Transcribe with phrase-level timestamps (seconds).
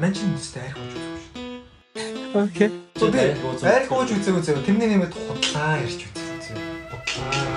[0.00, 2.42] Ман чинь өстэй арх ууж үзсэн шүү.
[2.42, 2.70] Окей.
[3.12, 4.64] Би арх ууж үзээ үзээ.
[4.64, 6.56] Тэрний нэмээд худлаа ярьж үзээ.
[6.88, 7.51] Худлаа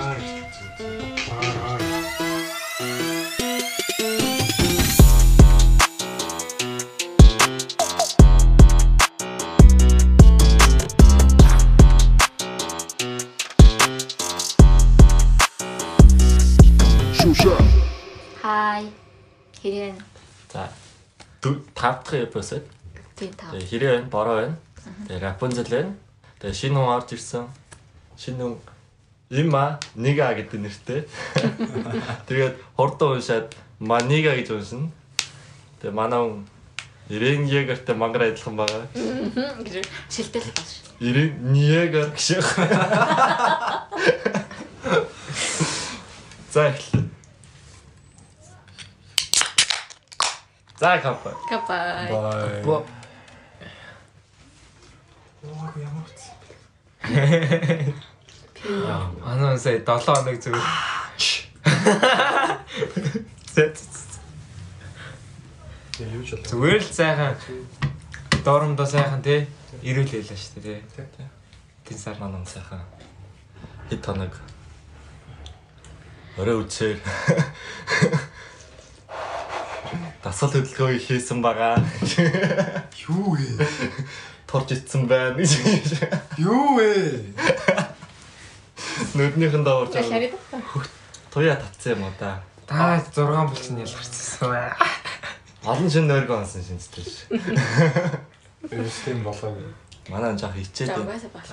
[21.86, 22.64] 5 дахь эпизод.
[23.14, 23.50] тийм тав.
[23.54, 24.56] Тэгээ хэрэг байна, бороо байна.
[25.06, 25.94] Тэгээ Рапунзел байна.
[26.42, 27.46] Тэгээ шинэ хүн орж ирсэн.
[28.18, 28.58] Шинэ хүн
[29.30, 31.00] Има Нига гэдэг нэртэй.
[32.26, 34.90] Тэгээд хурдан уншаад Манига гэж уншина.
[35.80, 36.46] Тэгээ манай хүн
[37.08, 38.86] Ирен Ягертэй мангар адилхан байгаа.
[39.62, 40.82] гэж шилтэл баш.
[40.98, 42.42] Ирен Ниегер гэж.
[46.50, 47.15] За эхлэе.
[50.78, 51.32] За капа.
[51.48, 52.12] Капай.
[52.12, 52.62] Бай.
[52.62, 52.86] Бо-
[55.44, 55.54] Оо
[56.04, 56.34] утсан.
[59.24, 60.66] Анаа сая 7 хоног зүгээр.
[65.96, 67.34] Зүгээр л сайхан
[68.44, 69.46] доромдоо сайхан тий
[69.82, 70.80] ирүүл хэлээ шүү дээ
[71.16, 71.28] тий.
[71.86, 72.82] Тэн сар Манай сайхан
[73.88, 74.32] хэд хоног
[76.36, 76.98] орой үцээр
[80.24, 81.80] дасгал хөдөлгөөн хийсэн байгаа.
[83.08, 83.66] Юу вэ?
[84.46, 85.40] Турж ицсэн байна.
[86.38, 87.22] Юу вэ?
[89.14, 90.86] Нүднийхэн даварж байгаа.
[91.32, 92.40] Туяа татсан юм уу да.
[92.66, 94.72] та 6 булчин ялгарчихсан бай.
[95.64, 97.28] Олон шин нойргоо онсон шинжтэй ш.
[98.70, 99.54] Систем болоо.
[100.08, 100.90] Манай жоох хичээд.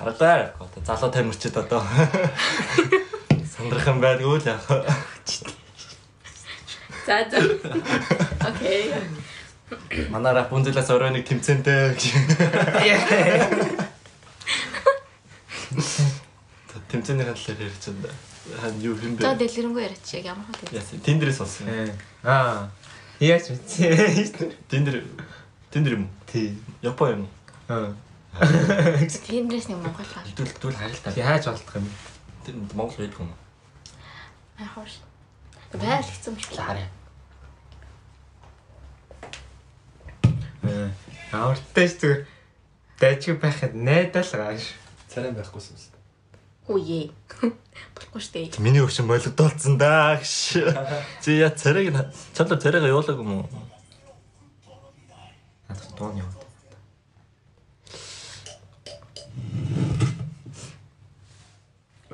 [0.00, 1.82] Аргаар одоо залуу тамирчид одоо
[3.56, 4.62] сандрах юм байдгүй л яг.
[7.06, 7.38] За за.
[8.48, 8.92] Окей.
[10.10, 12.02] Манай Рапунзелаас орой нэг тэмцэнтэй гэж.
[16.90, 18.14] Тэмцээний хаалаар ярьж байна.
[18.60, 19.40] Хан юу юм За бэ?
[19.40, 20.74] дэлгэрэнгүй яриач яг ямар хөө.
[20.76, 21.00] Яасан.
[21.00, 21.66] Тиндерээс болсон.
[22.22, 22.68] Аа.
[23.20, 24.52] Яаж мэдсэн?
[24.68, 25.02] Тиндер
[25.72, 26.04] Тиндер юм.
[26.04, 26.10] уу?
[26.30, 26.58] Тий.
[26.82, 27.22] Япон юм.
[27.24, 27.28] уу?
[27.68, 27.94] Аа.
[29.08, 30.24] Тиндрээс нэг Монгол гал.
[30.28, 31.12] Хэдүүл хэдүүл харилтаа.
[31.16, 31.88] Яаж болдох юм?
[32.44, 33.30] Тэнд Монгол байдаг юм.
[33.32, 33.38] уу?
[34.60, 35.00] Аа хоош.
[35.74, 36.54] Юм шиг.
[36.56, 36.88] Хараа.
[40.62, 40.90] Аа.
[41.32, 42.20] Аавартай ч зүгээр
[43.00, 44.70] дайчиг байхад найдал gaаш.
[45.10, 45.94] Царай байхгүйсэн юм.
[46.70, 47.10] Үе.
[47.92, 48.62] Болохгүй штэ.
[48.62, 50.62] Миний өвчин болгодолцсон даа гэж.
[51.26, 51.90] Чи я царайг
[52.32, 53.48] чадвар царайгаа явуулаг юм уу?
[55.68, 56.38] Надад дуун яваад.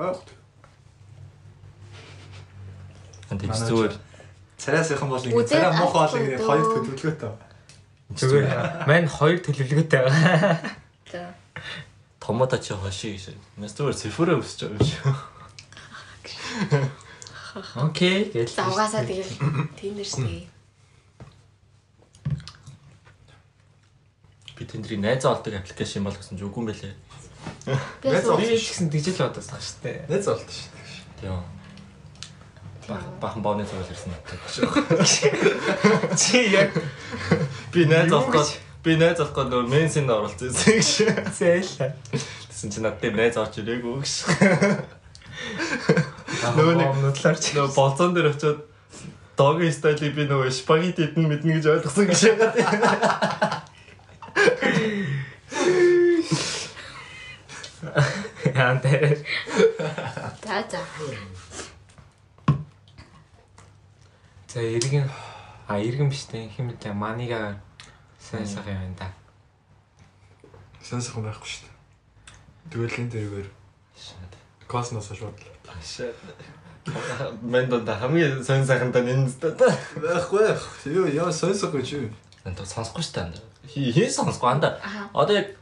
[0.00, 0.39] Аа.
[3.30, 3.94] Манай зүгээр
[4.60, 7.32] Царайсынхан бол ингэ царай муухай бол ингэ хоёр төлөвлөгөөтэй.
[8.18, 8.46] Зүгээр
[8.90, 10.58] мань хоёр төлөвлөгөөтэй байгаа.
[11.10, 11.32] За.
[12.20, 13.40] томото чи хоши гэж.
[13.56, 15.02] Нас зүгээр цифрээ өсөж байгаа юм шиг.
[17.80, 18.28] Окей.
[18.34, 18.52] Гэл.
[18.52, 20.46] За угаасаа тэгэл штэ.
[24.60, 26.94] Би тэндний найз олдог аппликейшн болгосон ч үгүй юм байлээ.
[28.04, 28.28] Би Найз
[28.60, 29.98] ч гэсэн тэгжэл бодосон шүү дээ.
[30.12, 30.68] Нэз болт шүү
[31.24, 31.32] дээ.
[31.32, 31.59] Тийм.
[32.90, 34.40] Бах бахан бооны цогц ирсэн надад.
[36.18, 36.74] Чи яг
[37.72, 38.50] Би найз гээд
[38.82, 40.90] би найз гээд нөө менсэнд оролцсон гэж.
[41.38, 41.94] зээл.
[42.50, 44.14] Тэсэн чи надад найз орж ирээгүй гэж.
[46.58, 47.44] Нөгөө нэг- нудлаарч.
[47.54, 48.66] Нөө болцон дээр очиод
[49.38, 52.54] доги стайлыг би нөгөө спагетти идэн мэднэ гэж ойлгосон гэж яагаад.
[58.54, 59.18] Яан дээр.
[60.44, 60.80] За за.
[64.50, 65.06] За иргэн
[65.68, 66.50] а иргэн биш дээ.
[66.50, 67.54] Хэмэдэ манига
[68.18, 69.06] сайн сайхан юм да.
[70.82, 71.76] Сонсох байхгүй шүү дээ.
[72.74, 73.48] Дүгэлийн дээргээр
[74.66, 75.38] космос шууд.
[77.46, 79.54] Мэндонд хамгийн сонь сайхантай энэ та.
[79.94, 80.58] Байхгүй.
[80.98, 82.10] Юу яа сонсох гэж юу?
[82.42, 83.38] Энд сонсохгүй шүү дээ.
[83.70, 84.82] Хин сонсохгүй анда.
[85.14, 85.54] Одоо яг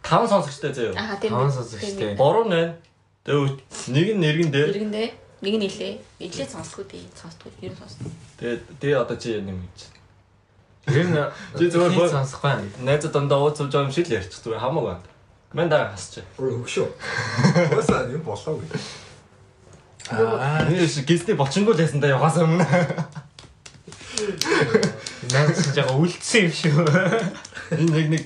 [0.00, 0.96] таван сонсогчтой заяа.
[0.96, 1.28] Аха тийм.
[1.28, 2.16] Таван сонсогчтой.
[2.16, 2.80] 3 нэ.
[3.28, 3.52] Тэгээ
[3.92, 4.72] нэг нь нэргэн дээр.
[4.72, 5.94] Ирэгэндээ нэг нь илээ.
[6.24, 7.52] Илээ сонсохгүй би сонсдгүй.
[7.60, 8.08] Ер нь сонсдог.
[8.40, 9.78] Тэгээ тэгээ одоо чи юм гэж.
[10.88, 11.12] Иргэн
[11.60, 12.52] Чи зүгээр хий боо- сонсохгүй.
[12.80, 15.08] Найзад дандаа ууцж байгаа юм шиг л ярьчих зүгээр хамаагүй байна.
[15.54, 16.24] Мэн дараа хасч.
[16.40, 16.88] Өгшөө.
[17.76, 18.66] Уусаа юм болоогүй.
[20.10, 20.66] Аа.
[20.68, 22.66] Энэ гисний бочингол ясан да явахаас өмнө.
[25.32, 26.84] Наад чи жага үлдсэн юм шүү.
[27.72, 28.24] Энэ нэг нэг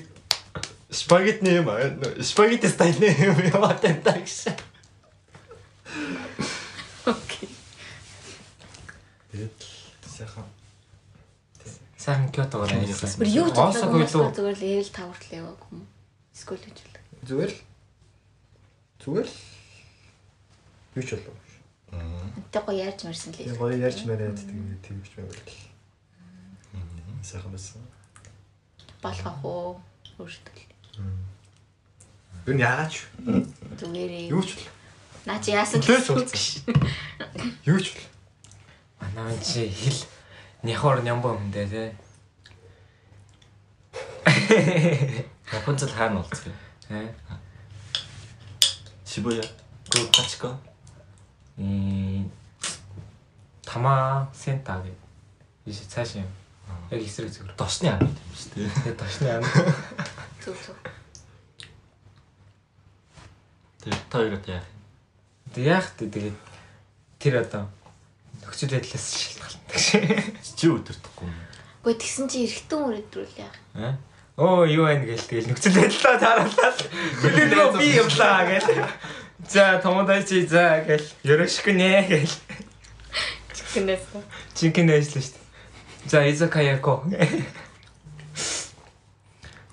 [0.90, 1.86] спагетти юм аа.
[2.24, 4.56] Спагетти стайлны юм яваад байна гэж.
[7.06, 7.48] Окей.
[9.32, 9.56] Тэгээд
[10.18, 10.46] сайхан
[11.98, 13.18] сайхан Кёотогоор ажилласан.
[13.22, 14.30] Бүр юу болоогүй байлуу.
[14.34, 15.86] зүгээр л ярил таварт л яваагүй юм.
[16.34, 16.94] Скул гэж л.
[17.26, 17.60] Зүгээр л.
[19.02, 19.38] Зүгээр л.
[20.98, 21.38] Юу ч болов.
[22.50, 23.38] Тэ гоё ярьж марсан л.
[23.38, 25.42] Тэгээ гоё ярьж мараад тэгээ тэгвч байвал.
[27.22, 27.82] Сайхан байсан.
[29.02, 29.80] Болох ах уу?
[30.18, 30.66] Өөртөө.
[32.46, 33.06] Юу нь яач?
[33.78, 34.30] Зүгээрээ.
[34.32, 34.66] Юу ч бол.
[35.26, 35.82] Наа чи яасан.
[35.82, 38.17] Юу ч бол.
[39.00, 40.06] Манай чи хэл
[40.62, 41.88] няхор нямбо хүндээ тий.
[45.52, 46.52] Рапунцел хаана болцгоо?
[46.88, 47.12] Э?
[49.06, 49.42] Шибуя.
[49.88, 50.58] Гү качко.
[51.56, 52.30] М
[53.64, 54.92] тама сента гэ.
[55.66, 56.28] Иш цааш юм.
[56.90, 57.56] Яг эсрэг зүгээр.
[57.56, 58.70] Досны ам юм шүү дээ.
[58.74, 59.44] Тэгээ ташны ам.
[60.44, 60.76] Зүг зүг.
[63.84, 64.64] Тэгээ та хоёроо яах юм?
[65.52, 66.36] Тэг яах вэ тэгээд
[67.18, 67.68] тэр одоо
[68.48, 70.24] нөхцөл байдлаас шалтгаалдаг шээ.
[70.56, 71.36] Чи өдөртөхгүй юм.
[71.84, 73.56] Гэхдээ тэгсэн чи эргэтэн үрээдрүүл яах.
[73.76, 73.92] Э?
[74.40, 76.78] Оо юу байна гээл тэгэл нөхцөл байдлаа тааруулаад
[77.20, 78.88] хүлээлгөө би явлаа гээл.
[79.44, 81.08] За томодачи за гээл.
[81.28, 82.36] Ёрошку нэ гээл.
[83.52, 84.04] Чигнэс.
[84.56, 85.44] Чинхэн ажиллаа шүү дээ.
[86.08, 87.04] За изакаяко.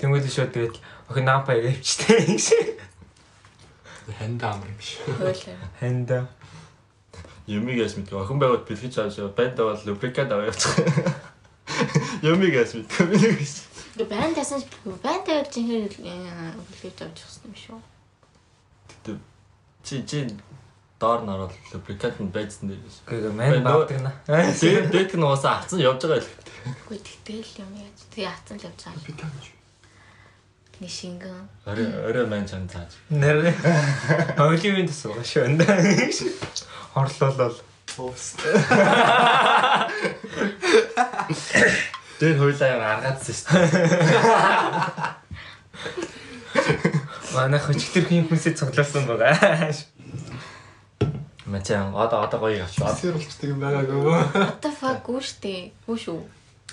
[0.04, 0.78] Тэнгүүд шууд тэгэл
[1.08, 2.44] охин нампа явчихтэй.
[4.20, 5.00] Ханда амар юм биш.
[5.08, 6.28] Хойлоо.
[7.46, 10.82] Юмигээс мэдгүй охин байгууд бэлгэж авч банд бол лубрикант аваа явуучих.
[12.26, 13.56] Юмигээс мэдгүй минийгээс.
[14.02, 14.66] Гэ байн тасан
[15.06, 15.86] байн тавьж жинхэнэ
[16.58, 17.80] хүлээж авч явсан юм шүү.
[19.86, 20.26] Чи чи
[20.98, 22.82] доор нь ороод лубрикант нь байцсан дээр.
[23.06, 24.12] Гээ мэн баадаг на.
[24.26, 26.32] Тэгээд дээд нь уусаа авцсан явж байгаа л.
[26.90, 27.98] Үгүй тэгтэл юм яаж.
[28.10, 29.06] Тэгээ хатсан л явж байгаа.
[29.06, 29.55] Би таа
[30.84, 31.48] шингэн.
[31.66, 32.92] Орой орой маань чам цааж.
[33.10, 33.54] Нэр.
[34.38, 35.56] Оливын тасгаа шүү.
[36.94, 37.56] Хорлолол.
[37.98, 38.36] Уус.
[42.20, 43.88] Тэр хойлоо аргаадсан шүү дээ.
[47.36, 49.72] Манай хөчгтөр хин хүнсээ цуглуулсан байгаа.
[51.46, 52.80] Мачаа одоо одоо гоё явч.
[52.80, 54.00] Сэр болчдаг юм байгаагүй.
[54.08, 55.72] What the fuck гүү штэ.
[55.88, 56.20] Гүү шүү.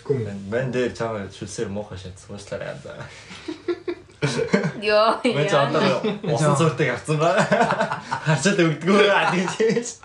[0.06, 0.26] Гүм.
[0.50, 2.74] Мэн дээр чам шүлсээр муухай шат суучлаарай
[4.82, 5.18] Йоо.
[5.24, 5.82] Мачаа одоо
[6.34, 7.34] усан цууртыг авсан ба.
[8.26, 9.98] Харчаад өгдгөө аа тийч.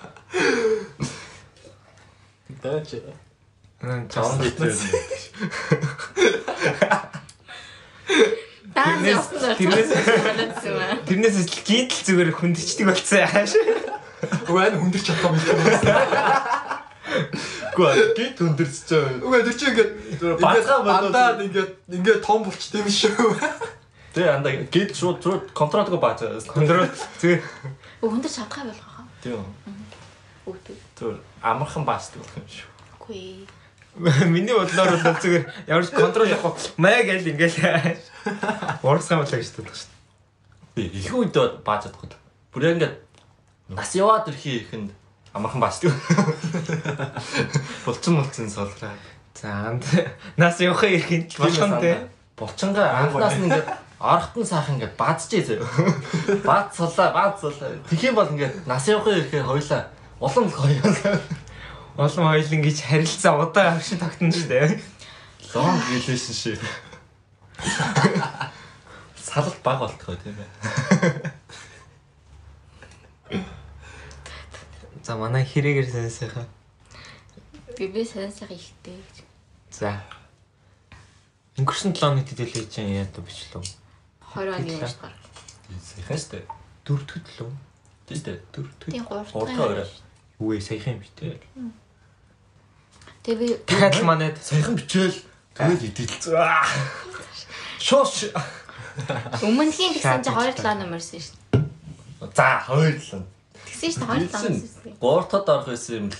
[2.64, 2.90] Даач.
[4.10, 4.74] Чам дээр.
[8.74, 9.94] Таа Тэрнээс- тэрнээс-
[10.78, 10.96] байна.
[11.06, 13.54] Тэрнээс л гинтл зүгээр хүндчдэг болсон яаш.
[14.50, 16.58] Үгүй хүндэрч чадах юм байна.
[17.78, 19.06] Гүн гит өндөрч чаа.
[19.22, 19.92] Үгүй тэр чинь ингээд
[20.42, 23.34] Бацгаа болоод- андаад ингээд ингээд том болчтой юм шүү.
[24.18, 26.42] Тэгээ анда гит шууд шууд контролгүй бааж байгаа.
[26.50, 26.90] Контрол
[27.22, 27.42] зүгээр
[28.02, 29.06] Өндөр чадхаа болгох.
[29.22, 29.46] Тийм.
[30.50, 30.74] Үгүй.
[30.98, 32.66] Тэр амархан баачдаг юм шүү.
[32.98, 33.46] Үгүй.
[34.26, 37.98] миний бодлоор бол зүгээр ямар ч контрол явахгүй маа гэл ингээл
[38.82, 39.94] урсгам болоо гэж боддог шүү.
[40.74, 42.18] Би их үед бааж чадахгүй.
[42.54, 42.98] Бүр ингээд
[43.70, 44.98] нас яваад ирэхий ихэнд
[45.34, 45.94] амархан баачдаг.
[47.86, 48.98] Булчин булчин солраа.
[49.38, 49.86] За анд
[50.38, 52.10] нас явахын ихэнд л болгоно те.
[52.38, 54.98] Булчингаа анхнаас нь ингээд арахтан сайхан ингээд.
[54.98, 55.26] Баац
[56.78, 57.74] сулаа, баац сулаа.
[57.90, 59.90] Тэгэх юм бол ингээд нас явахын ирэхээр хоёлаа
[60.22, 60.82] улам л гоё.
[61.98, 64.82] Олон хоёул ингэж харилцаа удаа авшин тогтно шүү дээ.
[65.54, 66.62] Long relationship.
[69.18, 71.32] Салалт баг болтгоо тийм ээ.
[75.08, 76.46] За манай хэрэгэр сэнсэхэ.
[77.78, 79.26] Би би сайн сайхан ихтэй гэж.
[79.72, 80.04] За.
[81.58, 83.87] Өнгөрсөн 7 оны төдийлээ чинь яа дэ бичлээ.
[84.38, 85.14] 20 оны үеэс гар.
[85.82, 86.46] Сайхан штэ.
[86.86, 87.52] Дөрөвдөд лөө.
[88.06, 88.38] Тийм дээ.
[88.54, 88.90] Дөрөвдөд.
[88.94, 89.90] Тийм 3 Гуртаа өрөө.
[90.38, 91.42] Үгүй саяхан юм биш те.
[93.26, 95.18] Тэгээ би Дахиад манайд Сайхан бичээл
[95.58, 96.14] тэгэл идэл.
[97.82, 98.30] Шоош.
[99.42, 102.30] өмнөхийн тэгсэн чи 2 7 номерсэн шүү дээ.
[102.38, 103.26] За хоёрлаа.
[103.66, 104.96] Тэгсэн шүү дээ 2 7 номерсэн шүү дээ.
[105.02, 106.18] Гуравтад орох байсан юм л.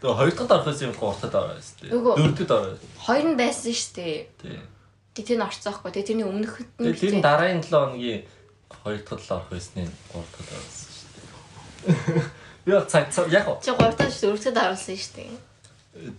[0.00, 1.76] Тэгээ хоёр дахьад орох байсан юм л гуравтад орох байсан.
[1.92, 2.80] Дөрөвдөд орох.
[3.04, 4.16] Хоёр нь байсан шүү дээ.
[4.42, 4.77] Тийм.
[5.18, 5.90] Тэгээ тэр нь орцоохгүй.
[5.90, 8.22] Тэгээ тэрний өмнөхөд нь Тэгээ тэр дараагийн 7 хоногийн
[8.70, 9.82] хоёр дахьад л орох байсны
[10.14, 12.22] гурав дахьад орсон шүү дээ.
[12.70, 15.30] Яа цаг цаг яг чи 3 дахь шүү 4 дахь оруулсан шүү дээ.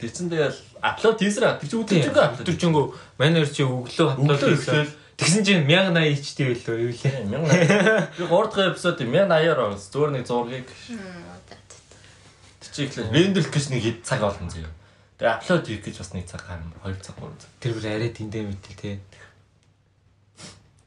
[0.04, 2.44] Тэцэн тэгэл апплод хийсрэ тэр чи тийм үтэрчгүй апплод.
[2.44, 7.24] өдөржингөө манайр чи өглөө Өглөө эхлээл Тэгсэн чинь 1080 HD байлоо юу лээ.
[7.24, 8.20] Тийм 1000.
[8.20, 9.88] Би 3 дахь эпизод 1080-аар орсон.
[9.96, 10.68] Зүгээр нэг зургийг
[12.80, 14.79] чи ихлэ рендерлэх гэж нэг хэд цаг болно зөө.
[15.20, 16.72] Тэгээ апплод хийх гэж бас нэг цаг гарна.
[16.88, 17.52] 2 цаг 3 цаг.
[17.60, 18.92] Тэр бүр арай тэндээ мэтэл те.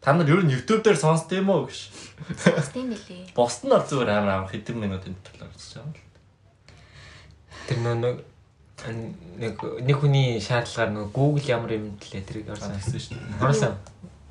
[0.00, 1.92] Та нар ер нь YouTube дээр сонсд юм уу гэж.
[2.72, 3.36] Тийм нэлээ.
[3.36, 6.00] Босд нь зүгээр амар амар хэдэн минутын дотор орчих юм л.
[7.68, 8.24] Тэр нэг
[9.36, 12.72] нэг нэг хүний шаардлагаар нөгөө Google ямар юм тлээ тэрийг орсон.
[12.72, 13.36] гэсэн шүү дээ.
[13.44, 13.76] Орсон.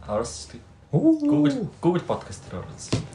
[0.09, 0.65] Орсон шүү дээ.
[0.91, 1.13] Оо.
[1.29, 3.05] Google Google podcast дээр орсон.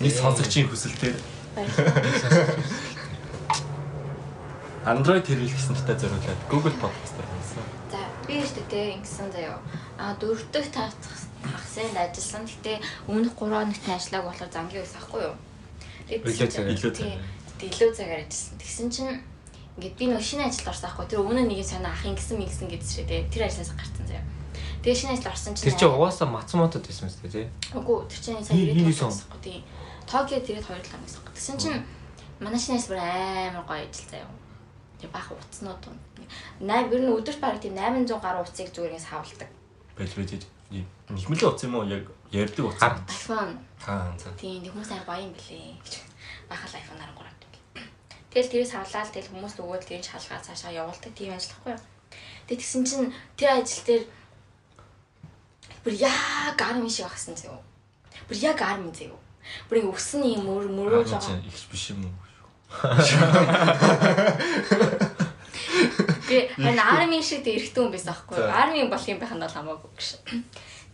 [0.00, 1.20] Нэг сонсогчийн хүсэлтээр
[4.80, 7.64] Android хэрэглэсэн талтай зориулаад Google podcast дээр орсон.
[7.92, 9.60] За би өөртөө тэ ингэсэн заяа.
[10.00, 12.48] А дөрөвдөг тагсын ажилласан.
[12.48, 15.36] Гэтэ өмнөх 3 хоногт ажиллааг болохоор зангийн ус ахгүй юу?
[16.08, 17.20] Тэгээд Илүү цагаар.
[17.60, 18.56] Тий, тэгээд ажилласан.
[18.56, 19.20] Тэгсэн чинь
[19.76, 21.06] ингээд би нөгөө шинэ ажилд орсон ахгүй.
[21.12, 23.28] Тэр өмнө нэг санаа ах ингэсэн мэгсэн гэдсэн шүү дээ.
[23.28, 24.24] Тэр ажлаас гарсан заяа.
[24.80, 27.52] Тэгээд шинэ ажилд орсон чинь Тэр чинь угаасаа Мацмотод байсан мэт тий.
[27.76, 28.96] Үгүй тэр чинь сая ирээд
[29.44, 29.60] тий.
[30.08, 31.20] Токиод ирээд 2 7 гэсэн.
[31.36, 31.84] Тэгсэн чинь
[32.40, 34.39] манай шинэ ажил бүр амар гоё ажил заяа.
[35.00, 35.80] Тэг баах утаснууд.
[36.60, 39.50] 8 ер нь өдөрт бараг тийм 800 гаруй утсыг зүгээр ингэ савладаг.
[40.70, 43.00] ийм ихмэлийн утас юм уу яг ярьдаг утас.
[43.08, 43.56] IPhone
[43.88, 44.30] Аа за.
[44.36, 45.74] тийм хүмүүс гоё юм бэлээ.
[46.48, 47.52] Бахал iPhone 13 авдаг.
[48.30, 51.82] Тэгэл тэрийг савлаад тэгэл хүмүүс өгөөд тэрийг шалгаад цаашаа явуулдаг тийм ажил байхгүй юу.
[52.46, 54.04] Тэг тэгсэн чинь тэр ажил дээр
[55.82, 57.58] бүр яг гарми шиг багсан зөө.
[58.28, 59.16] Бүр яг гарми зөө.
[59.66, 61.42] Бүр ингэ өсөн юм мөр мөрөөж Аа байгаа.
[61.42, 62.14] их биш юм уу?
[66.30, 68.46] Би харин арми шиг дээ эрэхтэн хүн байсан байхгүй юу.
[68.46, 68.54] За.
[68.62, 70.08] Арми болох юм байх нь бол хамаагүй гэж.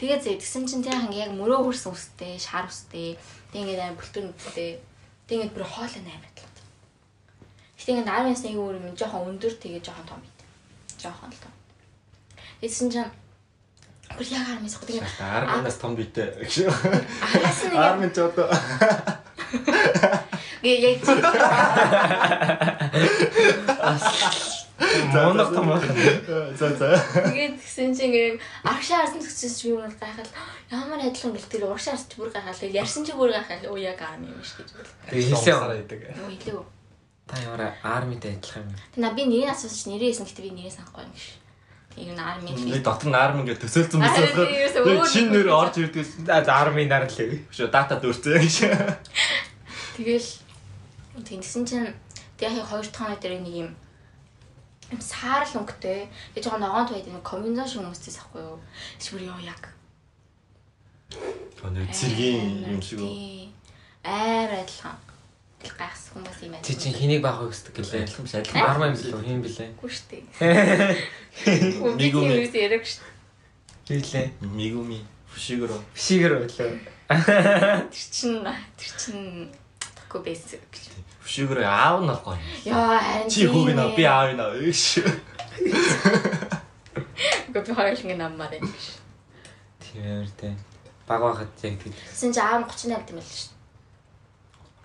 [0.00, 3.20] Тэгээ зэ тэгсэн чинь ханг яг мөрөө хөрсөн үстэй, шар үстэй.
[3.52, 4.80] Тэг ингээд амар бүлтөр нүдтэй.
[5.28, 6.58] Тэг ингээд бүр хоол амар талаад.
[7.76, 10.38] Гэтэ ингээд армиас нэг өөр юм жоохон өндөр тэгээ жоохон том бит.
[10.96, 11.52] Жоохон л том.
[12.60, 13.12] Тэгсэн чинь
[14.16, 16.32] бүр яг армиас хөө тэгээ Арминаас том битэй
[17.76, 18.48] Армин ч одоо
[20.66, 21.20] яг яг тийм
[25.12, 25.84] Монох том байх.
[26.58, 27.00] за за.
[27.24, 30.28] Тэгээд тэгсэн чинь ингээд аргашаа харсан төсөж би бүр гайхал
[30.68, 34.00] ямар адилхан гэл тэр урагшаа харсан чи бүр гайхал ярьсан чи бүр гайхал оо яг
[34.04, 34.96] арми юм шиг гэж бодлоо.
[35.08, 35.56] Тэгээ хэлсэн.
[35.72, 36.00] байдаг.
[36.20, 36.64] Юу хэлээгүй.
[37.26, 38.76] Та ямар армитай адилхан юм.
[38.92, 41.40] Тэг на би нэрээ асуусан чи нэрээ хэлсэн гэхдээ би нэрээ санахгүй юм шиг.
[41.96, 42.84] Тийм энэ арми Нэг хэлээ.
[42.84, 44.28] дотор нь армин гэж төсөөлсөн байсан.
[45.08, 47.16] Шинэ нэр нэг орж ирдгээс За армийн дараа л
[47.48, 48.56] шүү дата дүүрцээ гэж.
[49.96, 50.28] Тэгэл
[51.22, 51.94] тэгсэн чинь
[52.36, 53.70] тэг яг хоёр дахь хоног дээр нэг юм
[54.92, 56.06] юм саарл өнгөтэй.
[56.34, 58.58] Тэг жоохон ногоон туйд нэг комбинзон шиг хүмүүсээс ахгүй юу.
[59.10, 59.62] Бүр ёо яг.
[61.62, 63.50] Өнөө цэргийн юм шиг үү?
[64.06, 64.94] Амар адилхан.
[65.58, 66.62] Тэг гайхс хүмүүс юм байна.
[66.62, 68.06] Чи чинь хэнийг баахыг хүсдэг гэлээ.
[68.06, 68.62] Адилхан биш адилхан.
[68.62, 69.22] Армаа юм билүү?
[69.26, 69.70] Хин билээ?
[69.74, 70.22] Үгүй штэ.
[71.98, 73.02] Нэг юм яриаг штэ.
[73.90, 74.26] Билээ.
[74.54, 75.82] Мигуми Фушигуро.
[75.94, 76.78] Бишигэр байлаа.
[77.90, 78.46] Тэр чин
[78.78, 79.50] тэр чин
[79.82, 81.05] тэгэхгүй байсан гэж.
[81.26, 82.38] Фушигуро аав нь гоё.
[82.62, 84.54] Яа харин Чи хүүг нь би аав нь аав
[87.74, 88.70] хоёр л ингэ наммаар юм.
[89.82, 90.54] Тийм амар тий.
[91.10, 91.90] Баг байхад яг тийм.
[91.90, 93.58] Тэгсэн чи аав нь 38 тийм байл шүү дээ.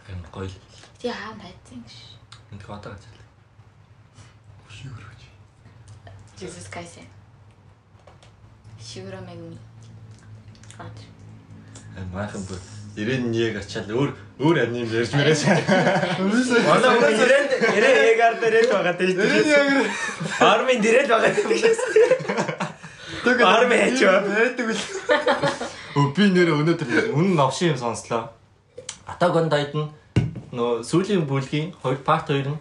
[0.01, 0.49] Харин гоё.
[0.49, 0.57] л.
[0.97, 1.93] Тий аав хайцсан гэж.
[2.49, 3.21] Энд гэж.
[4.65, 5.21] Фушигуро гэж.
[6.41, 7.05] Jesus Kaisen.
[8.81, 9.61] Шигура мэгми.
[10.73, 10.97] Гад.
[12.09, 14.09] Маахан бүр 91-ийг ачаал өөр
[14.41, 15.43] өөр аним ярьж мэрээс.
[15.47, 19.85] Манай хүн ирэнд ирээ ягаар дээрэл байгаа тийм шүү.
[20.43, 22.71] Армийн дээрэл байгаа тийм шүү.
[23.47, 24.19] Арми хайч ба.
[24.27, 24.83] Байдаг үл.
[25.95, 28.27] Өө би нэр өнөөдөр үнэн новшин юм сонслоо.
[29.07, 29.91] On Titan
[30.51, 32.59] нөө сүүлийн бүлгийн 2 part 2 нь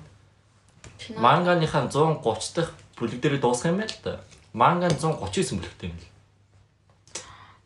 [1.18, 4.20] манганыхаа 130 дахь бүлэг дээр дуусах юм байл та.
[4.52, 6.06] Манга нь 139 бүлэгтэй юм л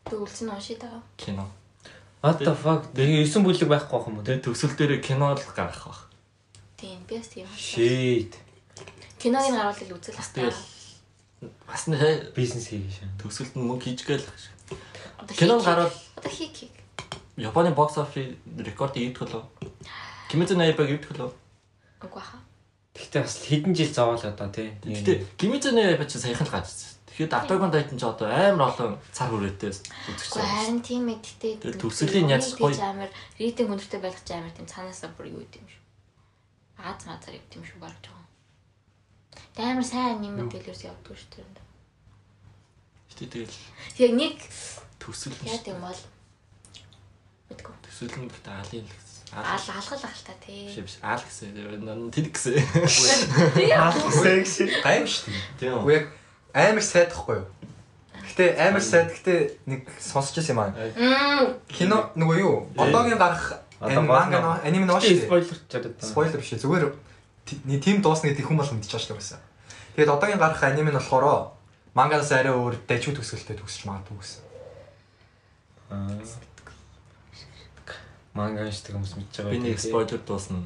[0.09, 1.01] Дүүлсэн уншид байгаа.
[1.17, 1.45] кино.
[2.25, 2.89] What the fuck?
[2.97, 4.25] Тэгээ 9 бүлэг байхгүй байх юм уу?
[4.25, 6.09] Тэгээ төгсөл дээр кино л гарах баг.
[6.73, 7.45] Тийм би бас тийм.
[7.53, 8.33] Shit.
[9.21, 10.57] Киног нь харуулал үзэл бас Тэгэл
[11.69, 13.13] бас нэ Бизнес хийх шээ.
[13.21, 14.25] төгсөлд нь мөнгө хийж гээл.
[15.37, 16.73] Кино гараад одоо хий хий.
[17.37, 19.45] Японы бокс офис рекорд ийдэх лөө.
[20.33, 21.29] No Yaiba ийдэх лөө.
[22.09, 22.41] Үгүй хаа.
[22.97, 24.73] Гэхдээ бас хэдэн жил зовоол одоо тий.
[25.37, 26.89] Kimetsu no Yaiba ч саяхан л гажсан.
[26.89, 30.51] Тэгэхээр Attack on Titan ч одоо амар олон цар хүрээтэй үзэж Үгүй байгаа.
[30.59, 31.53] харин тийм ээ гэтээ.
[31.63, 32.75] Тэр төгсөлийн яц гоё.
[32.75, 35.83] амар рейтинг өндөртэй байх ч амар тийм цаанаасаа бүр юу гэдэм шүү.
[36.83, 38.19] Аз мазар юм шүү баг жоо.
[39.55, 41.63] Тэ амар сайн аним модельээс явдаг шүү дээ.
[43.15, 43.55] Гэтэ тэгэл
[43.95, 44.35] Яг нэг
[44.99, 46.01] төсөл яа гэм бол
[47.47, 47.75] мэдгүй.
[47.87, 49.23] төсөл нь гэхдээ аалын л гэсэн.
[49.39, 50.67] Аал алгал та тий.
[50.67, 51.55] Биш биш аал гэсэн.
[52.11, 52.59] Тэлэг гэсэн.
[54.11, 54.63] секси.
[54.83, 55.59] Гайв шүү дээ.
[55.59, 56.05] Тийм Уу яг
[56.55, 57.47] амар сайдахгүй юу?
[58.31, 60.71] Гэтэ амар сайд гэтэ нэг сонсч ирсэн юм аа.
[61.67, 62.71] Кино нөгөө юу?
[62.79, 65.27] Одоогийн гарах манга аниме дээ.
[65.27, 65.99] спойлер ч чадаад.
[65.99, 66.63] Спойлер биш ээ.
[66.63, 66.85] Зүгээр
[67.67, 69.43] нэг тим дуусна гэдэг хүн бол мэдчихэж байгаа шүү дээ.
[69.99, 71.51] Тэгээд одоогийн гарах аниме нь болохоор
[71.91, 74.43] мангаас арай өөр дайчуу төсөлтэй төгсөж магадгүй гэсэн.
[78.35, 79.51] Манга шдэг хүмүүс мэдж байгаа.
[79.51, 80.63] Би нэг спойлер дуусна.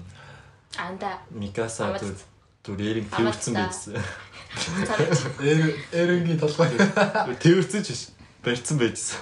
[0.78, 1.18] Анда.
[1.34, 1.98] Микаса
[2.70, 3.66] Зүр эрэг тэрвэрсэн Амааттай.
[3.66, 3.94] байсан.
[4.56, 5.20] Цалж.
[5.40, 6.70] Эр эренгийн толгой.
[7.38, 8.04] Тэрвэрсэн ч биш.
[8.44, 9.20] Барьцсан байжсэн.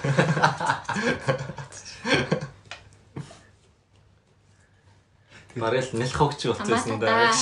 [5.58, 7.32] Бараг л нэлх хогч болчихсон да.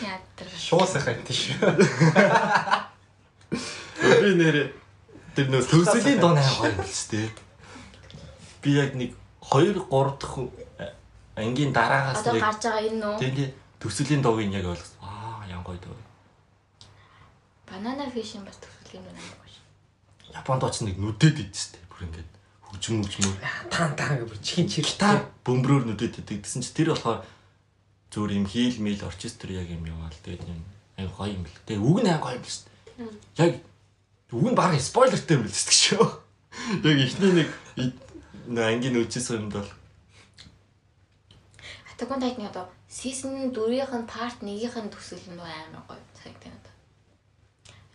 [0.00, 0.48] Яатар.
[0.56, 1.58] Шуусахай тийш.
[4.00, 4.72] Би нэр
[5.34, 7.26] тэр нөө төвсөлийн доо аа гоё юм л ч тий.
[8.62, 9.12] Би яг нэг
[9.50, 10.38] 2 3 дахь
[11.36, 13.48] ангийн дараагаас Одоо нэг гарч байгаа энэ нөө тий тий
[13.82, 14.91] төвсөлийн доог яг ойлгосон.
[15.64, 15.96] Гоё доо.
[17.72, 19.60] банана фишинг бас төсөлийн байна аа гоё.
[20.36, 21.82] Японд оч нэг нүдэд идэж тий.
[21.88, 22.30] Бүр ингээд
[22.68, 23.36] хөгжим хөгжмөр
[23.72, 26.44] Таан таан гэж чихэн чир гитар бөмбөрөөр нүдэд идэг.
[26.44, 27.24] Тэсэн чи тэр болохоор
[28.12, 30.18] зүгээр юм хийл мэл оркестр яг юм яваал.
[30.20, 30.60] Тэгээд юм
[31.00, 31.56] ай гоё юм л.
[31.64, 33.40] Тэгээд үг нь ай гоё юм шүү дээ.
[33.40, 33.52] Яг
[34.36, 36.06] үг нь баг спойлертэй юм л шүү дээ шүү.
[36.84, 37.48] Яг ихний нэг
[38.52, 39.70] ангийн үжсэн юмд бол
[41.88, 46.76] Атакон тайтны одоо Season 4-ийнх нь part 1-ийнх нь төсөл нь амар гоё санагдана надад.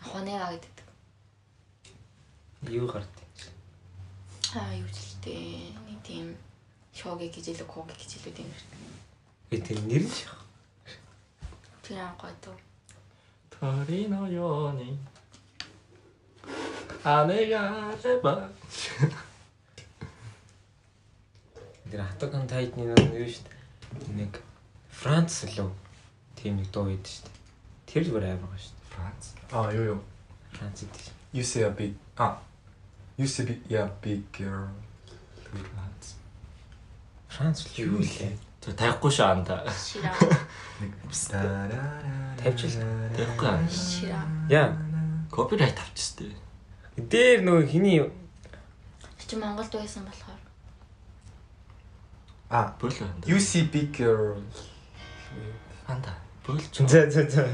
[0.01, 0.77] Хонега гэдэг.
[2.73, 3.15] Юу гарт.
[4.57, 5.69] Аа юу ч лтэй.
[5.85, 6.33] Нэг тийм
[6.97, 8.81] шоги гэж илүү коги гэж илүү тийм хэрэгтэй.
[9.53, 10.41] Э тэр нэр нь шах.
[11.85, 12.57] Тэр гоё тоо.
[13.53, 14.97] Торино ёоны.
[17.05, 18.49] Анега леба.
[21.85, 24.25] Тэр хатаган тайдны нэр нь юу шүү дээ.
[24.25, 24.46] Нэг
[24.97, 25.69] Франц лөө
[26.39, 27.35] тийм нэг дуу байдаг шүү дээ.
[27.85, 28.89] Тэр л бүр амар гоё шүү дээ.
[28.95, 29.23] Франц
[29.53, 30.01] А юу юу.
[30.57, 31.13] Франц гэдэг шүү.
[31.37, 32.41] You say a big а.
[33.17, 34.73] You say big yeah big girl.
[35.53, 36.17] Франц
[37.29, 38.33] Франц л юу лээ.
[38.67, 40.11] тэр тайхгүй шүү анда Шира.
[42.41, 42.73] Тавьж
[43.15, 43.61] Тавьхгүй аа.
[43.69, 44.21] Шира.
[44.49, 44.73] Яа.
[45.31, 46.35] копирайт авчихсан тий
[46.97, 48.01] Дээр нөгөө хиний
[49.27, 50.41] Чи Монголд байсан болохоор.
[52.49, 54.41] А бөөлөө анда You see big girl.
[55.87, 56.11] Анда
[56.45, 57.47] бөөлч за за за.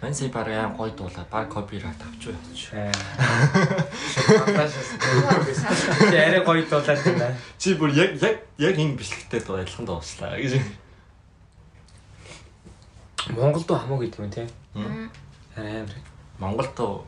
[0.00, 2.92] Мэн сая баг аим гой дуулаад баг копирайт авч явчих Аа.
[6.12, 7.36] Ярэ гоё дуулаад байна.
[7.58, 10.56] чи бүр яг яг яг энэ бичлэгтэй дуу адилхан дууслаа гэж
[13.28, 14.48] Монголд хамаагүй гэдэг юм тий.
[14.74, 15.10] Мм.
[15.54, 15.96] Харин амар
[16.38, 17.04] Монголд дуу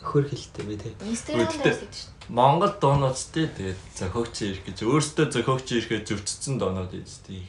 [0.00, 0.96] хөр хилтэй бэ тий.
[1.04, 2.19] Инстаграм дээр гэдэг шүү.
[2.30, 7.42] Монгол дуунуудтэй тэгээд зохиогч ирэх гэж өөрөөсөө зохиогч ирэхэд зөрчсөн дуунууд ийстэй.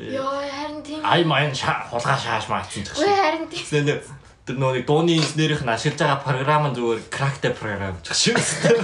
[0.00, 1.00] Тэгээд Йоо харин тийм.
[1.04, 3.20] ай майн хулгай шааш маацсан ч Үгүй гэсэн.
[3.20, 3.64] харин тийм.
[3.68, 4.02] Тэгээд
[4.48, 8.76] тэр нөгөө нэг дууны инженерийнх нь ашиглаж байгаа програм нь зүгээр крактэй програм ч гэсэн.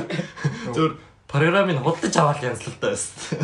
[0.77, 0.95] Зүгээр
[1.29, 3.40] програмыг худалдаж аваад янзлалтай байсан.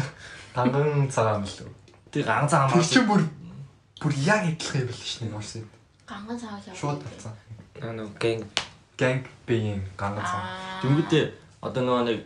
[0.53, 1.73] Танган цагаан мэл үү.
[2.13, 2.93] Тэг ганцхан Тэр хамаа.
[2.93, 3.23] чинь бүр
[4.05, 5.65] бүр яг адилхан юм л шнэ нуурсан.
[6.05, 6.77] Ганган яваа.
[6.77, 7.33] Шууд тавцсан.
[7.81, 8.45] Аа нөгөө гэнг
[8.99, 10.43] Gang being ганган цаг.
[10.43, 10.83] Аа.
[11.63, 12.19] Одоо нөгөө нэг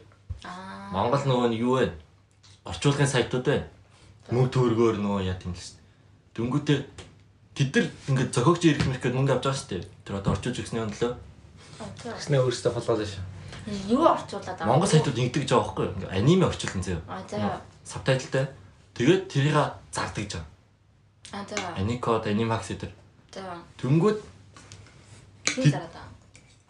[0.45, 0.91] Аа.
[0.91, 1.93] Монгол нөгөө нэг юу вэ?
[2.67, 3.67] Орчуулгын сайтууд байна.
[4.31, 5.87] Мөнгө төгрөгөөр нөгөө яа тийм л шүү дээ.
[6.35, 6.79] Дөнгөдөө
[7.55, 9.83] тэд нар ингээд зохиогч ирэх мэрх гэдэг мөнгө авч байгаа шүү дээ.
[10.03, 11.13] Тэр одоо орчуулж ирсний өндлөө.
[12.03, 13.25] гэснээ өөрөөсөө холоолоо шээ.
[13.87, 14.67] Юу орчуулад байгаа?
[14.67, 16.11] Монгол сайтууд ингэдэг жаа байхгүй юу?
[16.11, 17.03] Аниме орчуулсан заяа.
[17.07, 17.61] А за.
[17.87, 18.47] Сабтайлтай.
[18.99, 19.57] Тэгээд тэрийг
[19.95, 20.45] зардаг жаа.
[21.31, 21.55] А за.
[21.79, 22.91] Аникод, Animax гэдэг.
[23.31, 23.43] За.
[23.79, 24.19] Дөнгөд
[25.47, 25.95] Хин зараад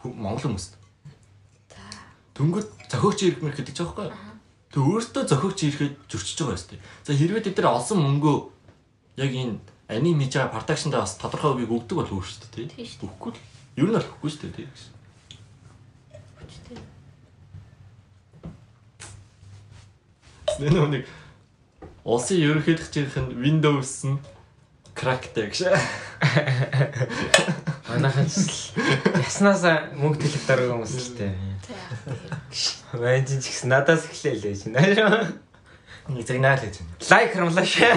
[0.03, 0.82] Монгол хүмүүс.
[2.33, 4.17] Дөнгөд зохиогч ирэх мэрх гэдэг жаа байхгүй юу?
[4.73, 6.81] Тэг өөртөө зохиогч ирэхэд зөрчиж байгаа шүү дээ.
[7.05, 8.37] За хэрвээ тэд нар олсон мөнгөө
[9.21, 12.73] яг энэ аним хийж байгаа продакшндаа бас тодорхой үгийг өгдөг бол өөр шүү дээ.
[13.05, 13.41] Өгөхгүй л.
[13.77, 14.65] Ер нь бол өгөхгүй шүү дээ.
[14.65, 14.73] тийм.
[16.41, 16.77] Хүчтэй.
[20.57, 21.05] Нэ нэг
[22.01, 24.17] улсын ерөнхийлөгчийнх нь Windows нь
[24.97, 25.69] крактэй гэж.
[27.89, 28.73] Манайхан ч
[29.21, 31.52] яснаасаа мөнгө төлөх дарга хүмүүс л тээ.
[31.67, 32.99] Вэ?
[32.99, 34.75] Мэн чинь ч гэсэн надаас эхлэелээ чинь.
[34.75, 36.95] Нэг сигнал хийж байна.
[37.09, 37.95] Лайк харамлаа шээ.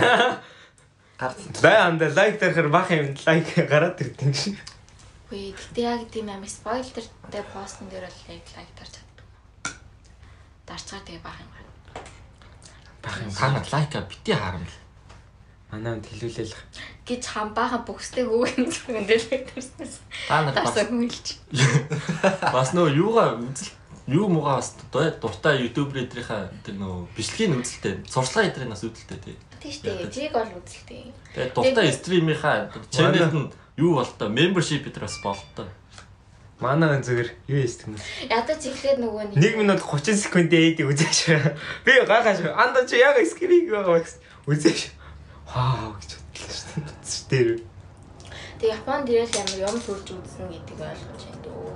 [1.19, 1.41] Гарц.
[1.63, 4.55] Бай анда лайк дэрхэр бах юм лайк гараад ирдэг шин.
[5.27, 9.27] Үгүй гэтээ яг тийм амар спойлертэй постн дээр бол яг лайк дарж чаддаг.
[10.71, 11.73] Дарцгаар тэгээ бах юм байна.
[13.03, 13.31] Бах юм.
[13.35, 14.86] Та нар лайка бити харамл.
[15.71, 16.55] Манай хүнд хэлүүлээл.
[17.07, 19.95] гэж хам баахан бүхстэй хүүгийн зүгэн дээр лайк дарснаас.
[20.31, 21.27] Та нар бас хүлж.
[22.55, 23.75] бас нөө юугаа үзэл
[24.07, 29.19] юу муугаа бас дуу- дуртай ютубер эдрийнхаа тэр нөө бичлэгийн үзэлтэй сурчлага эдрийн бас үзэлтэй
[29.19, 29.37] тий.
[29.59, 30.11] Тийм шүү дээ.
[30.15, 31.03] Тийг бол үзэлтэй.
[31.35, 32.57] Тэгээд дуртай стримийнхаа
[32.95, 33.51] чанелд нь
[33.83, 35.67] юу болтой membership эдэр бас болтой.
[36.63, 37.99] Манай хүн зүгээр юу хийдэг юм.
[38.31, 41.53] Ядаж эхлээд нөгөө 1 минут 30 секундын эдийг үзээш.
[41.85, 44.23] Би гайхаж анда чи яг скрийг байгаа гэсэн.
[44.49, 44.96] Үзээш
[45.47, 46.93] вау гэж бодлоо шүү дээ.
[46.93, 47.51] Үтс дээр.
[48.59, 51.71] Тэг Японд ирэл ямар юм төрж үзсэн гэдэг ойлгож байна дөө.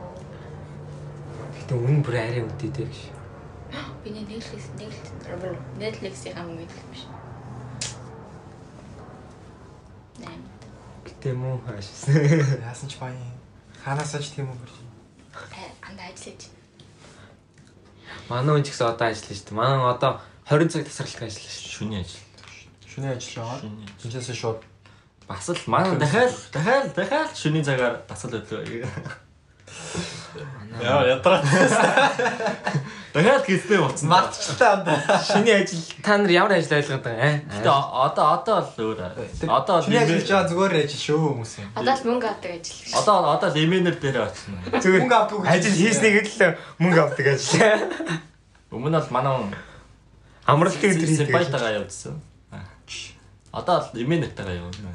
[1.57, 3.05] Гэтэ үнэн бүр арай үдээ дээр биш.
[4.03, 4.65] Би Netflix
[5.79, 7.03] Netflix-ийн хамгийн мэдэх биш.
[10.25, 10.41] Нэм.
[11.05, 12.17] Гэтэ мөн хаашсан.
[12.67, 13.21] Яасан ч баян.
[13.85, 14.57] Ханаасаа ч тийм үү.
[15.53, 16.49] Э, анда ажиллаж.
[18.29, 19.61] Манай хүн ч гэсэн одоо ажиллаж шүү дээ.
[19.61, 20.13] Манай одоо
[20.49, 21.71] 20 цаг тасралтгүй ажиллаж шүү.
[21.77, 22.30] Шүний ажил.
[22.91, 23.71] Шүний ажил ажил.
[24.03, 24.61] Тинчээсээ шууд
[25.31, 28.83] Бас л манай дахиад дахиад дахиад шүний цагаар дасал өдлөө.
[30.83, 31.39] Яа ядраа.
[33.15, 34.09] Дахиад гистэй болсон.
[34.11, 35.23] мартчихлаа анда.
[35.23, 37.79] Шиний ажил та нар ямар ажил ойлгоод байгаа Гэтэ юм?
[38.07, 38.99] одоо одоо л өөр.
[39.47, 41.69] Одоо л Шүний ажил жаа зүгээр ажил шүү хүмүүс юм.
[41.79, 42.99] Одоо л мөнгө авдаг ажил.
[42.99, 44.59] одоо одоо л эмээнэр дээр очно.
[44.83, 47.63] Зүгээр Мөнгө авдаг ажил хийснийг л мөнгө авдаг ажил.
[48.75, 49.35] Өмнө нь бол манай
[50.47, 51.07] Амралтын өдөр хийдэг.
[51.07, 51.27] ажил.
[51.27, 52.15] Симпайтагаа явуулсан.
[53.51, 54.95] Одоо л эмээнэртэйгээ явуулна.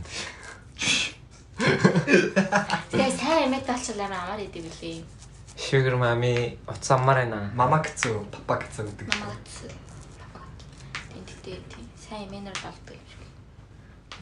[2.91, 5.03] Тэгээ сайн эмэт талчил амар амар идэв билээ.
[5.55, 7.51] Sugar mami уцаамаар байна.
[7.55, 9.07] Мама гэцүү, папа гэцүү гэдэг.
[9.11, 9.71] Мамаа гацсан.
[10.19, 10.75] Папа гацсан.
[11.11, 13.23] Тэнтээ тийм сайн эмээнэр болдог юм шиг.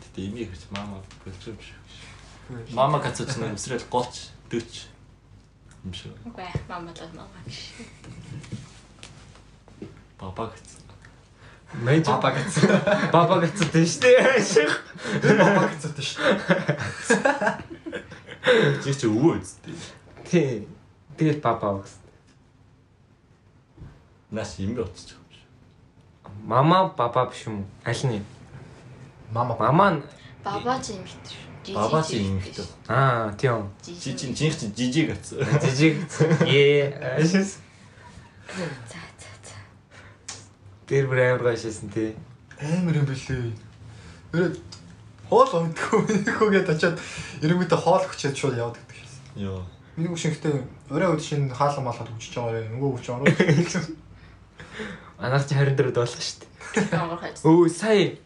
[0.02, 1.80] Гэтэ эмээ гэж мама болчих юм шиг.
[2.74, 4.94] Мама гацууч нэг өсрэл 30 40
[5.86, 6.14] юм шиг.
[6.28, 7.74] Үгүй мама бол мама биш.
[10.20, 10.83] Баба гэсэн.
[11.82, 12.70] Мэж Папа гэцүү.
[13.12, 14.70] баба гэцтэй шүү дээ.
[15.42, 16.22] Папа гэцүүтэй шүү.
[18.84, 19.74] Чи чи өвөө үсттэй.
[20.30, 20.68] Тий.
[21.18, 21.82] Тэгээд баба.
[24.30, 25.48] Наас эмээ очиж байгаа юм шиг.
[26.46, 27.68] Мама баба биш юм уу?
[27.86, 28.22] Аль нь?
[29.34, 29.58] Мама.
[29.58, 30.02] Мама нь
[30.44, 31.74] Бабаа ч эмэгтэй шүү.
[31.80, 32.66] Баба чи эмэгтэй.
[32.92, 33.72] аа тийм.
[33.82, 35.40] Чи чи чих чи жижиг гэсэн.
[35.64, 35.96] Жижиг.
[37.24, 37.58] За за.
[40.88, 42.16] Тэр бүр амар гашсэн тий.
[42.60, 43.52] Амар юм бэлээ.
[44.34, 44.52] Өөрөө
[45.30, 47.00] хоол өмдгөө нөхөгээд очиад
[47.42, 49.48] эрэнгүүтээ хоол хүчээд шууд явдаг гэдэг шээ.
[49.48, 49.64] Йоо.
[49.96, 50.54] Миний гүшинхтэй
[50.92, 52.78] өрөө өд шин хаалга малхад хүчиж байгаа юм.
[52.78, 53.26] Нөгөө хүч ороо.
[55.24, 56.52] Анаас чи 24-д болно шүү дээ.
[57.48, 58.18] Өө сая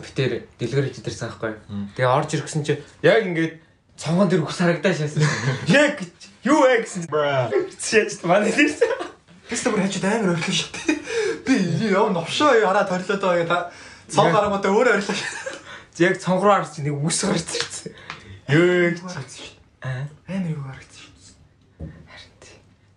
[0.00, 1.54] битэр дэлгэр хийж дэрсэн аахгүй.
[1.98, 3.60] Тэгээ орж ирсэн чи яг ингээд
[3.98, 5.26] цонгон дээр үхс харагдаа шаасан.
[5.68, 6.00] Яг
[6.46, 7.10] юу вэ гэсэн.
[7.76, 8.88] Чич манай дэрсэн.
[9.50, 10.96] Тэст бүр хажууд амар өрлөө шүү дээ.
[11.46, 11.54] Би
[11.90, 13.70] яв новшоо хараа торлоод байгаа та
[14.12, 15.60] гарангуудаа өөрөө өрлөө шүү.
[15.98, 17.92] Яг цонгороо харж нэг үс гарч ирсэн.
[18.48, 19.58] Ёо гэж.
[19.82, 20.08] Аа.
[20.28, 21.36] Амар юу харагдсан шүү.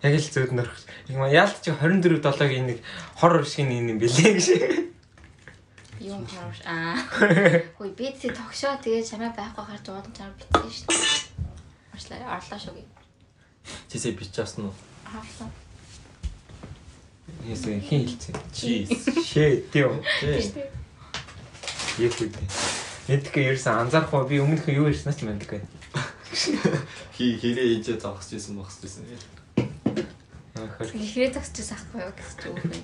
[0.05, 0.79] Яг л зөөд нөрөх.
[1.09, 2.79] Яг маа яалт чи 24 7-гийн нэг
[3.19, 4.47] хор уршгийн юм бэлээ гэж.
[6.05, 6.59] Юм харууш.
[6.69, 6.99] Аа.
[7.79, 11.35] Хөөе би тэ тогшоо тэгээ чамаа байхгүй харж уудам чамаа битсэн шүү дээ.
[11.95, 12.87] Орчлаа орлоо шүү гээ.
[13.89, 14.73] Чисээ бичсэн уу?
[15.07, 15.64] Хавлаа.
[17.43, 18.35] Ясээ хин хэлцээ.
[18.55, 18.87] Чи.
[19.19, 19.99] Шээ тийм.
[21.99, 22.31] Үгүй.
[23.05, 25.61] Мэдгүй ерсэн анзаарахгүй би өмнөх юу ярьснаа ч мэдгүй.
[27.13, 29.05] Хи хэрэг ээжээ зогсож исэн бохсож исэн.
[30.57, 30.89] Аа хөр.
[30.89, 32.81] Ихрээ тагсчихсан ахгүй юу гэж үгүй.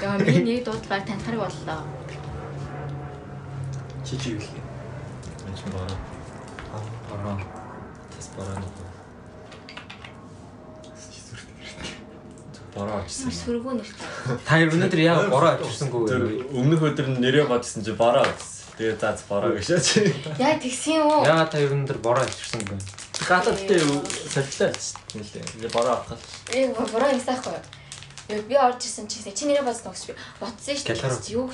[0.00, 1.80] Яа миний нэг дуудлаар танихарыг боллоо.
[4.04, 4.64] Чи чи юу хэлээ?
[5.46, 6.00] Энд чинь бараа.
[6.72, 7.38] Аа.
[8.16, 8.85] Тас бараа нэг.
[12.76, 13.32] Бараа очсон.
[13.32, 14.36] Сүргүү нэртэй.
[14.44, 16.34] Та ер өнөөдөр яа бороо авчирсангүй Тэр вэ?
[16.52, 18.76] өмнөх өдөр нь нэрээ бодсон чи бараа гэсэн.
[18.76, 20.12] Тэгээ заац бараа гэж чи.
[20.36, 21.24] Яа тэгсэн юм уу?
[21.24, 22.76] Яа та ер өнөөдөр бороо авчирсангүй.
[23.24, 25.44] Галаттай сольлоо ч нэлээ.
[25.56, 26.24] Тэгээ бараа авах гал.
[26.52, 27.56] Э бороо юм сайхгүй.
[28.28, 31.32] Яа би орж исэн чи чи нэрээ бодсон гэж би бодсон шүү дээ.
[31.32, 31.48] Юу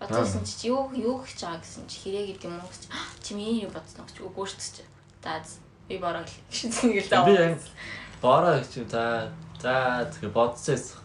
[0.00, 2.82] бодсон чи юу юу гэж байгаа гэсэн чи хэрэг гэдэг юм уу гэж
[3.20, 4.88] чи миний юу бодсон гэж өгөөшдөж.
[5.20, 5.44] За
[5.88, 7.24] би бороо гэж нэг л даа.
[7.28, 7.60] Би яг
[8.24, 8.88] бараа гэж.
[8.88, 9.28] За
[9.64, 11.00] за тэгээ бодсоос.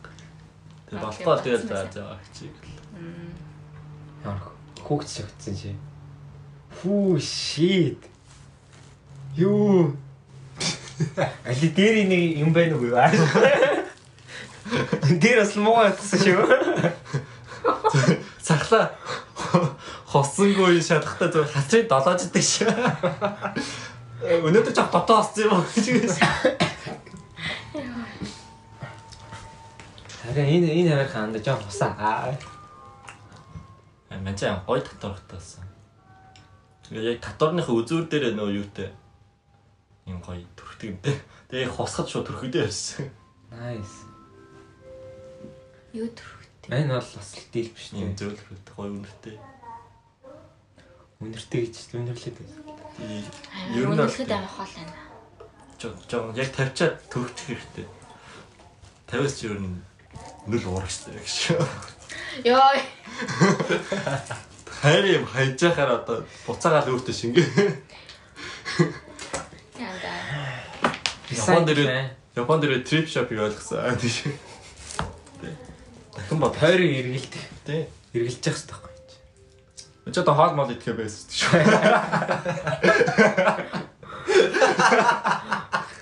[0.92, 2.46] Тэгээ Аа, болохгүй тэгээ тэгэл за бодсон за авчи.
[4.28, 4.40] Ямар
[4.84, 5.72] хүүхд шигтсэн чи.
[6.84, 8.04] Фүү shit.
[9.40, 9.96] Юу?
[11.48, 12.92] Али дээр нэг юм байна уу?
[15.24, 16.44] Тэр бас муу атсан шүү.
[18.44, 18.92] Цахлаа
[20.12, 22.68] хосонгүй шалахтаа зөв хацрын долоождаг шүү.
[24.44, 26.20] Өнөөдөр ч дотоо хоссон юм уу гэж.
[30.30, 32.38] Харин энэ энэ харах ханда жоо хусаа.
[34.14, 35.66] Мачаа гой татвартаасан.
[36.86, 38.94] Тэгээ яг татварныхаа үзүүр дээр нөө юутэй
[40.06, 41.18] юм гоё төрхтэй юм дээ.
[41.50, 43.10] Тэгээ хосход шууд төрхөдөө явсан.
[43.50, 44.06] Nice.
[45.98, 46.78] Юу төрхтэй.
[46.78, 48.14] Энэ бол бас л дийл биш тийм.
[48.14, 49.36] зөв төрхөдөө гоё үнэртэй.
[51.26, 53.26] Үнэртэй гэж үнэрлээд байна.
[53.74, 54.94] Ер нь бол амар хоол байна.
[55.82, 57.86] жоо жоо яг тавьчаад төгчих хэрэгтэй.
[59.10, 59.89] 50-аас ч ер нь
[60.48, 61.58] нөл урагштай гэж.
[62.44, 62.72] Йоо.
[64.82, 67.48] Хайр юм хайж яхаар одоо буцаагаал өөртөө шингээ.
[69.80, 70.12] Янда.
[71.30, 73.84] Япон дээр Япон дээр трип шопыг ойлгосон.
[73.84, 74.24] Аа тийш.
[76.16, 77.44] Дахин бод тойрог эргэлдэх.
[77.66, 77.88] тий.
[78.14, 78.90] Эргэлж явах хэрэгтэй байхгүй.
[80.14, 81.60] Чи одоо хоол мол идэхэ байсан шүү.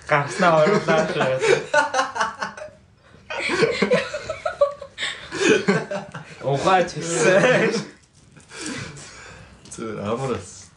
[0.08, 1.58] Гарснаа оруулаа шүү.
[6.42, 7.74] Угаач хэлсэн.
[9.72, 10.70] Зүгээр амраас.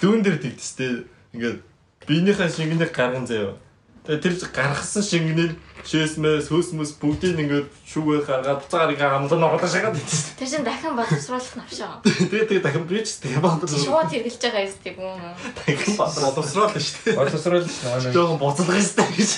[0.00, 1.06] Дүүн дээр тэгдэжтэй.
[1.34, 1.58] Ингээд
[2.06, 3.58] биенийхээ шингэнийг гарган заяа.
[4.04, 9.96] Тэгээ тэр гаргасан шингэнийг шээсмэс хөөсмөс бүгдийг ингээд шүүгээ гаргаад буцаагаар ингээ амлан оголоо шагаад
[9.96, 10.20] идэж.
[10.36, 12.00] Тэр чинь дахин боловсруулах навшаа.
[12.04, 13.64] Тэгээ тэгээ дахин бич тэгээ бод.
[13.64, 15.16] Шууд хэрглэж байгаа юм тийм үү?
[15.56, 16.12] Дахин бод.
[16.20, 17.16] Боловсруулна шүү дээ.
[17.16, 18.12] Боловсруулж байна.
[18.12, 19.32] Жохон боцолгох юмстай гэж.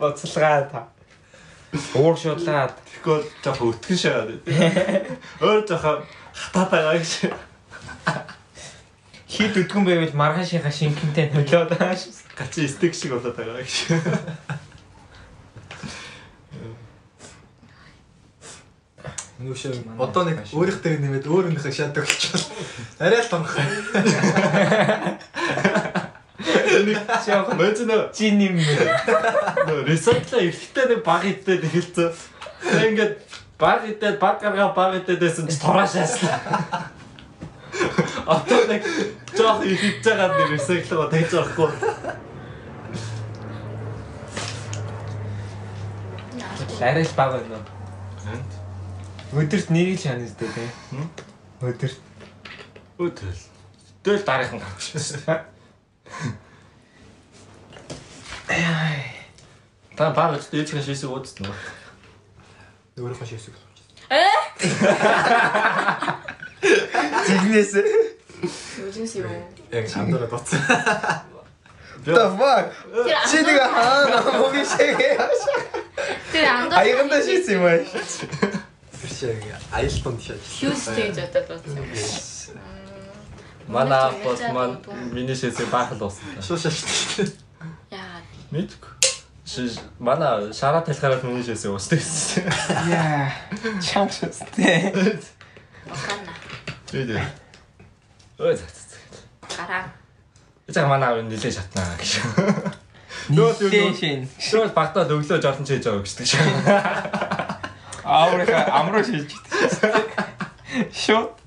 [0.00, 0.80] Боцолгаа та.
[1.72, 4.30] Уур шудлаад Тэгэхгүй бол жохон өтгөн шагаад.
[5.42, 7.34] Өөр жохон хатаад байгаа гэж.
[9.26, 12.14] хит өдгөн байвал маргаашийнхаа шингэнтэй нөлөөд шүү.
[12.38, 13.74] Гачи стек шиг болоод байгаа гэж.
[19.42, 22.46] Нүшээ одоо нэг өөрийнх дээр нэмээд өөрийнхөө шат өгчөөл.
[23.02, 23.32] Арай л
[26.42, 27.22] тонхоо.
[27.26, 28.56] Жохон Мөцнө чин юм.
[29.86, 32.12] ресайтла эвтэлтэй нэг баг идээд эхэлсэн.
[32.62, 33.14] Тэгээ ингээд
[33.58, 36.30] баг идээд баг гаргаа баг идээдсэн чи тураашаасан.
[38.26, 38.82] Одоо нэг
[39.36, 41.70] жоох их идж байгаа нэг ресайклгаа тавьж байхгүй.
[46.82, 47.62] Арай л баг байна.
[49.32, 50.66] Өдөрт нэг л шанаа зү тэ.
[51.62, 52.12] Өдөрт
[53.02, 53.34] Өтөл.
[54.02, 55.51] Тэгэл дараахан гарах шүү дээ.
[59.96, 61.56] Та баг дэжгээ шийсэг уудсан уу?
[62.96, 63.54] Өөрийнхөө шивсэг.
[67.26, 67.72] зигнээс
[68.78, 69.30] Юужинс юу?
[69.70, 70.60] Яг хамдаараа дуцсан.
[72.04, 72.66] the fuck
[73.30, 74.98] чи нэг хаана мөгийн шиг
[76.32, 77.78] тэр андаа аяганда шийсэн юм аа.
[77.78, 79.38] Тэр шиг
[79.70, 80.42] аялтанд шааж.
[80.42, 82.58] Хьюстейж одоо дууссан.
[83.72, 84.76] Манай апос маань
[85.12, 86.28] миний шийсэг баахал уусан.
[86.44, 86.84] Шуу шааш.
[87.88, 88.26] Яагаад?
[88.52, 88.92] Мэдгүй.
[89.48, 89.64] Ши
[89.98, 92.52] манай шараа талхаараа миний шээсээ уусдаг гэсэн.
[92.92, 93.32] Яа.
[93.80, 95.16] Чамшс тэ.
[95.88, 96.36] Бахана.
[96.92, 97.24] Тэгээд.
[98.38, 98.68] Ой за.
[99.56, 99.88] Гараа.
[100.68, 102.20] За манай аав нилээ шатнаа гэж.
[103.32, 104.28] Нийлээ шин.
[104.36, 106.44] Шууд багтаа өглөө жолон чийж байгаа гэж шиг.
[108.04, 109.32] Ааврах амруу шийж.
[110.92, 111.40] Шот.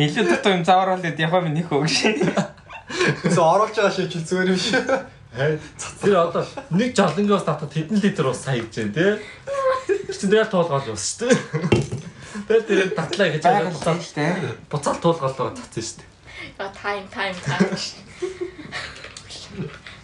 [0.00, 1.96] Илүү дутуу юм зааварлаад яваа минь нөхөө гэж.
[3.28, 4.88] Тэс оруулж байгаа шийч зүгээр юм шиг.
[6.00, 9.20] Тэр одоо нэг жолонгоос татад хэдэн литр ус сая гэж дээ.
[9.84, 11.36] Тэр чинь тэгэл туулгаал ус шүү дээ.
[12.48, 14.24] Тэр тэр татлаа гэж байгаа буцаал штэ.
[14.72, 16.08] буцаал туулгаалгаа татсан шүү дээ.
[16.56, 17.68] Яа тайм тайм тайм.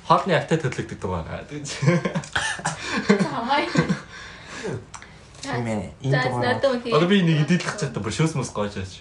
[0.04, 1.44] Хоолны автаа төрлөгдөг байгаа.
[1.48, 1.68] Тэгээд
[3.24, 3.64] Хай.
[6.02, 6.44] Энэ За дугаар.
[6.54, 6.90] надад үгүй.
[6.92, 8.92] одоо би нэг идэлэх чадсан бүр шөөс мөс гоож аач.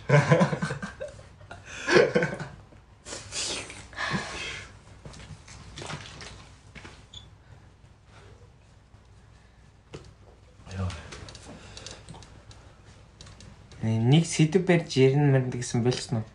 [13.83, 15.83] Нэг сэдв барьж ярина мэрнэ гэсэн
[16.17, 16.25] уу?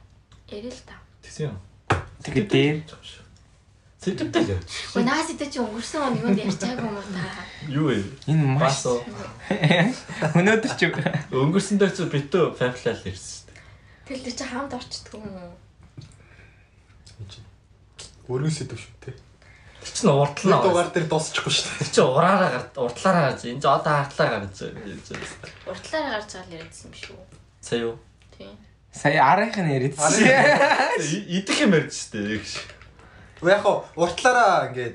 [0.48, 0.94] Ярил та.
[1.26, 1.56] Тэсэн юм.
[2.22, 2.76] Тэгээ дээр
[4.02, 4.58] Сэтгэвтэй л.
[4.98, 7.22] Өө наас идэ чи өнгөрсөн он юунд ярьчаагүй юм уу та?
[7.70, 8.02] Юу вэ?
[8.26, 8.98] энэ маш уу.
[10.42, 10.90] өнөөдөр ч
[11.30, 13.62] Өнгөрсөн дээр чи битүү фамилиал ирсэн шүү дээ.
[14.10, 15.54] Тэгэл тэр чи хамт орчдгүй юм уу?
[18.26, 19.14] Өргөн сэдв шүү дээ.
[19.86, 20.58] Тэр чинь уртлаа.
[20.58, 21.78] Тэр дугаар дээр дуусчихгүй шүү дээ.
[21.86, 24.82] Тэр чинь ураараа гард уртлаараа гарч энэ одоо хартлаа гарч байна.
[25.70, 27.18] Уртлаараа гарч байгаа л яриадсан юм шүү.
[27.62, 27.94] Сая юу?
[28.34, 28.54] Тийм.
[28.90, 30.10] сая арайх нь яриадсан.
[31.38, 32.81] Идэх юм ярьж шүү дээ.
[33.42, 34.94] Яг уртлаараа ингээд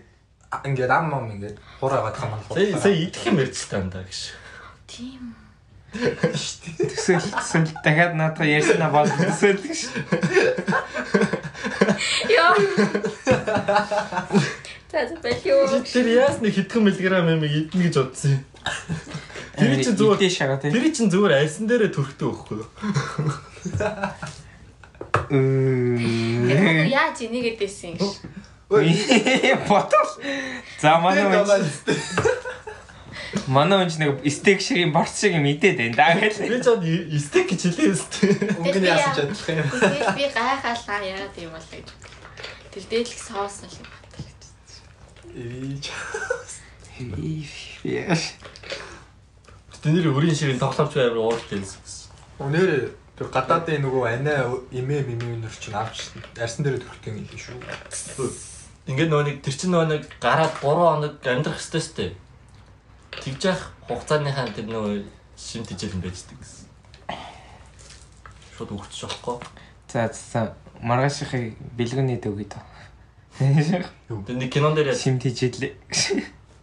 [0.64, 2.40] ингээд ам ам ингээд хураагаад хамаа.
[2.48, 4.32] Сая сая идэх юм ярьж тандаа гэж.
[4.88, 5.36] Тийм.
[5.92, 9.80] Төсөөл төсөөл дахиад наадах ярьснаа бол төсөөл гэж.
[12.32, 12.56] Яа.
[14.88, 15.84] За болио.
[15.84, 18.44] Тэр яас нэг хэдхэн миллиграм юм идэнэ гэж бодсон юм.
[19.60, 22.32] Тэр чинь зүгээр тэр чинь зүгээр альсан дээрээ төрхтэй?
[22.32, 23.36] Мм.
[25.32, 28.12] Яаж энийг эдээсэн юм.
[29.68, 30.12] Ботол.
[30.82, 31.24] За манай
[33.48, 36.44] манай хүн ч нэг стейк шиг юм борц шиг юм идээд байна даа гэж.
[36.48, 36.68] Би ч
[37.24, 38.32] стейк гэж хэлээ өстэй.
[38.60, 39.68] Өнгө нь яасан ч адилхан юм.
[39.72, 41.88] Тэгээд би гайхаалаа яагаад юм бол гэж.
[42.72, 44.42] Тэр дээдлэх соос л юм батал гэж.
[45.36, 45.86] Ивич.
[47.84, 48.24] Яаш.
[49.84, 51.80] Тэний өрийн ширийн тоглоомч байвар уурч хэлсэн.
[52.44, 57.42] Өнөр тэр гадаадын нөгөө анаа эмээ мэмээ нөр чинь авч арсан дээр төрхтэй юм хэлээ
[57.42, 58.30] шүү.
[58.88, 62.12] Ингээд нөгөө нэг тэр чинь нөгөө нэг гараад 3 хоног амьдрах ёстой дээ.
[63.26, 64.96] Тэгж яах хугацааныхаа тэр нөгөө
[65.36, 66.66] шим тижэл юм байждаг гэсэн.
[68.58, 69.38] шууд өгчих болохгүй.
[69.90, 72.64] За за маргаашихыг бэлгэний дөгөө тоо.
[73.38, 75.74] Тэгээ нэг кинон дээр яа- Сим тийжлээ.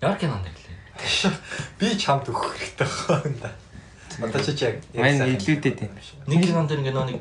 [0.03, 1.35] ямар кинон дээр лээ.
[1.79, 3.51] Би чамд өгөх хэрэгтэй байна.
[4.23, 6.01] Одоо чи яг Мань илүүдэд байна.
[6.27, 7.21] Нэг кинон дээр ингээ нэг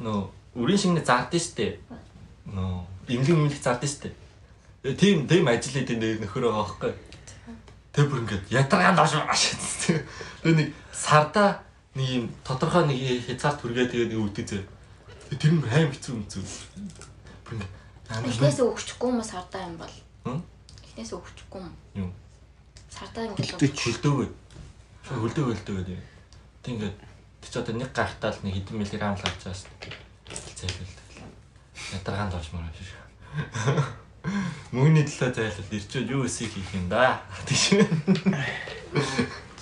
[0.00, 1.78] нөө үрийн шингний зардсан штэ.
[2.48, 4.08] Нөө имлэг имлэг зардсан штэ.
[4.82, 6.92] Тэгээ тийм тийм ажил хийдэг нэг нөхөрөө хаахгүй.
[7.92, 9.52] Тэр бүр ингээд ядаргаан доош маш.
[10.40, 11.60] Тэгээ нэг сарда
[11.94, 14.64] нэг юм тодорхой нэг хязгаарт хүргээ тэгээ нэг үүдээ зэ.
[15.36, 16.40] Тэр нь хайм хэцүү юм зү.
[17.44, 19.94] Бүр ингээд Эхнээсээ өгчихгүй юм уу сардаа юм бол?
[20.26, 20.42] Хм?
[20.82, 21.74] Эхнээсээ өгчихгүй юм.
[21.94, 22.10] Юу?
[22.90, 24.28] Сардаа ингээд хөлдөөгөө.
[25.06, 26.09] Хөлдөөгөө хөлдөөгөө.
[26.62, 26.96] Тэг ингээд
[27.40, 29.96] тэг чи одоо нэг гартаал нэг хэдэн миллиграмм л авч байгаа шүү дээ.
[30.60, 30.94] Зайлвал.
[31.96, 33.00] Ядаргаан доош маар шүү.
[34.76, 37.24] Мөнгөний төлөө зайлвал ирчүүд юу эсийг хийх юм да.
[37.48, 37.72] Тийш.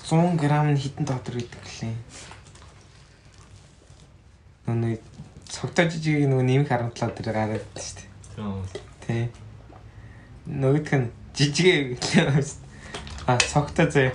[0.08, 1.94] 100 г нь хитэн дотор гэдэг гэлээ.
[4.74, 4.98] Нүг
[5.46, 8.02] цогтой жижиг нөгөө нэмэх харамтлаа дээр гараад шүү
[8.34, 8.82] дээ.
[9.06, 9.24] Тий.
[10.48, 12.42] Нөгөөх нь жижигэ гэлээ.
[13.28, 14.12] А цогтой заяа.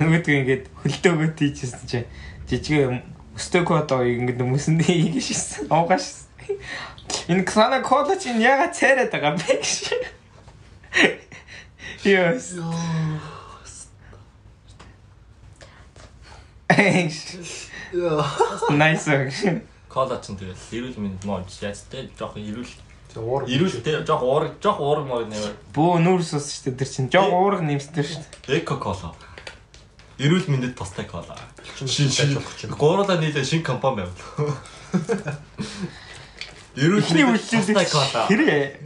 [0.00, 1.98] Нөгөөх нь ингээд хөлдөөгөө тийжсэн чи
[2.48, 3.04] жижигэ
[3.36, 5.68] өстөг одоо ингээд хүмүүсэнд хийгээш шсэн.
[5.68, 6.24] Уугаш.
[7.28, 9.92] Энэ крана кола чинь яга царайд байгаа бэ гэж.
[12.04, 12.56] Яс.
[18.72, 19.60] Nice.
[19.90, 22.72] Кола ч тэгэл эрүүл мэнд мод яаж тэ жоох эрүүл
[23.18, 23.42] уур.
[23.50, 25.50] эрүүл тэ жоох уураг жоох уураг мөр нэр.
[25.74, 27.10] Бөө нүүрс ус шүү дээ тэр чинь.
[27.10, 28.62] Жог уурга нэмсдэр шүү дээ.
[28.62, 29.10] Эко кола.
[30.20, 31.32] Эрүүл мэндэд тустай кола.
[31.80, 32.70] Шин Шин шин.
[32.76, 34.12] Гурлаа нийлээ шинэ компани байв.
[36.76, 38.28] Эрүүл мэндэд тустай кола.
[38.28, 38.84] хэрэг.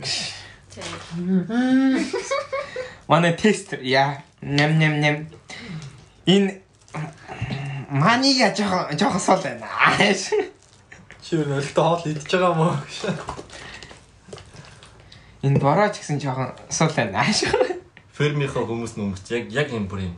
[3.10, 5.16] Манай тестер яа нэм нэм нэм
[6.30, 6.62] энэ
[7.90, 9.66] манига жоо жоо сол байна.
[11.18, 12.78] Чи юу нөлтөө хоол идчихэж байгаа юм уу?
[15.42, 17.26] Энэ бороо ч гэсэн жоохон сул байна.
[18.14, 20.14] Фермийнхаа хүмүүс нөмч яг яг юм бүр юм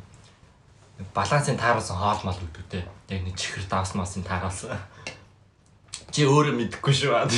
[1.14, 2.38] балансын тааруулсан хоол мал
[2.70, 2.84] те.
[3.08, 4.78] Яг нэг чихэр давс масын тааруулсан.
[6.10, 7.28] Чи өөрөө мэдэхгүй шүү аа.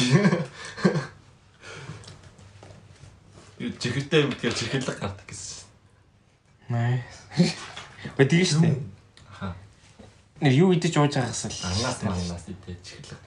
[3.59, 5.66] Юу чихэртэй юм тэгэхээр чихэрлэг гардаг гэсэн.
[6.71, 7.59] Nice.
[8.14, 8.79] Бэдгийг шүү дээ.
[9.27, 9.59] Аха.
[10.38, 13.18] Нэр юу идэж ууж байгаас л Ангаас мангаас идэ чихэрлэг.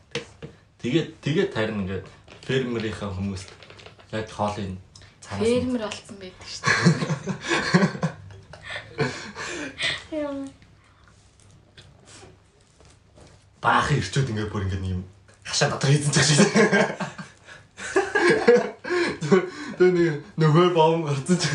[0.80, 2.08] Тэгээд тэгээд харин ингээд
[2.48, 3.44] фермерийнхаа хүмүүс
[4.16, 4.80] яг хоолыг
[5.20, 8.08] фермер болсон байдаг шүү дээ.
[10.12, 10.48] Яа.
[13.62, 15.06] баахан ирчүүд ингээд бүр ингээд юм
[15.46, 16.50] хашаа дотор хийсэн ч гэсэн.
[19.78, 21.46] Тэ нэг нөгөө бом гарцсан ч.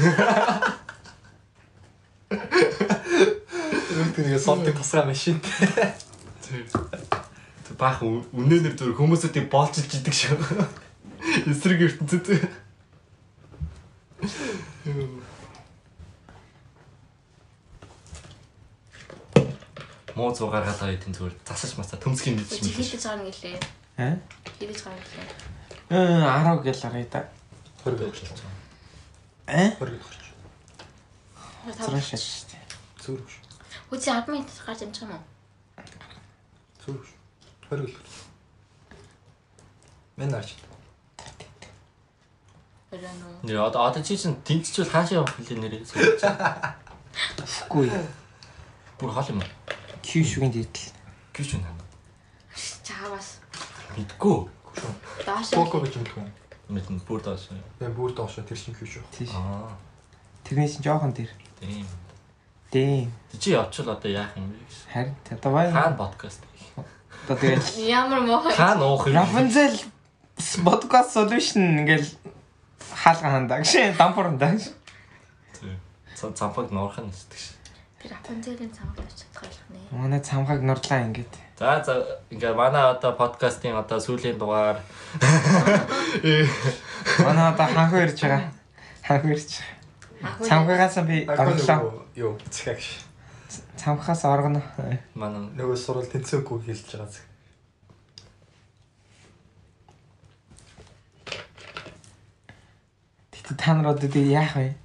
[3.91, 5.43] Юу гэдэг солтыг тусгай машин.
[5.43, 6.63] Тэ
[7.75, 10.39] баахан үнэнээр зүр хүмүүсүүдийг боолчилж идэг шүү.
[11.51, 12.39] Эсрэг ертөнцид.
[20.17, 22.81] Муу зуу гаргаад байгаа тийм зүгээр засаж мацаа төмсг юм Чи дийж мэдсэн.
[22.81, 23.61] хийдэж байгаа нь гэлээ.
[24.01, 24.17] Аа?
[24.57, 25.29] Хийдэж байгаа нь гэлээ.
[25.93, 27.21] Э 10 гэл арай да.
[27.85, 28.57] 20 гэж болж байна.
[29.53, 29.69] Аа?
[29.77, 30.17] 20 гэж.
[31.77, 32.65] Цааш шүү дээ.
[33.05, 33.29] Зүрх.
[33.93, 35.23] Үгүй 10 минут гарч амжих юм уу?
[36.81, 37.09] Зүрх.
[37.69, 38.09] 20 гэж.
[40.17, 40.57] Мен арч.
[43.45, 45.85] Нэр одоо одоо чи чинь тэнцчүүл хаашаа явах хэлээ нэрээ.
[47.69, 47.93] Үгүй.
[48.97, 49.43] Бүр хол юм.
[49.45, 50.95] Кью шүгэн дийдэл.
[51.35, 51.71] Гэж үнэ.
[52.87, 53.43] Чаавас.
[53.99, 54.47] Мэдгүй.
[55.27, 55.67] Даашаа.
[55.67, 56.29] Коко гэж юм л хүн.
[56.71, 57.51] Мэдэн бүр доош.
[57.79, 59.05] Ben бүр доошо тэр шиг хийж шүү.
[59.11, 59.35] Тийш.
[59.35, 59.75] Аа.
[60.47, 61.31] Тэрнээс жоохон тэр.
[61.59, 61.87] Тийм.
[62.71, 63.11] Дэм.
[63.39, 64.75] Чи явчвал одоо яах юм бэ гэж.
[64.93, 65.73] Харин давай.
[65.73, 66.43] Хаан подкаст.
[67.27, 68.55] Одоо тэгэл Ямар муухай.
[68.55, 69.19] Хаан уух юм.
[69.19, 69.75] Rapunzel
[70.63, 72.07] podcast solution ингээл
[72.95, 74.71] хаалга хандаа гэж дампуурандаа гэж.
[76.15, 77.56] Цан цампаг нуурах нь гэдэг ш.
[78.07, 79.99] Тэр Рапунцелийн цамаг тавьж чадах байх нэ.
[79.99, 81.35] Манай цамхаг нурлаа ингээд.
[81.59, 84.79] За за ингээ манай одоо подкастын одоо сүүлийн дугаар
[87.19, 88.47] Манай одоо ханхуу ирж байгаа.
[89.03, 89.59] Ханхуу ирж
[90.23, 90.39] байгаа.
[90.39, 92.07] Цамхагаас би орлоо.
[92.15, 92.79] Юу, цэгэг.
[93.75, 94.63] Цамхаас оргоно.
[95.19, 97.27] манай Нөгөө сурал тэнцээгүй хэлж байгаа зүг.
[103.35, 104.79] Тэгтээ та нар одоо тэгээ яах вэ?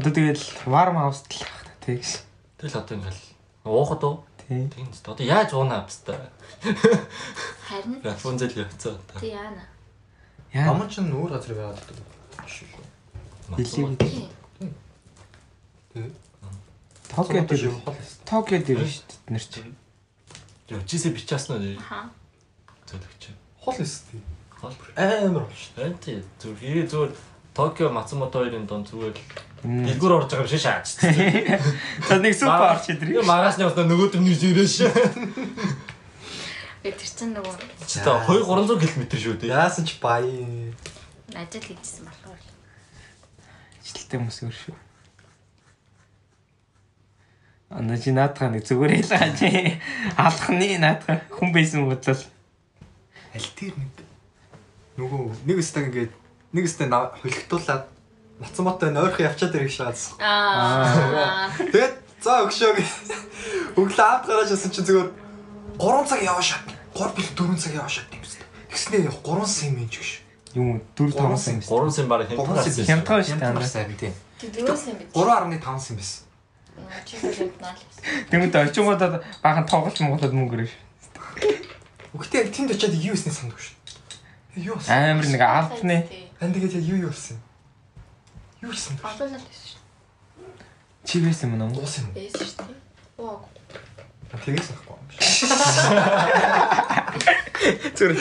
[0.00, 1.55] Одоо тэгэл warm house л
[1.86, 2.10] тэгш.
[2.58, 3.22] тэгэл одоо ингээл
[3.64, 4.24] уухад уу?
[4.42, 4.66] Тий.
[4.74, 6.30] Тийм ч одоо яаж уунаа бста.
[7.66, 8.98] Харин Рапунзел явцаа.
[9.20, 9.62] тий яана.
[10.52, 10.70] Яа.
[10.74, 11.96] Аман ч нүүр газар байгаад байдаг.
[14.02, 14.26] Тий.
[15.94, 16.10] Тэгээ.
[17.14, 17.94] Токио дээр хол.
[18.26, 19.76] Токио дээр шүү дээ нэр чинь.
[20.68, 21.78] Явчихсэ бичээсэн үү?
[21.78, 22.10] Аха.
[22.90, 23.22] зөөлөгч.
[23.62, 24.18] Хол өстэй.
[24.60, 25.78] Гол Амар бол шүү.
[25.78, 26.18] байна тий.
[26.42, 27.12] Зүгээр хэрэг зүгээр
[27.56, 29.16] Токио Мацумото хоёрын дон зүгээр
[29.64, 31.00] дэлгүүр орж байгаа юм шиг шаач.
[32.08, 33.24] За нэг супер орч идрээ.
[33.24, 34.84] Магаас нь явснаа нөгөөдөр нь ирээш.
[36.84, 37.56] Би тэр чинь нөгөө
[37.88, 39.56] Чи та 2 300 км шүү дээ.
[39.56, 40.76] Яасан ч баяа.
[41.32, 42.40] ажил хийжсэн болохоор.
[43.80, 44.76] Ажилттай хүмүүс өөр шүү.
[47.72, 49.80] Ана чи наадах нэг зүгээр ялгаа чи
[50.14, 52.20] алхны наадах хүн байсан бодлоо.
[53.34, 53.92] Аль тэр нэг
[54.96, 56.12] нөгөө нэг өстэй ингээд
[56.52, 57.96] нэг өстэй хөлгтуулаад
[58.38, 60.20] Мацмото нойрхон явчаад ирэх шаадсан.
[60.20, 61.48] Аа.
[61.56, 62.76] Тэгээд за өгшөө.
[63.80, 65.08] Өглөө авт гараад ясан чи зүгээр
[65.80, 66.60] 3 цаг яваа шат.
[66.92, 68.44] 3 бил 4 цаг яваа шат юм тест.
[68.68, 70.10] Тэгснээ 3 сим ч гэж.
[70.52, 71.62] Юм 4 5 сая юм.
[71.64, 73.24] 3 сая бараг хямдхан.
[73.24, 73.72] Хямдхан шүү дээ.
[73.72, 74.12] Сайн тийм.
[74.36, 75.08] Тэг дөрөөс юм бид.
[75.16, 76.20] 3.5 сим байсан.
[77.08, 77.80] Чи хэлбэнаа л.
[78.28, 80.68] Тэгмэд орчингуудад баахан тоглож монголод мөнгө.
[82.12, 83.76] Өгтөө яг тэнд очиад юу хийснээ сандгүй шүү.
[84.60, 84.76] Юу?
[84.88, 87.38] Амар нэг алфны Ан тэгээд яг юу юу болсон?
[88.60, 89.02] Юу хийсэн бэ?
[89.02, 89.80] Бодлоо л байсан шүү.
[91.06, 91.80] чи байсан юм уу?
[91.80, 92.12] Уус юм.
[92.12, 92.76] Байсан шүү дээ.
[93.24, 93.40] Оо.
[94.44, 95.00] Тэгээс ахгүй.
[97.96, 98.12] Зүр.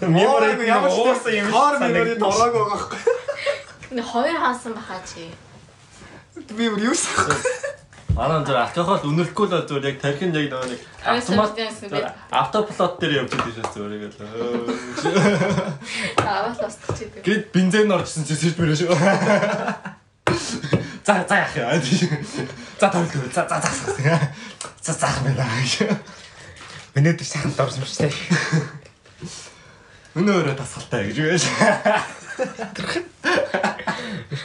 [0.00, 3.00] Мемори ямар уусан юм Хаар мемори дорог байгаа байхгүй.
[3.98, 5.34] Хоёр хаасан баха чи.
[6.54, 7.34] Би бүр юу сах.
[8.14, 11.58] Манай зөв автохол үнэлэхгүй л зөв яг тархин яг нөгөө нэг автомат
[12.30, 14.22] автоплот дээр явж байгаа шүү зөв яг л.
[16.22, 17.10] Аваад устгах чи.
[17.26, 18.94] Гэт бензин орчихсон чи сэрж мөрөө шүү.
[21.02, 21.74] За за яах яа.
[22.78, 24.14] За тавил за за за.
[24.78, 25.50] За заах мэн аа.
[26.94, 28.14] Өнөөдөр сайхан дорсон шүү дээ.
[30.22, 31.50] Өнөөрөө тасгалтай гэж байж.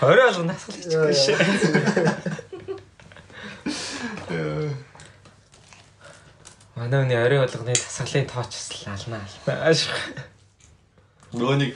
[0.01, 1.38] Орой алга насгалж гэж.
[6.76, 8.55] Манай үний орой болгоны тасгалын тооч
[8.88, 10.24] ална ална.
[11.34, 11.72] Нөгөө нэг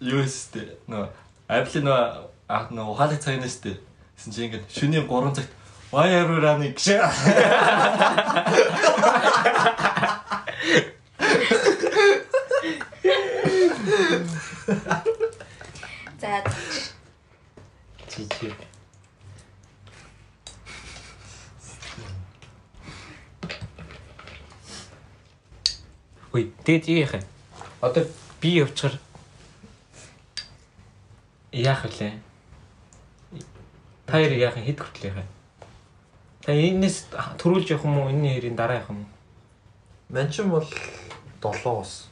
[0.00, 0.70] юу өстэй.
[0.86, 1.08] Нөгөө
[1.50, 2.02] Apple нөгөө
[2.48, 3.76] аа нөгөө ухаалаг цагнаа өстэй.
[4.16, 5.52] Гэсэн чи ингээд шөнийн 3 цагт
[5.92, 6.86] Why are running гэж.
[16.20, 16.42] За
[18.08, 18.65] Чи чи.
[26.44, 27.22] Тэгээд юу яах вэ?
[27.80, 28.04] Одоо
[28.40, 28.98] би явчихар
[31.52, 32.20] яах вэ?
[34.06, 34.56] Та хоёр яах?
[34.56, 35.26] Хэд хүртэл яах вэ?
[36.42, 37.10] Та энэс
[37.40, 38.10] төрүүлж явах юм уу?
[38.10, 39.10] Энэний хэрийн дараа явах юм уу?
[40.08, 40.66] Манчин бол
[41.42, 42.08] 7-оос.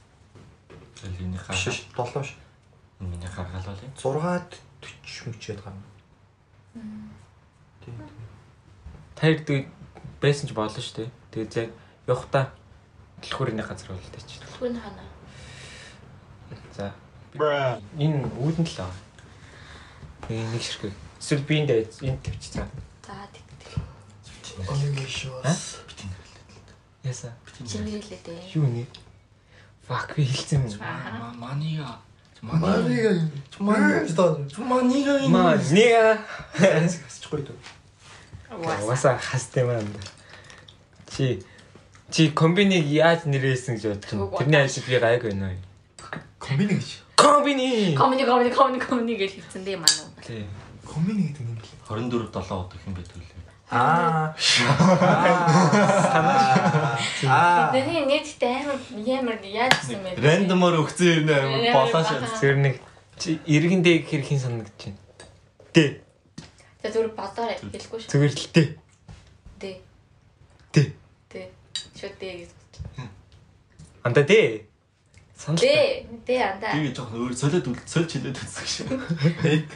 [1.05, 1.73] Энийг Биш хараа.
[1.73, 2.35] ш 7 ш.
[3.01, 3.87] Миний харгалаа ли.
[3.95, 4.51] 6-ад
[4.83, 5.83] 40 мөчээд гарна.
[7.85, 7.95] Тийм.
[9.15, 9.69] Та хоёр тэгээд
[10.21, 11.11] байсан ч болно шүү дээ.
[11.31, 11.71] Тэгээд яг
[12.09, 12.51] явахдаа
[13.25, 14.39] дэлхүүрийн газар бол тач.
[14.61, 15.03] хүн хана.
[16.77, 16.93] За.
[17.99, 18.93] Энэ үүдэн л аа.
[20.29, 20.93] Нэг нэг ширхэг.
[21.21, 22.69] Эсвэл би энд энд тавьчих цаа.
[23.03, 23.81] За тэг тэг.
[24.69, 25.81] Онгийн шоос.
[27.03, 27.33] Яса.
[27.65, 28.55] Чингэрэлээ дээ.
[28.55, 28.87] Юу нэ?
[29.89, 30.81] Fuck би хэлсэн юм.
[31.37, 31.99] Манига.
[32.41, 33.13] Манига.
[33.61, 36.19] Манига Маа нэга.
[36.57, 37.57] Хасчихгүй дөө.
[38.89, 39.89] Васа хастай маань.
[41.11, 41.43] Чи
[42.15, 44.15] чи комбиниг яаж нэрээсэн гэж бодчих.
[44.15, 45.59] Түг Тэрний ажил би гайг байна уу?
[46.39, 47.03] Комбини гэж.
[47.19, 47.97] Комбини.
[47.99, 50.07] Комеди комеди комеди комеди гэж хэлсэн дээ манай.
[50.23, 50.47] Тий.
[50.87, 51.75] Комбини гэдэг юм бэл.
[51.91, 53.35] 24 7 удаа хэм байдаг лээ.
[53.75, 54.31] Аа.
[57.27, 57.73] Аа.
[57.75, 60.23] Тэний нийтдээ амар ямар яаж гэсэн бэ?
[60.23, 62.21] Рандомор өгсөн юм Амар болоо шээ.
[62.23, 62.39] баха.
[62.39, 62.75] Зэр нэг
[63.19, 65.03] чи иргэндээ хэр хин санагдаж байна.
[65.75, 65.99] Тэ.
[66.79, 68.11] За зүр бодоорой хэлэхгүй шүү.
[68.15, 68.63] Зүгээр л тэ.
[69.59, 69.81] Дээ.
[70.71, 70.83] Тэ.
[70.95, 71.04] Дээ.
[71.95, 72.51] Шүт дээ гэж.
[74.03, 74.67] Анда тэ.
[75.39, 75.61] Санал.
[75.63, 76.07] Дээ.
[76.27, 76.73] Дээ андаа.
[76.75, 78.87] Тэгээ жоохон өөр солиод үл сольж хилээд үзсэн шүү.
[79.47, 79.67] Нэг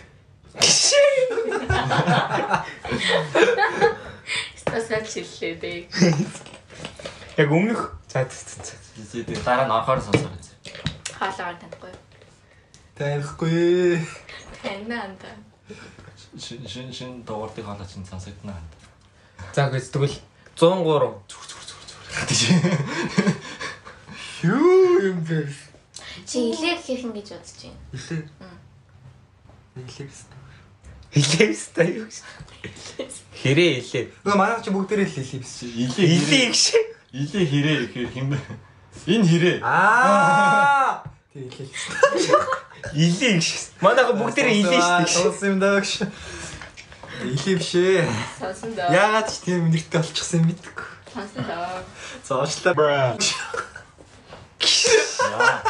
[4.56, 5.80] Стасаа чиллээ дээ.
[7.38, 8.26] Яг өмнөх за.
[8.26, 10.46] Тэгээ дараа нь орохоор сонсоо гэж.
[11.14, 11.92] Хаалгаар танихгүй.
[12.98, 14.02] таахгүй.
[14.62, 15.34] Танина андаа.
[16.38, 18.54] Шин шин шин дугаартыг хаалаа чинь сонсогдно.
[19.54, 20.18] За гэж тэгвэл
[20.58, 21.57] 103.
[24.42, 25.48] Юу юм бэ?
[26.26, 27.78] Чи илээ хийх юм гэж бодож байна.
[27.92, 28.22] Илээ.
[28.38, 28.58] Мм.
[29.82, 30.30] Илээ гэсэн.
[31.14, 32.22] Илээстэй юу гэж.
[33.42, 34.04] Хэрээ илээ.
[34.22, 35.56] Нөгөө манай чи бүгдээрээ л илээ биш.
[35.62, 36.62] Илээ Илээ гэж.
[37.16, 38.38] Илээ хэрэг гэхээр хэм бэ?
[39.08, 39.56] Энэ хэрэг.
[39.64, 41.02] Аа.
[41.32, 42.42] Тэг илээ.
[42.94, 43.48] Илээ гэж.
[43.80, 45.16] Манайха бүгдээрээ илээ шүү дээ.
[45.16, 45.90] Сонс юм даа гэж.
[47.24, 48.06] Илээ биш ээ.
[48.38, 48.92] Сонсон доо.
[48.92, 50.97] Яагаад ч тийм нэртэй болчихсон юм мэдгүй.
[51.18, 51.82] Сонсон доо.
[52.22, 53.18] Зоочлаа.
[55.18, 55.62] Яа.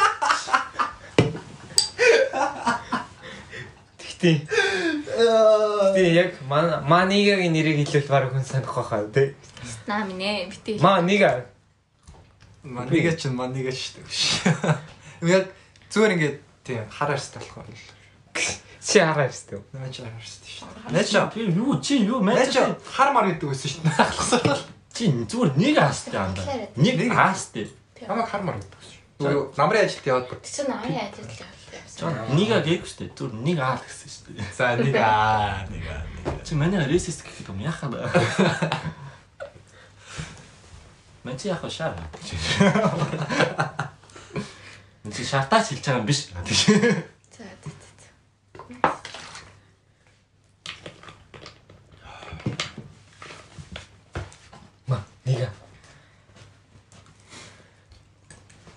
[3.97, 4.37] Тэгтээ.
[4.45, 6.31] Тэгтээ яг
[6.85, 9.33] манигагийн нэрийг хэлвэл баг хүн санах байхаа тий.
[9.89, 10.77] Наа минь битээ.
[10.77, 11.49] Манига.
[12.61, 14.05] Манига ч манига ч шүү.
[15.25, 15.49] Яг
[15.89, 17.89] зүгээр ингээд тийм хараарстай болохоор л.
[18.85, 19.65] Чи хараа шүү.
[19.73, 20.69] Наач хараарстай шүү.
[20.93, 23.97] Наач Би юу чи юу наач мэж хар мар гэдэг үсэн шүү дээ.
[23.97, 24.61] Ахлахсаар.
[24.93, 26.45] чи зүгээр нэг аастай андаа.
[26.75, 27.69] Нэг аастай.
[28.07, 28.99] Намайг хар мар гэдэг шүү.
[29.19, 30.39] Зүгээр намрын ажилд яваад бүр.
[30.39, 32.35] Тэсэр намын ажилд явуулсан.
[32.39, 33.11] Нэг аа гээгүй шүү.
[33.11, 34.39] Зүгээр нэг аа л гэсэн шүү.
[34.55, 36.07] За нэг аа нэг аа.
[36.47, 38.07] Чи манай ресист гэхэд юм яхаа бэ?
[41.27, 41.91] Мэн чи яхаа шаа.
[45.03, 46.27] Мэн чи шартаач хэлж байгаа юм биш.
[47.35, 48.07] За за за.
[55.29, 55.49] Манига.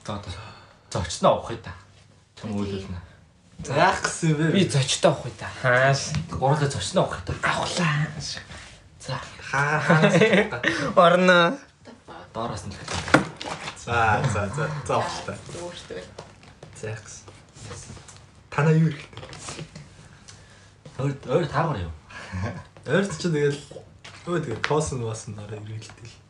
[0.07, 1.01] За за.
[1.01, 1.73] Зочноо авах юм да.
[2.37, 2.99] Чам үйлүүлнэ.
[3.65, 4.53] За яах гэсэн бэ?
[4.53, 5.49] Би зочтой авах уу та.
[5.63, 6.13] Хааш.
[6.29, 7.49] Гурлаа зочноо авах юм да.
[7.49, 8.07] Авлаа.
[9.01, 9.17] За.
[9.41, 10.61] хаа.
[10.97, 11.57] Орно.
[12.35, 12.81] Доороос нь л.
[13.81, 15.33] За за за за авах та.
[15.57, 16.05] Өөртөө.
[16.77, 17.97] За яах гэсэн.
[18.53, 19.65] Танаа юу хэрэгтэй?
[21.01, 21.93] Өөр өөр таагаар юу?
[22.85, 23.57] Ойрт чи тэгэл
[24.29, 26.22] өө тэгээ косон басан нараа ирээлтэл.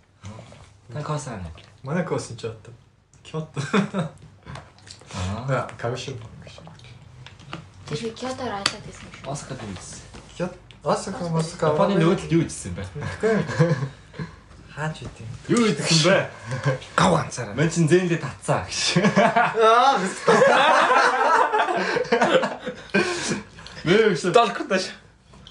[0.91, 1.47] Та косан.
[1.83, 2.75] Манай косон ч одоо.
[3.23, 3.61] Кёто.
[5.15, 5.69] Аа.
[5.79, 6.19] Кавшин.
[7.87, 9.31] Тэр Кёто райлаад байсан юм шүү.
[9.31, 10.03] Осака дээс.
[10.39, 10.57] Кёто.
[10.83, 11.67] Осака мосака.
[11.71, 12.83] Японы нөөдөл юу ийдсэн бэ?
[14.75, 15.27] хаач үгүй.
[15.49, 16.17] Юу ийдсэн бэ?
[16.97, 17.55] Гав ганцаараа.
[17.55, 19.05] Мэн чин зэндээ татцаа гэж.
[19.07, 20.01] Аа,
[23.85, 24.91] Мэ өшөө Долкоташ.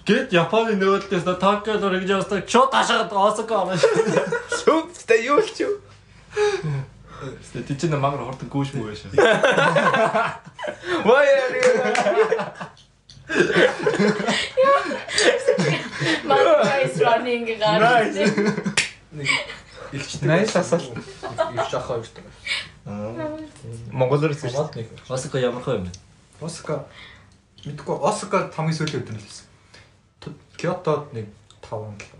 [0.08, 2.44] Гэт Японы нөөдлөөс на Токио руу гэж явсан.
[2.44, 4.51] Шууд хашаад Осака орно шүү.
[4.66, 5.80] Та юу л ч юу.
[7.52, 9.12] Тэ чинь мангар хортон гүйш мүү шүү.
[11.06, 12.72] Вай яа.
[16.26, 16.40] My
[16.84, 18.16] is running гараад.
[19.92, 20.28] ихчтэй.
[20.28, 20.98] Найс асуулт.
[20.98, 22.24] Их жахаа өртөө.
[23.92, 24.54] Монголоор зүйл.
[24.54, 24.88] Монголд нэг.
[25.10, 25.92] Осака ямар хөө юм бэ?
[26.42, 26.86] Осака
[27.66, 29.46] мэдгүй Осака хамгийн сүүлийн өдөр нь л байсан.
[30.58, 31.28] Кётод нэг
[31.62, 32.18] 5 км.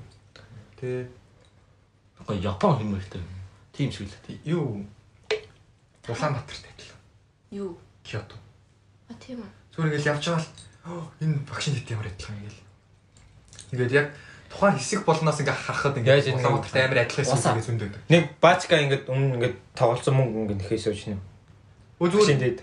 [0.80, 1.08] Тэгээ
[2.32, 3.22] Ага Япон хэмээгтэй.
[3.74, 4.40] Тим шиг л.
[4.46, 4.86] юу
[6.08, 6.92] Улаанбаатарт адил.
[7.52, 7.78] Юу?
[8.04, 8.36] Кёто.
[9.10, 9.50] А тийм үү.
[9.76, 12.62] Зүгээр ингээл явж байгаа л энэ багшийн хэд ямар адилхан ингээл.
[13.72, 14.08] Ингээд яг
[14.50, 17.90] тухайн хэсэг болноос ингээ харахад ингээ ингэ- Улаанбаатарт амар адилхан хэсэг зөндөө.
[18.10, 21.18] Нэг баачка ингээд өмнө ингээд тоглолцсон мөнгө ингээд нэхээ сууж нэ.
[22.02, 22.60] Өө Зүгээр зүгээр дээд.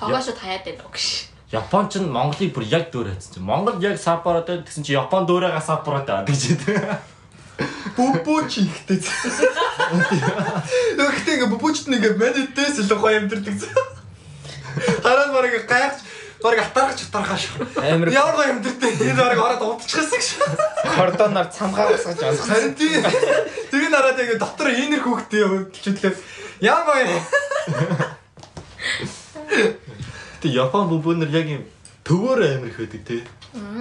[0.00, 1.06] Хогоошо таяад байна уу гэж.
[1.52, 3.44] Япон ч Монголыг бүр яг дөөр хайцсан чинь.
[3.44, 6.56] Монгол яг сапороод байна гэсэн чи Япон дөөрөөгөө сапороод байна гэж.
[7.98, 8.98] Бөбөч ихтэй.
[10.98, 13.56] Өгтөө ингээ бөбөчт нэг ингээ медитээс илүү гоё амьдэрдэг.
[15.02, 15.98] Хараад бараг гайхаж
[16.38, 17.42] бараг атаргач атаргааш.
[17.82, 18.94] Амар Ямар гоё амьдэрдэг.
[19.02, 20.26] Энэ бараг ороод удчихсан гэж.
[20.94, 22.46] кордоноор цамгаа усгаж онцгсон.
[22.54, 23.02] Харин тийм.
[23.74, 26.14] Тэгээ нараад ингээ дотор инэр хүүхдээ явуулчихлаа.
[26.62, 27.18] Ямар гоё.
[30.38, 31.62] Гэтэ Япон бүбөнөр яг юм
[32.06, 33.22] төвөөр амир их байдаг тий.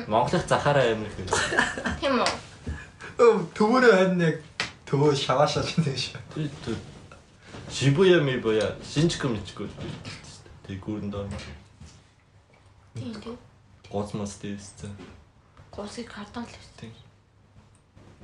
[0.09, 1.37] Монголын захаараа амир их байдаг.
[2.01, 2.29] Тийм үү?
[3.17, 6.21] Өө төвөрөө харин яг төвөө шаваашааж нэг шүү.
[6.35, 6.75] Тий, тий.
[7.73, 9.65] Шибуя мибуя шинчку мичку.
[10.67, 11.25] Тэг гүрэн доо.
[12.93, 13.37] Тийм тийм.
[13.89, 14.93] Гоцмос дэстэй.
[15.73, 16.93] Гусыг картон л байсан.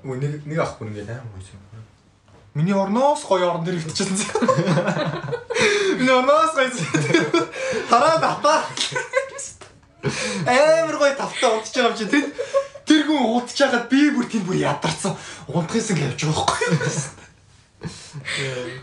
[0.06, 1.84] Өө нэг нэг ах бүр ингээ аим гоё юм.
[2.54, 4.14] Миний орноос гоё орон дээр өвчсөн.
[5.98, 6.70] Миний орноос гоё.
[7.90, 8.62] Хараа батаа.
[10.46, 12.30] Амар гоё тавтаа унтж байгаа юм чи тэр
[12.88, 15.16] тэр хүн унтж байгаад би бүр тийм бүр ядарсан.
[15.48, 17.24] Унтахсан гэж явж байгаа байхгүй.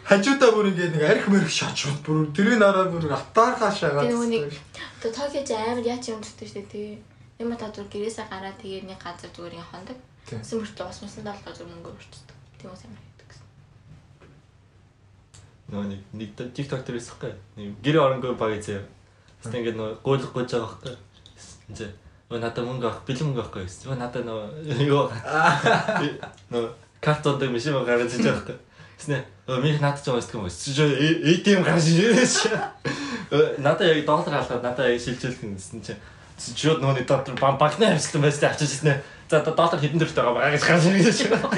[0.04, 4.08] Хажуудаа бүр ингээ нэг арх мэрх шаачвал бүр тэрийн нараа бүр атаархаа шагаад.
[4.08, 4.52] Тэр хүнийг
[5.00, 6.98] одоо Токиод амар яач юм дутдаг шүү дээ.
[7.40, 9.98] Юм та зүр гэрээсээ гараад тэгээ нэг газар зүгээр юм хондог.
[10.28, 12.28] Тэсэн мөртлөө ус мөсөн даалгаа зүр мөнгө өрчдөг.
[12.60, 13.46] Тийм үс амар хийдэг гэсэн.
[15.72, 17.32] Нөө нэг нэг TikTok дээр 있었гүй.
[17.56, 18.84] Нэг гэр оронгүй баг зэ.
[19.40, 20.94] Тэст ингээд нөө гуйлах гэж байгаа байхгүй.
[21.72, 21.88] Зэ.
[22.30, 23.98] Надад мөнгө авах, бэлэн мөнгө авахгүй гэсэн.
[23.98, 25.10] Надад нөө юу
[26.54, 26.70] нөө
[27.02, 28.58] картон дээр мишээ гаргаж иж байгаа байхгүй.
[29.02, 29.18] Тэснэ.
[29.58, 30.54] Минь надад ч уусдаг юм байна.
[30.54, 30.86] Чи
[31.26, 32.34] ATM гаргаж иж.
[33.58, 35.98] Надад яг доллар халаад надад шилжүүлэх юм гэсэн чи.
[36.54, 39.02] Чиод нөөний доктор бам багны амьсгалан байсан авчиж ирсэн.
[39.26, 41.50] За одоо доллар хэдэн дөрөвтэй байгаа гаргаж гаргаж ирж байна.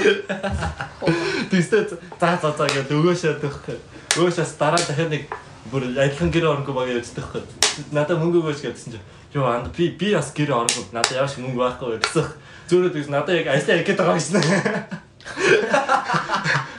[1.53, 1.85] Тэстэй
[2.17, 3.77] за за за гэж өгөөшөө төгөх.
[4.17, 5.29] Өгөөшөөс дараа дахиад нэг
[5.69, 7.45] бүр адилхан гэр оронгүй баг явцдаг хэ.
[7.93, 11.57] Надад мөнгө өгөөч гэдсэн чинь юу анд би би бас гэр оронгүй надад яаш мөнгө
[11.57, 12.27] байхгүй гэсэн.
[12.69, 14.43] Зөөрөд гэсэн надад яг ажлаа гэдэг байгаа гэсэн.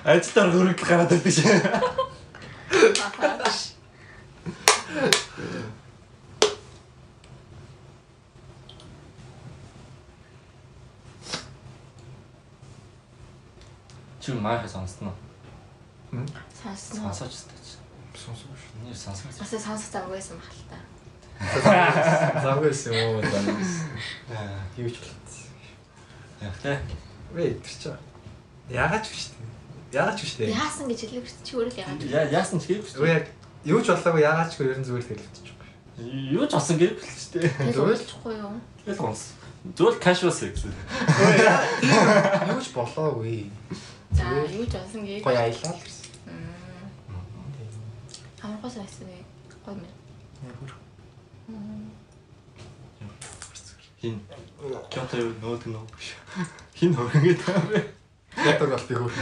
[0.05, 1.57] Ажилтар хөрөнгө гараад ирдэг шээ.
[14.21, 15.13] Чи маяг сонсноо.
[16.61, 17.09] Сонсноо.
[17.09, 17.75] Сонсож өстэй чи.
[18.13, 18.61] Сонсоош.
[18.85, 19.33] Нэр сонсох.
[19.41, 20.92] Бас сонсох завгүйсэн баг л
[21.39, 22.41] та.
[22.43, 23.87] Завгүйсэн юм уу завгүйсэн.
[24.31, 24.59] Аа.
[24.77, 25.35] Юу ч болов.
[26.41, 26.79] Яг тэ.
[27.33, 27.89] Вэ тэр чи.
[28.69, 29.47] Яагаад ч биш тийм.
[29.91, 30.49] Яагаад ч биш тийм.
[30.53, 32.03] Яасан гэж хэлэх чи өөрөө яагаад.
[32.07, 32.85] Яа яасан ч хийв.
[32.95, 33.25] Үгүй яг
[33.65, 35.69] юу ч болоогүй яагаад ч ерөн зүгээр хэлчихгүй.
[36.33, 36.97] Юу ч болсон л
[37.31, 37.47] тэ.
[37.47, 38.57] Тэгэл уулзахгүй юу?
[38.83, 39.37] Тэгэл гонс.
[39.77, 40.67] Зөвл casual sex.
[40.67, 41.63] Яа.
[42.51, 43.47] Юу ч болоогүй.
[44.11, 45.23] За юу ч болсон гээ.
[45.23, 46.03] Гоё аялал гэсэн.
[48.43, 49.23] Амархаас байсан гээ.
[49.63, 50.82] Гоё мэн.
[53.99, 54.19] Хин.
[54.91, 55.87] Кёто юу нөт нөө.
[56.75, 57.79] Хин хөрөнгөд байгаа бэ.
[58.43, 59.17] Ятаг бол би хөрх.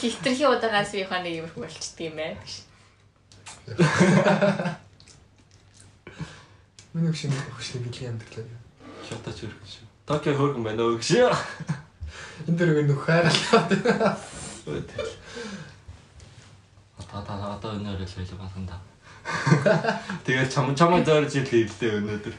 [0.00, 2.36] Хитрхи удаагаас би ханаа юмрх болчдөг юм байна.
[6.92, 8.60] Миний хөшин хөшин билийн амьдралаа.
[9.04, 9.86] Кёто ч хөрөнгө шүү.
[10.08, 11.28] Токио хөргөн байна уу гэж.
[12.48, 14.16] Энэ дэр нэг хайрлаа.
[17.10, 18.74] Та та одоо өнөөр л хэлээ басанда.
[20.24, 22.34] Тэгэл чам чамаа зөөрж ил хэллээ өнөөдөр.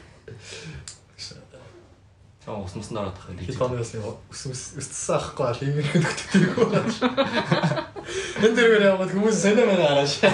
[2.42, 6.54] Чам усмсан ороод тахад Хэд хоногоос нэг ус ус устсан ахгүй бол ийм нэг нөхдөг
[6.58, 6.90] байна.
[8.42, 10.26] Энэ дэр яваад хүмүүс санаа маа гарааш.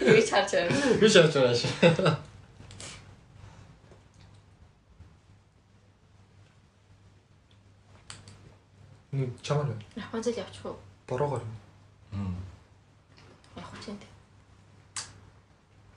[0.00, 0.96] Юу ч харж байна.
[0.96, 1.62] Би шаарч байгааш.
[9.12, 10.78] Мм чамаа Японд л явчих уу?
[11.10, 11.42] бороогоор.
[12.12, 12.36] Мм.
[13.56, 13.98] Явах чинь.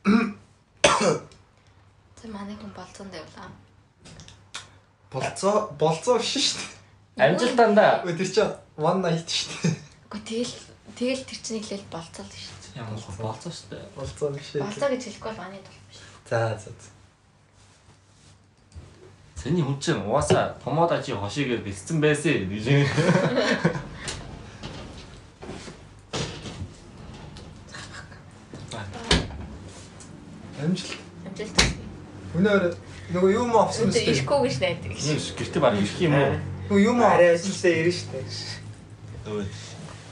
[0.04, 0.12] За
[2.28, 3.47] манай хүн болцоонд явлаа.
[5.12, 6.60] Болцоо болцоо биш шүү
[7.16, 7.28] дээ.
[7.28, 8.04] Амжилтанда.
[8.04, 9.80] Өө тэр чинь one night шүү дээ.
[10.12, 10.60] Гэхдээ тэгэл
[10.99, 12.84] тэгэл тэр чинь хэлэл болцоо л шүү дээ.
[12.84, 13.84] Ямар болцоо шүү дээ.
[13.95, 14.60] Болцоо биш.
[14.60, 16.04] Болцоо гэж хэлэхгүй бол манай тул биш.
[16.28, 16.68] За за.
[16.68, 16.91] за.
[19.39, 22.68] Цэний хүн чинь угаасаа томоодо чи хошигээр бэлдсэн байсан гэж.
[30.64, 30.97] Амжилт.
[31.28, 31.57] Амжилт.
[32.34, 32.64] Өнөөр
[33.14, 33.99] нөгөө юу мó авсан мэт.
[33.99, 34.91] ирэхгүй гэж найдаг.
[34.95, 36.34] Нэг гэрте баг ирэх юм уу?
[36.72, 38.20] Нөгөө юу мó Арай ажилдаа ирнэ штэ.
[39.28, 39.45] Өө.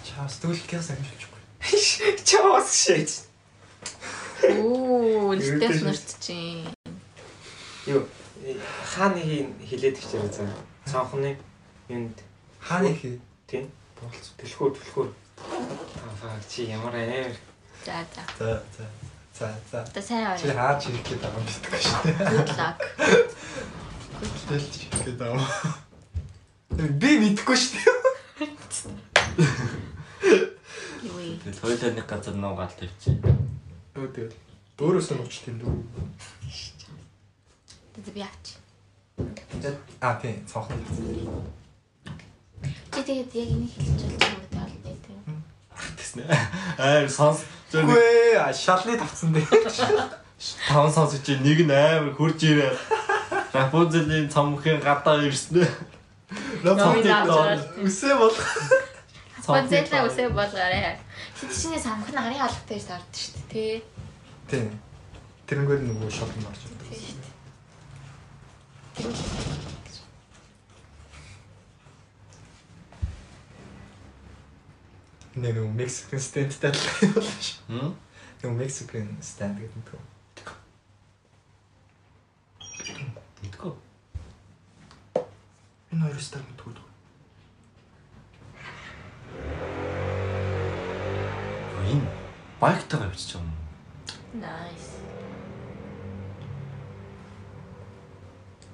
[0.05, 0.37] чаас
[0.67, 1.41] кяс амжилтгүй.
[2.27, 3.11] Чаас шээч.
[4.59, 6.67] Оо, нэстээс нурт чинь.
[7.87, 8.05] Юу
[8.93, 9.21] хааны
[9.65, 10.49] хилээд гэж байгаа зэн.
[10.85, 11.37] Цонхны
[11.89, 12.17] юунд
[12.59, 13.21] Хааны хий.
[13.47, 14.33] тийм Болцоо.
[14.37, 15.07] төлхөө төлхөө.
[16.25, 17.33] Аа чи ямар амар
[17.85, 18.21] За за.
[18.37, 18.85] За за.
[19.41, 19.81] За за.
[19.81, 20.77] Одоо сайн Чи аваа.
[20.77, 22.13] хаач ирэх гээд байгаа юм битггүй шүү дээ.
[22.29, 22.77] Good luck.
[24.45, 25.49] Дэлж ирэх гээд байгаа.
[27.01, 27.89] Би мэдхгүй шүү дээ.
[31.09, 31.41] Юу вэ?
[31.41, 33.17] Тэгэл хоёулаа нэг газар нуугаал тавьчих.
[33.97, 34.37] Өө тэгэл.
[34.77, 35.73] Өөрөөсөө нууч тийм дүү.
[37.97, 38.45] Тэгээд би авч.
[40.05, 40.85] А тийм цонхны.
[42.93, 45.41] Чи тэгээд яг энийг хэлж болж байгаа юм байна тийм.
[45.97, 46.29] Тэснэ.
[46.77, 47.41] Аа сонс.
[47.71, 49.47] Үгүй ээ, шалны тавцсан дээ.
[50.67, 52.73] таван сонсож чи нэг нь амар хурж ирээ.
[53.53, 55.67] Рапунзелийн цомхын гадаа ирсэн.
[56.63, 58.35] Номын авч Үсээ бол.
[59.47, 60.97] Бонзэтлээ үсээ болгоорой.
[61.37, 63.81] Чи чиний самхан арын алгатай гэж таард шүү дээ.
[64.49, 64.67] Тэ.
[64.67, 64.79] Тийм.
[65.47, 66.87] Тэрнгээр нөгөө шопинг орж ирдэг.
[68.95, 69.70] Тэ шүү дээ.
[75.35, 77.63] Нэг Mexican stand-тай адилхан юм байна шүү.
[77.71, 77.91] Хм?
[78.41, 80.11] Нөгөө Mexican stand гэдэг нь.
[83.41, 83.73] Мэдгүй.
[85.91, 86.73] Энэ хоёр stand мэдгүй.
[91.91, 92.07] Энэ
[92.59, 93.55] байктайгаа бичиж байгаа юм.
[94.43, 94.91] Nice.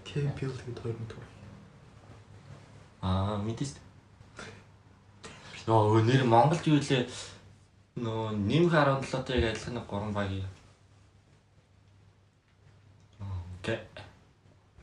[0.09, 1.23] K-Build гэдэг хоёр мэдгүй.
[3.01, 3.77] Аа мэдээс.
[5.67, 7.03] Йоо нэр Монголд юу лээ
[7.99, 10.47] нөө нэмх 17-ыг адилхан нэг 3 багийн.
[13.19, 13.79] Окей.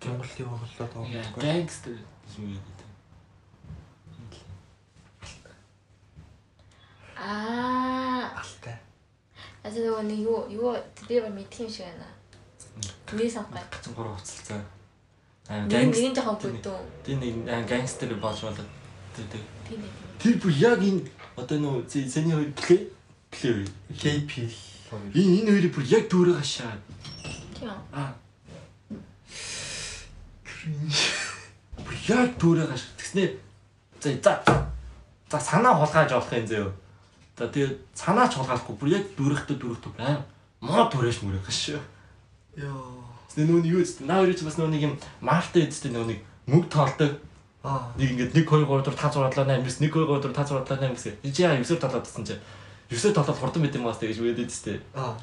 [0.05, 1.25] Монголын хооллоод байгаа.
[1.41, 1.97] Gangster
[2.37, 2.89] юм гэдэг.
[7.17, 8.29] Аа.
[8.37, 8.77] Алтай.
[9.65, 10.77] Аса нөгөө нэг юу юу
[11.09, 12.09] би ба мэдх юм шиг байна.
[13.13, 13.63] Миний самхай.
[13.73, 14.61] 3 уцалцаа.
[15.49, 16.03] Аа Нэг gangster.
[16.05, 16.85] нэг жоохон бүдүүн.
[17.05, 18.69] Тэр нэг гангстер болж болоод
[19.17, 19.93] тэр тэр Тийм нэг.
[20.25, 21.05] Тэр бүр яг энэ
[21.37, 22.81] одоо нөө зэний хоёр плей
[23.29, 24.49] плей KP
[25.13, 26.81] энэ энэ хоёрыг бүр яг дүүрээ хашаа.
[27.53, 27.69] Тийм?
[27.93, 28.17] Аа
[30.49, 31.05] Cringe.
[31.85, 32.97] бүр яг дүүрээ хашаа.
[32.97, 33.29] Тэгснээ
[34.01, 34.33] за за
[35.29, 36.73] за санаа хулгайж болох юм зөө.
[37.37, 40.25] За тэгээ цанаа ч хулгаалахгүй бүр яг дүрэхтэй дүрэхтэй аим
[40.65, 41.85] мод дүрэш мөрөх шүү.
[42.65, 43.05] Йоо.
[43.29, 46.19] Тэгээ нүүн юу гэдэг наа өөрөө ч бас нөө нэг юм марта гэдэг нөө нэг
[46.49, 47.21] мөг тоолдог.
[47.65, 47.89] Аа.
[47.97, 50.37] Нэг ингээд 1 2 3 4 5 6 7 8 9 1 2 3 4
[50.37, 51.15] 5 6 7 8 гэсэн.
[51.33, 52.37] Чи яа 9-ээр толоод тасан чи.
[52.93, 55.17] 9-ээр толоод хурдан байт юм аа тэгэж үгээд идэж Аа.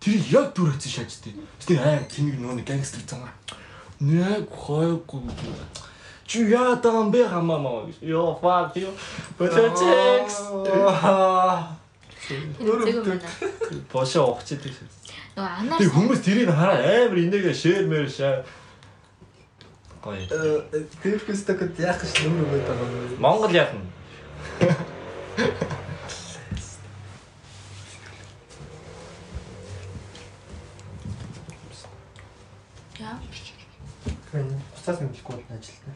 [0.00, 1.36] Тэр яг дүрэхсэн шаажтэй.
[1.60, 3.30] Тэгээ аим тэнэг нөө нэг гангстер цангаа.
[4.00, 5.20] Нэг хойггүй.
[6.24, 8.88] Чи яа таам бэ хамаа ёо fuck you.
[9.36, 10.48] Politics.
[12.26, 13.28] Зээг юм байна.
[13.92, 14.74] Бошоо ухчих тийм.
[15.36, 18.44] Нөгөө анаар Тэг хүмүүс тэрийг хараа амар инээгээ шеэр мэр шаа.
[20.02, 20.18] Гоё.
[20.18, 23.22] Э тэрхүүстэй гэд яах гэж нүр өгöd байгаа юм.
[23.22, 23.86] Монгол яах нь?
[32.98, 33.18] яа.
[34.32, 35.94] Гэн буцаас мэдэхгүй бол ажилтаа.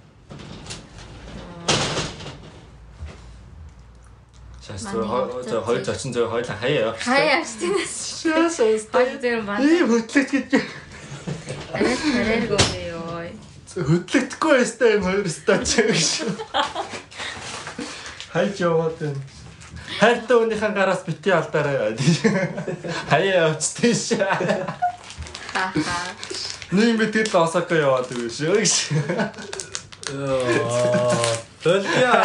[4.67, 7.03] Шаас Манай зөө зөө хоёр зочин зөө хоёлаа хаяа явах.
[7.03, 8.23] Хаяа авчихсан.
[8.23, 9.63] Шаас Хоёр зэр байна.
[9.67, 10.51] ийм хөдлөгч гэж.
[11.75, 12.86] Арай ёо.
[13.77, 16.25] Хөдлөгдөхгүй байстай юм хоёр стач гэж.
[18.33, 19.21] Хайж яваад байна.
[20.01, 21.93] Хайртай өөнийхэн гараас бити алдаарай.
[23.11, 24.17] Хаяа явчихсан ш.
[25.53, 25.97] Ха ха.
[26.73, 28.73] Нэг би тэр Осака яваад байгаа шүү гэж.
[30.09, 30.41] Йоо.
[31.61, 32.17] Төлгөө.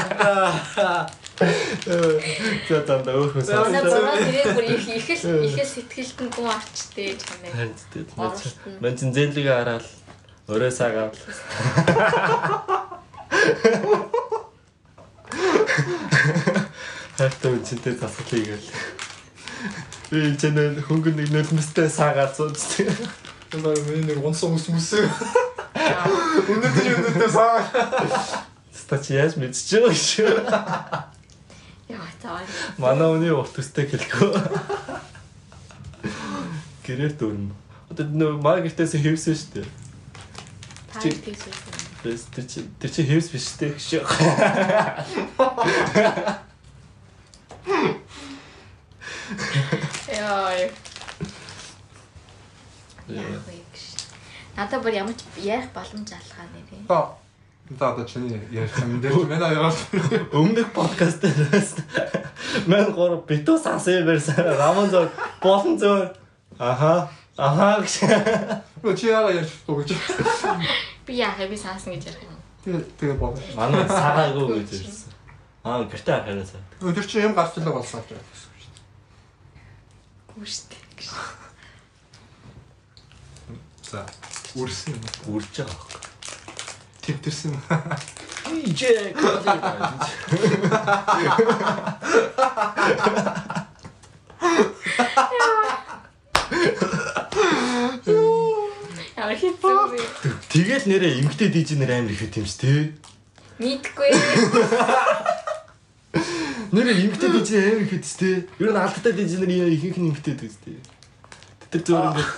[2.68, 3.28] За дандаа.
[3.66, 7.52] Манай зураг тэрийг бүр их их их л сэтгэлтэн гүн авчтэй чамээ.
[7.54, 8.06] Харин тийм.
[8.80, 9.86] Мэн чин зэлэг хараад
[10.52, 11.16] өрөө сагаад.
[17.18, 18.70] Хайртай үнцэнтэй засал хийгээл.
[20.12, 22.84] Би энэ ч нэ хөнгөн нэг нулимстай саагаад зүүц.
[23.56, 25.08] Энэ миний нэг унсан ус мүсээ.
[26.52, 27.64] Өнөөдөр өнөөдөр саа.
[28.76, 30.36] Стач яаж мэдчихэв шүү.
[31.92, 32.44] Яа цаа.
[32.76, 34.32] Манай үний урт төстэй хэлэхгүй.
[36.88, 37.56] Гэрээр дөрнө.
[37.92, 39.68] Одоо нөө маа гэртээс хэвсэн шүү дээ.
[41.00, 44.04] Тэр чи тэр чи хэвс биш дээ шүү.
[50.12, 50.68] Яа.
[54.58, 56.88] Надад бүр ямар ч ярих боломж алхаа нэрээ.
[56.92, 57.22] Та
[57.80, 59.72] За одоо чиний ярих юм дээр манай яа.
[60.36, 61.80] Өмнөх подкаст дээрээс
[62.68, 64.36] мэн гоор битүү сасан байсан.
[64.60, 65.08] Рамон зөө
[65.40, 66.12] болон зөө.
[66.60, 67.08] Аха.
[67.42, 68.06] Аха гэж.
[69.02, 69.98] Чи яагаад ярьж байгаа гэж.
[71.10, 72.38] Би яахаа би саасан гэж ярих юм.
[72.62, 73.34] Тэгээ тэгээ боо.
[73.58, 75.10] Манай сагаагүй гэж ирсэн.
[75.66, 76.62] Аа гэртээ хараасаа.
[76.86, 78.22] Өдөр чи юм гарчлаа болсон гэж.
[80.38, 80.78] Гүштэй.
[83.90, 84.06] За.
[84.54, 85.02] Үрсэн юм.
[85.34, 85.98] Үрж байгаа байхгүй.
[87.02, 87.58] Тэмтэрсэн.
[88.70, 89.18] Ижээ.
[99.22, 100.02] Ямар хэцүү вэ?
[100.52, 102.92] Тэгэл нэрээ эмгтэй диж нэр амар их юм ш тий.
[103.56, 104.12] Мэдгүй.
[106.76, 108.52] Нэрээ эмгтэй диж амар их хэвчтэй тий.
[108.60, 110.76] Ер нь алдтай диж нэр ихэнх нь эмгтэй диж тий.
[111.72, 112.36] Тэр зүгээр ингээд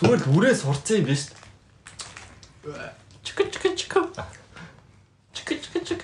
[0.00, 1.28] зүгээр л үрээ сурцсан юм биш.
[3.28, 3.92] Чик чик чик.
[5.36, 6.00] Чик чик чик.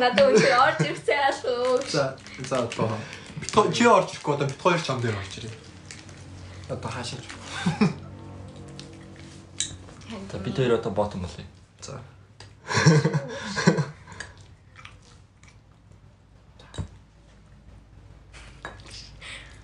[0.00, 1.84] Надад үнээр орж ирсэн аашгүй.
[1.92, 2.16] За
[2.48, 2.96] за одоо.
[3.40, 5.54] Бит хоёр чи орж ирэхгүй одоо бит хоёр чам дээр орж ирээ.
[6.72, 7.24] Одоо хаашаач.
[10.32, 11.44] За бид хоёр одоо ботом болъё.
[11.80, 12.00] За.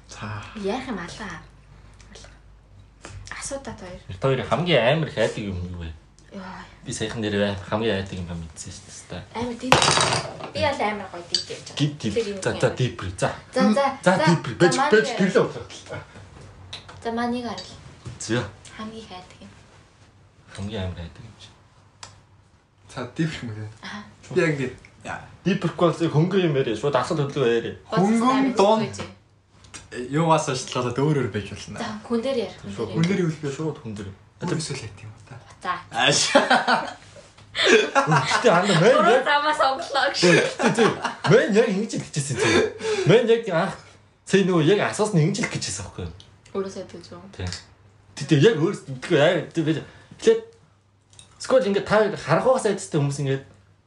[0.09, 0.43] За.
[0.57, 1.41] Яах юм алаа.
[3.39, 4.01] Асуудаг хоёр.
[4.21, 5.93] Хоёр хамгийн амар их айдаг юм юу вэ?
[6.37, 6.61] Яа.
[6.85, 9.23] Би саяхан нэр хамгийн айдаг юм ба мэдсэн шүү дээ.
[9.33, 9.73] Амар тийм.
[10.53, 11.67] Би ял амар гоё тийм гэж.
[11.81, 12.13] Гид тийм.
[12.45, 13.09] За за дипри.
[13.17, 13.33] За.
[13.55, 13.85] За за.
[14.05, 14.53] За дипри.
[14.61, 15.65] Бэж бэж тэрлээ болоо.
[17.03, 17.73] За манийг харал.
[18.21, 18.45] Зөө.
[18.77, 19.51] Хамгийн хайдаг юм.
[20.53, 21.49] Хамгийн амар айдаг юм чи.
[22.93, 23.65] За дивх юм бэ.
[23.81, 24.05] Аа.
[24.35, 24.77] Би яг ингэ.
[25.05, 25.21] Яа.
[25.45, 26.77] Дипркол хөнгөн юм яриа.
[26.77, 27.77] Шууд асал хөдлөө яриа.
[27.89, 28.85] Хөнгөн дон.
[30.13, 31.81] Юугаас ажиллаад өөрөөр байж болно.
[31.81, 32.55] За хүн дээр яар.
[32.61, 33.25] Хүн дээр.
[33.25, 33.57] Юу хэлбэ?
[33.57, 34.09] Шууд хүндэр.
[34.45, 35.39] Өөрөөсөө л ят юм та.
[35.63, 35.73] За.
[35.91, 36.21] Ааш.
[37.57, 40.21] Гэтэ анда мэн яг замаас оглоо гэж.
[40.77, 40.85] Тэ.
[41.31, 42.55] Мэн яг ингэж гэжсэн тийм.
[43.09, 43.75] Мэн яг анх
[44.29, 46.15] цээ нөгөө яг асуусан ингэж л гэжсэн байхгүй юу?
[46.53, 47.25] Өөрөөсөө тэгж юм.
[47.33, 47.49] Тийм.
[48.17, 49.73] Тэ тэ яг өөр тэгээ яа тэ би
[50.21, 50.41] тэгээд
[51.41, 53.37] скол ингэ та харанхугаас айдстай хүмүүс ингэ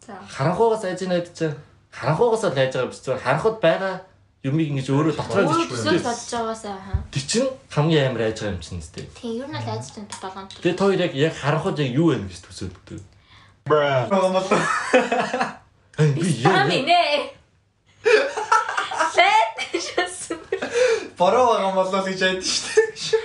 [0.06, 0.18] За.
[0.26, 1.54] харанхугаас айж найд чинь
[1.94, 3.96] харанхугаас л айж байгаа биш зүгээр харанхуд байгаа
[4.40, 7.04] юмыг ингэж өөрөө дотроо төсөөлж бодож байгаасаа хаа.
[7.12, 9.04] Тэр чинь хамгийн амар айж байгаа юм чинь үстэй.
[9.20, 10.56] Тийм ер нь л айж чинь болгоомт.
[10.64, 13.04] Тэгээд хоёр яг яг харахад яг юу вэ гэж төсөөлдөг.
[13.68, 14.08] Бра.
[14.08, 14.48] Гомол.
[16.00, 16.64] Ай би яа.
[16.64, 17.36] Ам инэ.
[19.20, 20.32] Лэт шээс.
[21.20, 23.20] Бороо гомол л гэж айд штэ.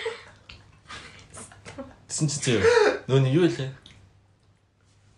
[2.11, 2.67] Тэсэн чи зөө.
[3.07, 3.71] Нөө юу лээ?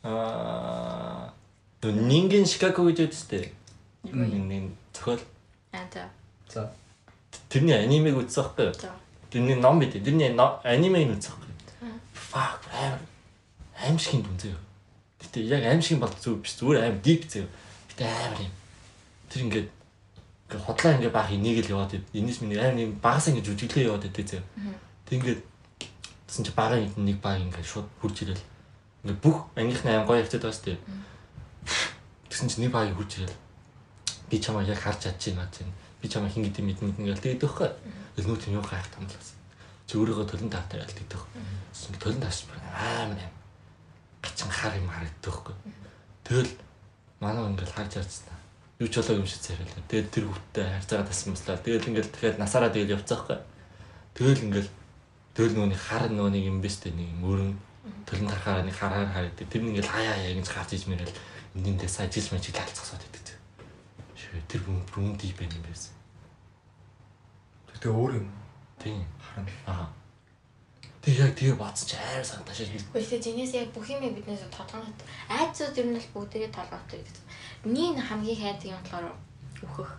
[0.04, 1.32] Аа
[1.82, 3.48] нинген шикаго гэж штэ.
[4.04, 5.24] Нэг зохиол.
[5.76, 6.08] Аа за.
[6.48, 6.72] За.
[7.52, 8.74] Тэрний анимыг үзсэн байхгүй юу?
[8.80, 8.92] За.
[9.28, 9.92] Тэрний ном бид.
[9.92, 12.00] Тэрний анимыг үзсэн байхгүй юу?
[12.16, 13.00] Fuck амар
[13.76, 14.56] аимшиг юм дүнзээ.
[15.20, 16.56] Гэтэ яг аимшиг бол зүг биш.
[16.56, 17.44] Зүгээр аим дип зөө.
[17.92, 18.52] Гэтэ амар юм.
[19.28, 19.68] Тэр ингээд
[20.48, 22.06] ингээд хотлоо ингээд баах энийг л яваад байд.
[22.16, 24.42] Энэс миний аим юм багасаа ингээд жүжиглээ яваад байд зөө.
[25.04, 25.40] Тэг ингээд
[26.26, 28.44] тэгсэн чи багын нэг баг ингээд шууд хурж ирэл.
[29.04, 30.78] Ингээд бүх ангийнхны аим гоё явцад байгаа шүү дээ.
[32.32, 33.36] Тэгсэн чи нэг баг хурж ирэл.
[34.30, 35.66] Би чамаа яг харж чадчихна гэж.
[36.02, 37.70] Би чамаа хин гэдэг мэдэн мэдэн гээл тэгээд өгөхгүй.
[38.18, 39.34] Элнүүд юм юу гайх тамлаас.
[39.86, 41.22] Чи өөрийгөө төлөн таатаа гээл тэгдэх.
[42.02, 43.34] Төлөн тааш амар юм.
[44.22, 45.54] Гачин хар юм харагддаг байхгүй.
[46.26, 46.52] Тэгэл
[47.20, 48.34] манай ингээл харж ярьцсан.
[48.78, 49.82] Юу ч болоо юм шиг царайлаа.
[49.88, 51.56] Тэгээд тэр хүүхдтэй харьцаагаа тассан юмслаа.
[51.56, 53.38] Тэгэл ингээл тэгэхээр насаараа тэгэл явцсан байхгүй.
[54.16, 54.70] Тэгэл ингээл
[55.32, 57.50] тэгэл нөгөөний хар нөгөөний юм биш дээ нэг юм өрн
[58.04, 59.48] төлөн тарахаараа нэг хараар харагддаг.
[59.48, 61.14] Тэр нэг ингээл хаяа хаяа ингэж гарч иж мэрэл
[61.56, 63.25] эндээс ажил мэж талцсаад байдаг.
[64.48, 65.94] Тэр бүм бүм дип юм байсан.
[67.76, 68.28] Тэгээ өөр юм.
[68.80, 69.04] Тийм.
[69.20, 69.52] Харин.
[69.66, 69.86] Аа.
[71.06, 72.66] Тэг яг тэгээ бац чи амар санташ.
[72.66, 74.98] Гэхдээ зинээс яг бүх юм биднээс тодгонод
[75.30, 77.24] айцууд ер нь л бүгдээ толгойтой гэдэг.
[77.62, 79.14] Миний хамгийн хайдаг юм болохоор
[79.62, 79.92] үхэх.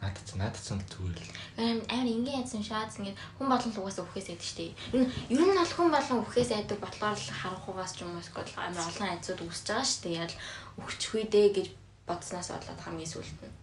[0.00, 1.32] Наад чи наад чи л зүгээр л.
[1.60, 4.72] Амар амар ингийн ядсан шаац ингээд хүн болон л угаасаа үхээс айдаг штеп.
[4.96, 8.16] Ер нь ер нь бол хүн болон үхээс айдаг болохоор л харах угаас ч юм
[8.16, 10.16] уу эсвэл амар олон айцууд үсэж байгаа штеп.
[10.24, 10.40] Яг л
[10.80, 11.68] үхчих үе дээ гэж
[12.06, 13.56] бодсноос болоод хамгийн сүлд нь.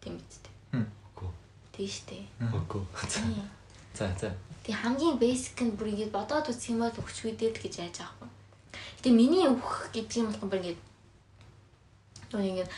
[0.00, 0.54] Тийм үсттэй.
[0.72, 1.30] Үгүй.
[1.72, 2.26] Тийм штеп.
[2.40, 2.82] Үгүй.
[3.08, 3.48] Тийм.
[3.94, 4.30] За за.
[4.64, 7.96] Тэг хамгийн basic нь бүр ингэж бодоод үзэх юм бол өгчгүй дээр л гэж яаж
[8.04, 8.28] аахгүй.
[9.00, 10.78] Гэтэ миний өгөх гэдэг юм бол бүр ингэж
[12.30, 12.68] тоо ингэж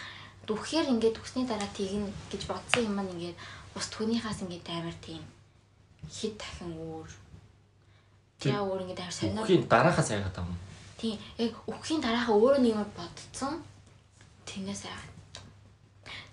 [0.46, 3.34] дүхээр ингэж өгсний дараа тэгнэ гэж бодсон юм маань ингэж
[3.74, 5.22] бус түүнийхээс ингэж амар тийм
[6.08, 7.10] хэд дахин өөр.
[8.40, 9.42] Тэг- Тэгээ өөр ингэж амар сонио.
[9.44, 10.54] Үхийн дараахаас яагаад юм?
[11.00, 13.64] Тийм яг өгөхийн дарааха өөрөө нэг юм бодцсон.
[14.44, 15.34] Тэнгээс яагаад.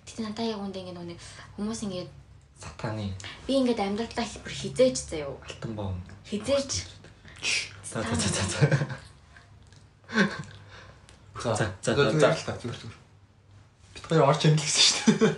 [0.04, 1.20] Тэгтээ надаа яг үндэ ингэ нүг
[1.56, 2.04] хүмүүс ингэ
[2.58, 3.14] Сатаны
[3.46, 5.32] би ингэж амьдралаа бүр хизээж заяа.
[5.46, 5.94] алтан бом.
[6.26, 6.98] Хизээж
[7.88, 8.42] За за за за.
[11.40, 11.54] За.
[11.54, 12.28] За, за, зүгээр за.
[12.28, 12.98] л та зүгээр зүгээр.
[13.94, 15.34] Бид хоёр орч юм л гэсэн шүү дээ.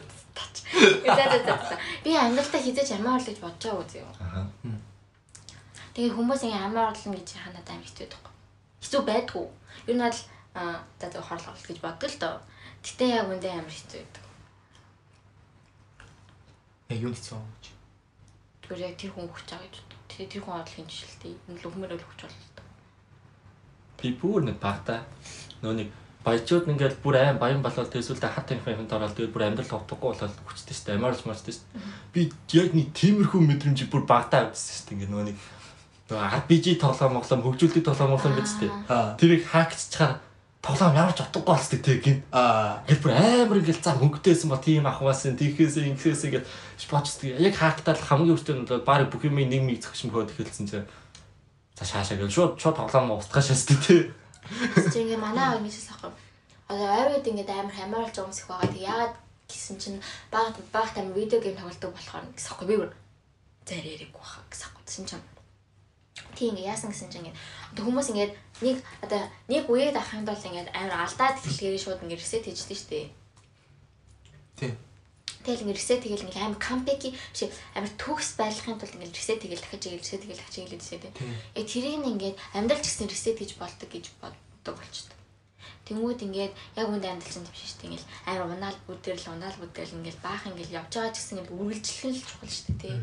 [1.07, 1.77] За за за за.
[2.03, 4.03] Би амьдралдаа хизээж амар орлоо гэж бодож байгаа үзье.
[4.19, 4.49] Аа.
[5.95, 8.30] Тэгээ хүмүүс ингэ амар орлоо гэж ханаад амар хэцүү байдаг.
[8.81, 9.47] Хэцүү байдгүй.
[9.87, 12.37] Ер нь аа за за хорлол гэж боддог л доо.
[12.83, 14.25] Гэтэ яг үндэ амар хэцүү байдаг.
[16.91, 17.65] Яг юу хийсэн юм гэж.
[18.67, 19.77] Тэгвэл яг тэр хүн өгч байгаа гэж.
[20.11, 21.35] Тэгээ тэр хүн орлогын жишэлтэй.
[21.49, 22.65] Энэ л өгмөр л өгч болно.
[24.01, 25.05] Би бүр нэг багтаа
[25.63, 25.89] нөө нэг
[26.25, 30.35] баячууд ингээл бүр аим баян болоод тэсүүлдэ хат тамхинд ороод тэгээд бүр амьдрал ховдохгүй болоод
[30.45, 30.99] хүчтэй шүү дээ.
[31.01, 31.85] Амарч марчтэй шүү дээ.
[32.13, 32.21] Би
[32.59, 34.97] яг нэг тиймэрхүү мэдрэмж бүр багтаа авчихсан шүү дээ.
[35.01, 35.37] Ингээ нөө нэг
[36.11, 38.73] нөгөө RPG тоглоом моглоом хөгжүүлдэг тоглоом моглоом шүү дээ.
[38.91, 39.15] Аа.
[39.15, 40.19] Тэрийг хаакччихаар
[40.59, 42.19] тоглоом ямар ч утгагүй болцдог тэг гин.
[42.35, 42.83] Аа.
[42.91, 46.47] Ингээл бүр амар ингээл зам хөнгөтэйсэн ба тийм ахваас тийхээс ингэхээс ингээд
[46.91, 47.39] бодчихдаг.
[47.39, 50.89] Яг хаактал хамгийн өртөө нь бол баг бүх юм нэг миг зөгш мөхөд эхэлсэн чинь
[51.79, 54.03] за шаашаа гэл шууд шууд тоглоом устгах шаастай тий.
[54.93, 56.11] Чи ингэ манай аав нэгээс ахгүй.
[56.69, 58.69] Одоо ойрууд ингэ амар хамаарч их байгаа.
[58.69, 59.15] Тэг яагаад
[59.49, 60.03] гэсэн чинь
[60.35, 62.93] багт багт амар видео гейм тоглодог болохоор гэсэн ахгүй би бүр
[63.65, 64.83] зарээрэг баха гэсэн ахгүй.
[64.85, 65.25] Тэсэн чинь
[66.37, 67.39] тийм ингэ яасан гэсэн чинь ингэ
[67.73, 68.27] одоо хүмүүс ингэ
[68.65, 72.79] нэг одоо нэг үеэд авах юм бол ингэ амар алдаад эхлэхээр шууд ингэ reset хийждэг
[72.79, 73.07] шүү дээ.
[74.59, 74.75] Тийм.
[75.45, 77.41] Тэгэл ингэ reset тэгэл ингэ амар comeback биш
[77.73, 81.05] амар төгс байлгахын тулд ингэ reset тэгэл дахиж игээл reset тэгэл дахиж игээл reset.
[81.57, 85.19] Яг тэрийг нь ингэ амьдрал ч гэсэн reset хийж болдог гэж боддог болчихдээ.
[85.89, 87.89] Тэнгүүд ингээд яг үнд амьдрал чинь тийш шүү дээ.
[87.89, 92.05] Ингээл амар унаал бүдэрл унаал бүдэрл ингээл баах ингээл явж байгаа ч гэсэн ингээл үргэлжлэх
[92.07, 92.97] нь л чухал шүү дээ.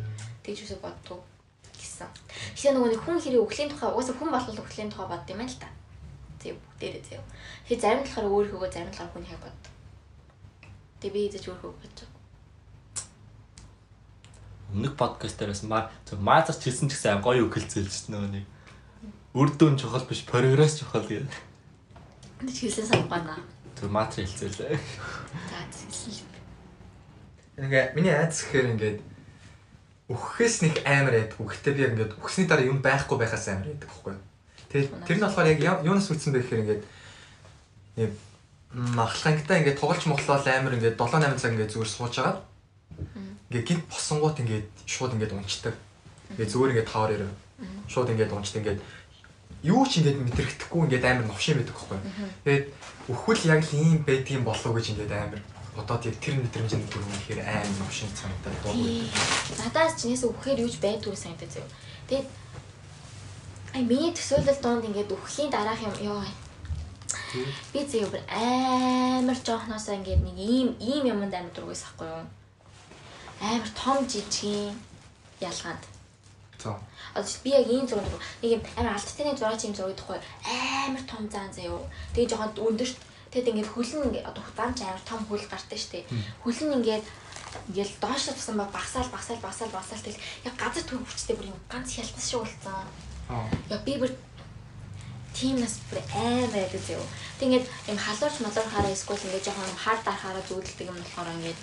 [0.46, 1.20] Тэгж үсэ боддог
[1.98, 2.10] гэсэн.
[2.54, 5.50] Тэгэхээр нөгөө нэг хүн хэрэг өхлийн тухай угаасаа хүн болол өхлийн тухай бодд юм байна
[5.50, 5.70] л та.
[6.38, 7.26] Тэг бүгдээрээ заяа.
[7.66, 9.58] Тэгэхээр зарим талаараа өөрийнхөө зарим талаараа хүний хайг бод.
[11.02, 12.16] Тэг би эзэж өөрийнхөө бодож байгаа.
[14.68, 18.46] Өмнөх подкаст дээрээс маа зөв маазарч хэлсэн ч гэсэн гоё үг хэлцээлж нөгөө нэг
[19.34, 21.34] үр дүн чухал биш прогресс чухал гэдэг.
[22.46, 23.42] Энд ч хэлсэн санахгүй наа.
[23.80, 24.78] Зөв матер хэлцээлээ.
[25.50, 26.26] За хэлсэн.
[27.58, 29.00] Ингээ миний айдас гэхээр ингээд
[30.08, 31.36] өгөхөөс нэг амар айдаг.
[31.36, 34.24] Гэхдээ би яг ингээд өгсөний дараа юм байхгүй байхаас амар айдаг байхгүй юу.
[34.72, 36.84] Тэгээд тэр нь болохоор яг юунаас үлдсэн бэ гэхээр ингээд
[38.00, 38.12] нэг
[38.96, 42.40] махлангтай ингээд тоглож моглол амар ингээд 7 8 цаг ингээд зүгээр сууж байгаа.
[43.52, 45.76] Ингээд гинт босонгууд ингээд шууд ингээд унцдаг.
[46.36, 47.32] Ингээд зүгээр ингээд тавар ирээ.
[47.92, 48.80] Шууд ингээд унцдаг ингээд
[49.64, 52.00] юу ч ингээд мэдрэгдэхгүй ингээд амар новшин байдаг байхгүй.
[52.48, 52.66] Тэгээд
[53.12, 55.42] өхвөл яг л ийм байдгийн болов гэж ингээд амар
[55.78, 59.06] бодоод яг тэр мэдрэмжэнд дүрмэхээр амар новшин цантай дуугүй.
[59.62, 61.70] Надаас чинээс үхэхээр юуж байдгүй санагдаж заяа.
[62.10, 62.28] Тэгээд
[63.78, 66.26] ай миний төсөөлөл донд ингээд үхэхийн дараах юм ёо
[67.74, 72.24] Би зөө бүр амар жоохноосоо ингээд нэг ийм ийм юмд амар дургүйс ахгүй юу?
[73.44, 74.76] Амар том жижигэн
[75.44, 75.84] ялгаанд.
[76.64, 76.80] За.
[77.16, 78.08] Одоо би яг ийм зураг
[78.42, 81.84] нэг юм амар алттай нэг зураг чим зураг ихгүй амар том заан заяо.
[82.16, 82.98] Тэгээ жоохон өндөрт
[83.32, 86.06] тэгэд ингээд хөлн ингээд одоо худаан ч амар том хөл гартай штэ.
[86.44, 87.06] Хөлн ингээд
[87.70, 91.60] ингээл доош тасан ба багсаал багсаал багсаал багсаал тэгэл яг газар төв хүчтэй бүр юм
[91.72, 92.88] ганц хялтас шиг болцсон.
[93.70, 94.12] Яг би бүр
[95.34, 97.04] тийм нас бүр аймаа байдаг зөө.
[97.40, 101.60] Тэгээд юм халуурч малуур хараа эсвэл ингээд жоохон хар дарахаараа зүудэлдэг юм болохоор ингээд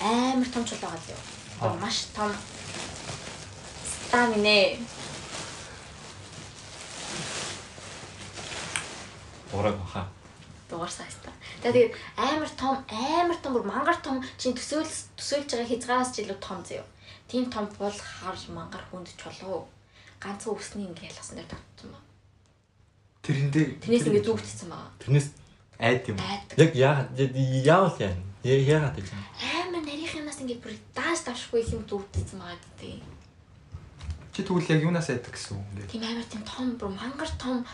[0.00, 1.20] амар том чул байгаа зөө.
[1.60, 2.32] Одоо маш том
[4.08, 4.78] стаминэ.
[9.52, 10.19] Ураг баха.
[10.70, 11.38] Дуурсаа хэвээр.
[11.66, 14.86] Тэгээд амар том амар том бүр мангар том чинь төсөөл
[15.18, 16.86] төсөөлж байгаа хязгаараас ч илүү том зөө.
[17.26, 19.66] Тийм том бол хар мангар хүнд чулуу.
[20.22, 22.08] Ганцхан өсний ингээд ялгасан дээр татсан байна.
[23.26, 24.92] Тэрэндээ Тэрнээс ингэ зүгтсэн байгаа.
[25.02, 25.28] Тэрнээс
[25.78, 26.18] айд юм.
[26.56, 27.18] Яг яагаад
[27.66, 28.14] яавал яа.
[28.44, 29.08] Яагаад гэж.
[29.12, 33.02] Амар нарийнх юмнаас ингэ бүр дааш давшгүй юм зүгтсэн байгаа гэдэг.
[34.32, 35.92] Чи тэгвэл яг юунаас айдаг гэсэн үг ингэ.
[35.92, 37.66] Тийм амар тийм том бүр мангар том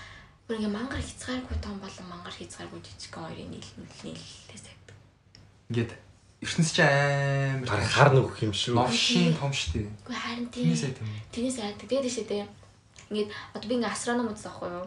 [0.47, 3.71] бүр ингэ мангар хязгааргүй том болон мангар хязгааргүй жижиг хоёрын нийл
[4.07, 4.97] нийллээс айдаг.
[5.71, 5.93] Ингээд
[6.43, 8.79] ертөнц чи амар хар нөх юм шүү.
[8.79, 9.91] Новшин том штий.
[10.07, 10.71] Үгүй харин тийм.
[11.35, 11.89] Тэрнээс айдаг.
[11.91, 12.47] Тэгээд шээ дээ.
[13.11, 14.87] Ингээд одоо би ингээ астроном үзсэн аахгүй юу?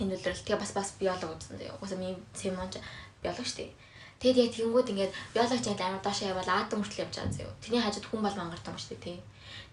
[0.00, 1.78] энэ үлрэл тэгээ бас бас биолог үзсэн заяа.
[1.80, 2.82] Угсаа миний Симон ч
[3.22, 3.72] биолог шүү дээ.
[4.20, 7.56] Тэгэд яг тэгэнгүүт ингээд биологч яг амар доош явбал атом хүртэл явж байгаа заяа.
[7.62, 9.18] Тэрний хажууд хүн бол мангар том шүү дээ тий.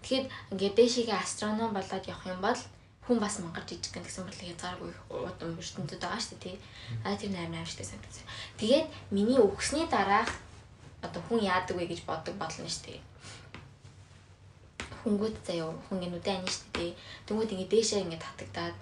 [0.04, 2.60] Тэгэхэд ингээд дээшигээ астроном болоод явах юм бол
[3.04, 6.56] хүн бас мангар жижиг гэн гэсэн бодлоо хязгааргүй удам ертөнцид байгаа шүү дээ тий.
[7.04, 8.26] А тэр 8 8 штэ санагдсан.
[8.60, 10.32] Тэгээд миний өгсний дараах
[11.04, 13.00] одоо хүн яадаг вэ гэж боддог болно шүү дээ.
[15.04, 16.92] Хүнгүүд заяа хүн гинүүдээ ани шүү дээ.
[17.28, 18.76] Тэнгүүд ингээд дээшээ ингээд татагдаад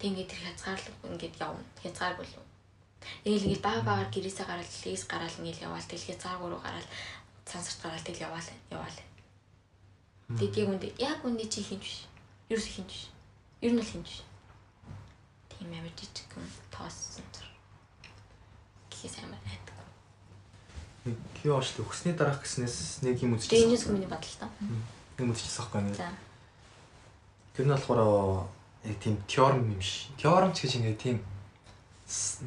[0.00, 1.64] Тэг ингээд тэр хязгаарлаг ингээд явна.
[1.84, 2.44] Хязгаар болов.
[3.28, 6.88] Ээл ингээд бага багаар гэрээсээ гараад лээс гараал ингээд яваал тэл хязгааргүй руу гараад
[7.44, 8.98] цансарт гараад тэл яваал яваал.
[10.40, 12.08] Тэгэд яг үндэ яг үндэ чи хинж биш.
[12.50, 13.06] Юу ч хинж.
[13.62, 14.26] Ер нь л хинж.
[15.54, 16.42] Тийм амар жижиг юм
[16.74, 17.46] тооссон зур.
[18.90, 19.78] Гэхээс амар байдаг.
[21.38, 23.54] Кио оштой өгсний дараах гэснээс нэг юм үзчихсэн.
[23.54, 24.50] Дэнис хүмүүний бодлоо.
[25.22, 26.18] Нэг үзчихсэн байхгүй ингээд.
[27.54, 28.50] Тэр нь болохоор
[28.82, 30.10] яг тийм теорем юм ш.
[30.18, 31.22] Теорем ч гэж ингээд тийм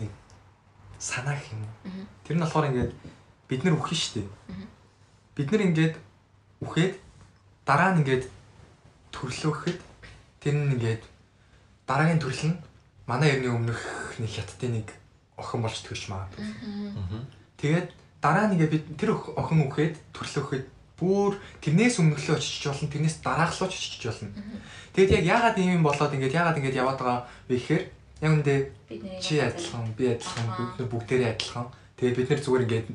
[0.03, 0.11] нэг
[0.99, 2.03] санаа гэх юм уу.
[2.27, 2.91] Тэр нь болохоор ингээд
[3.47, 4.27] бид нар үхэн штэ.
[5.31, 5.95] Бид нар ингээд
[6.59, 6.99] үхээд
[7.63, 8.27] дараа нь ингээд
[9.15, 9.92] төрлөөхөд
[10.43, 11.03] тэр нь ингээд
[11.87, 12.57] дараагийн төрөл нь
[13.07, 13.79] манай эртний өмнөх
[14.19, 14.87] нэг хятадын нэг
[15.39, 16.45] охин болж төрж магадгүй.
[17.57, 17.87] Тэгээд
[18.19, 20.65] дараа ингээд бид тэр охин үхээд төрлөөхөд
[20.99, 24.31] бүр тэрнээс өмнөхлөө очиж болно тэрнээс дараахлуу очиж болно.
[24.93, 27.83] Тэгэд яг яагаад ийм юм болоод ингээд яагаад ингээд яваад байгаа вэ гэхээр
[28.23, 28.55] яг үндэ
[29.19, 31.67] чи адилхан би адилхан бид нар бүгдээрээ адилхан.
[31.97, 32.87] Тэгээд бид нар зүгээр ингээд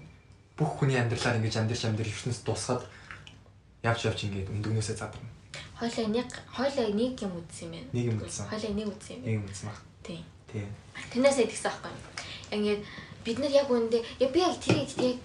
[0.57, 2.83] бүх хүний амьдралаар ингээд амьдарч амьдрал ертөнцид дуусгаад
[3.85, 5.38] явж явж ингээд өндөгнөөсөө задарна.
[5.79, 7.91] Хойлоо нэг хойлоо нэг юм үзсэн юм байна.
[7.95, 8.49] Нэг юм үзсэн.
[8.51, 9.23] Хойлоо нэг үзсэн юм.
[9.23, 9.79] Нэг юм үзсэн баг.
[10.03, 10.23] Тийм.
[10.51, 10.69] Тийм.
[11.15, 11.93] Тэрнээс идэгсэн аахгүй.
[12.51, 12.83] Ингээд
[13.25, 15.19] бид нар яг үндэ яг би яг тэр яг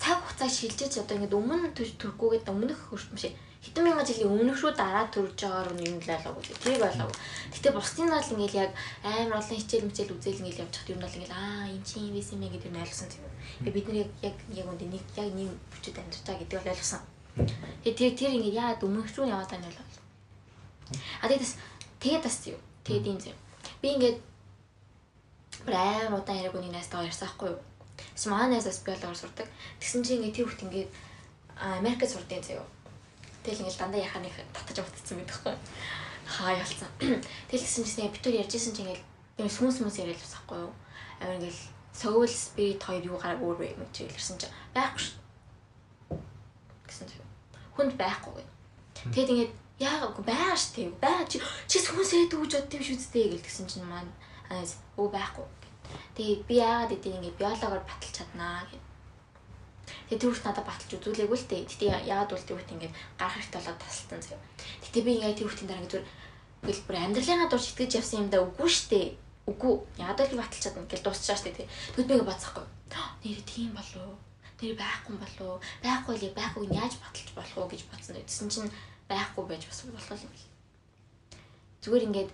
[0.00, 2.80] цаг хугацаа шилжиж одоо ингээд өмнө төрөхгүйгээд өмнөх
[3.16, 6.44] шиг хэдэн мянган жилийн өмнөх рүү дараад төрж байгаагаар юм л алаагүй.
[6.60, 7.10] Тэрийг болов.
[7.48, 8.70] Гэтэ бусдын бол ингээд яг
[9.00, 12.16] амар олон хичээл мичээл үзэл ингээд явж хат юм бол ингээд аа эн чинь юм
[12.20, 13.24] байсан юм гэдэг нь ойлгосон тийм.
[13.64, 17.02] Бид нар яг яг яг үндэ нэг яг нэг бүчэд амьдарч байгаа гэдэг бол ойлгосон.
[17.84, 19.98] Тэгээ тэр ингээд яагаад өмнөх рүү яваад байгаа нь бол.
[21.22, 21.54] А тэгээс
[22.00, 22.60] тэгээд бас юу.
[22.86, 23.32] Тэгээд юм зэ.
[23.82, 24.18] Би ингээд
[25.66, 27.60] амар удаан яриаг үнийг найстаа ярьсан хгүй юу
[28.14, 29.48] Сманасаас биологоор сурдаг.
[29.80, 30.90] Тэгсэн чинь ингээд тэр хүүхд ингээд
[31.58, 32.66] Америкт сурдیں۔ заяа.
[33.42, 35.54] Тэгэл ингээд дандаа яханы татаж утцсан байдаг хгүй.
[36.26, 36.90] Хаа ялцсан.
[37.50, 39.02] Тэгэл гэсэн чинь бид түр ярьжсэн чинь ингээд
[39.38, 40.72] юм сүнс сүнс яриад басахгүй юу.
[41.22, 41.58] Амар ингээд
[41.94, 45.18] soul spirit хоёр юу гараг өөр юм чи илэрсэн чинь байхгүй ш.
[46.94, 47.26] Гэсэн чинь
[47.74, 48.46] хүнд байхгүй.
[49.10, 53.66] Тэгэд ингээд яагаад байгаа ш тийм байгаа чи чи сүнсээ дүүж бодсон шүү дээ гэлтгсэн
[53.66, 54.14] чинь маань
[54.94, 55.46] өө байхгүй
[56.14, 58.82] Тэгээд би яагаад эдийг ингээд биологоор баталж чаднаа гэв.
[60.06, 61.62] Тэгээд тэр хүүхд надад баталж үзүүлээгүй л дээ.
[61.66, 64.42] Гэтэ яагаад бол тэр хүүхд ингээд гарах хэрэгтэй болоод тасалтан заяа.
[64.82, 66.08] Гэтэ би ингээд тэр хүүхдийн дараа ингээд зүгээр
[66.64, 69.00] ингээл бүр амьдралынхаа дурж итгэж явсан юм да үгүй штэ.
[69.44, 71.66] үгүй яадаг л баталчаад ингээл дуусчаа штэ тий.
[71.92, 72.64] Тэгвэл би ингээ бодсохгүй.
[73.24, 74.16] Нэр тийм болов
[74.60, 78.16] нэр байхгүй болов байхгүй л байхгүй яаж баталж болох уу гэж бодсон.
[78.16, 78.70] Тэгсэн чинь
[79.08, 80.48] байхгүй байж бас болох юм бэл.
[81.82, 82.30] Зүгээр ингээд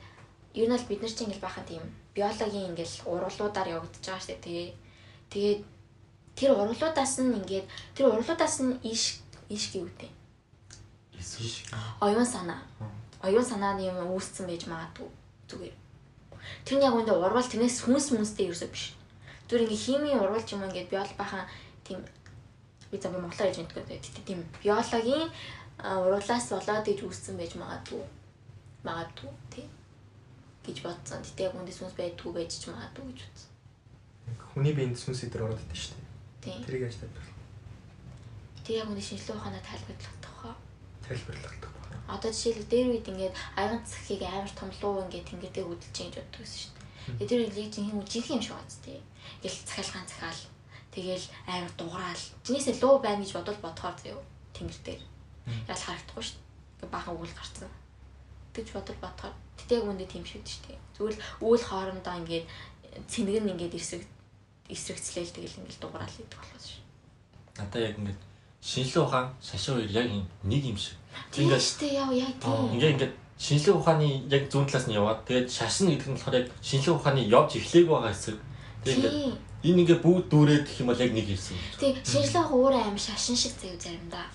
[0.54, 1.82] ер нь л бид нар чинь ингээл бахан тийм
[2.14, 4.74] биологийн ингээл ургуулуудаар явагдаж байгаа штэ тий.
[5.32, 5.60] Тэгээд
[6.38, 10.10] тэр ургуулуудаас нь ингээд тэр ургуулуудаас нь иш иш гэвтэй.
[12.00, 12.62] Оюун санаа.
[13.22, 15.08] Оюун санааны юм үүсцэн байж магадгүй
[15.48, 15.76] зүгээр.
[16.64, 18.94] Тэр нь яг үндэ урвал тэрнээс хүнс мүнстэй ерөөсөө биш.
[19.46, 21.44] Зүгээр ингээ химийн урвалж юм ингээд биол бахан
[21.90, 22.00] тийм
[22.90, 25.26] би зам монголоор ярьж мэдгүй гэдэг тийм биологийн
[25.82, 28.04] урвалаас болоод иж үүсцэн байж магадгүй.
[28.86, 29.66] Магадгүй тий
[30.66, 31.22] гэж бодсон.
[31.26, 33.50] Тэгтээ яг үндэ сүнс байдгүй байж ч магадгүй гэж бодсон.
[34.54, 35.98] Хүний биеинд сүнс идэр ороод идэв шүү
[36.46, 36.62] дээ.
[36.64, 37.38] Тэрийг яаж тайлбарлах?
[38.62, 40.54] Тэр яг үндэ шинжилгээ ухаанаа тайлбарлах тохоо.
[41.02, 41.70] Тайлбарлах
[42.10, 46.42] Одоо жишээлбэл дээр үед ингээд аян цахыг амар томлуу ингээд тэнгэрдээ хөдөлж чинь гэж боддог
[46.42, 47.28] гэсэн шүү дээ.
[47.30, 48.98] Тэр үед яг жинхэнэ юм шиг байна тий.
[49.38, 50.40] Ингээл цахилгаан цахаал
[50.94, 52.24] тэгэл амар дуграал.
[52.44, 54.18] Чинээсээ луу байна гэж бодвол бодохоор зөө
[54.54, 55.02] тэнгэр дээр.
[55.70, 56.38] Ял харагдахгүй шүү
[56.80, 56.90] дээ.
[56.90, 57.70] Баахан үйл гарцсан.
[58.54, 60.78] Тэгж бодвол бодохоор тэгтээ яг үндэ тийм шүү дээ.
[60.96, 62.46] Зүгээр л үйл хоорондоо ингээд
[63.06, 64.04] цэнэг нь ингээд эсрэг
[64.66, 66.82] эсрэгцлээл тэгэл ингээд дуграал идэх болохоос шүү.
[67.58, 68.20] Надаа яг ингээд
[68.60, 70.06] шинжлэх ухаан шашин хоёр яг
[70.42, 72.74] нэг юм шиг Тийм шүү дээ яа яа тийм.
[72.74, 76.46] Ингээ ингээ шинжлэх ухааны яг зүүн талаас нь яваад тэгээд шашин гэдэг нь болохоор яг
[76.62, 78.36] шинжлэх ухааны явж эхлэх байгаа хэсэг.
[78.84, 79.14] Тэгээд
[79.64, 81.56] энэ ингээ бүгд дүүрээд гэх юм бол яг нэг хэсэг.
[81.80, 84.26] Тийм шинжлэх ухаан өөрөө аим шашин шиг заяа заримдаа.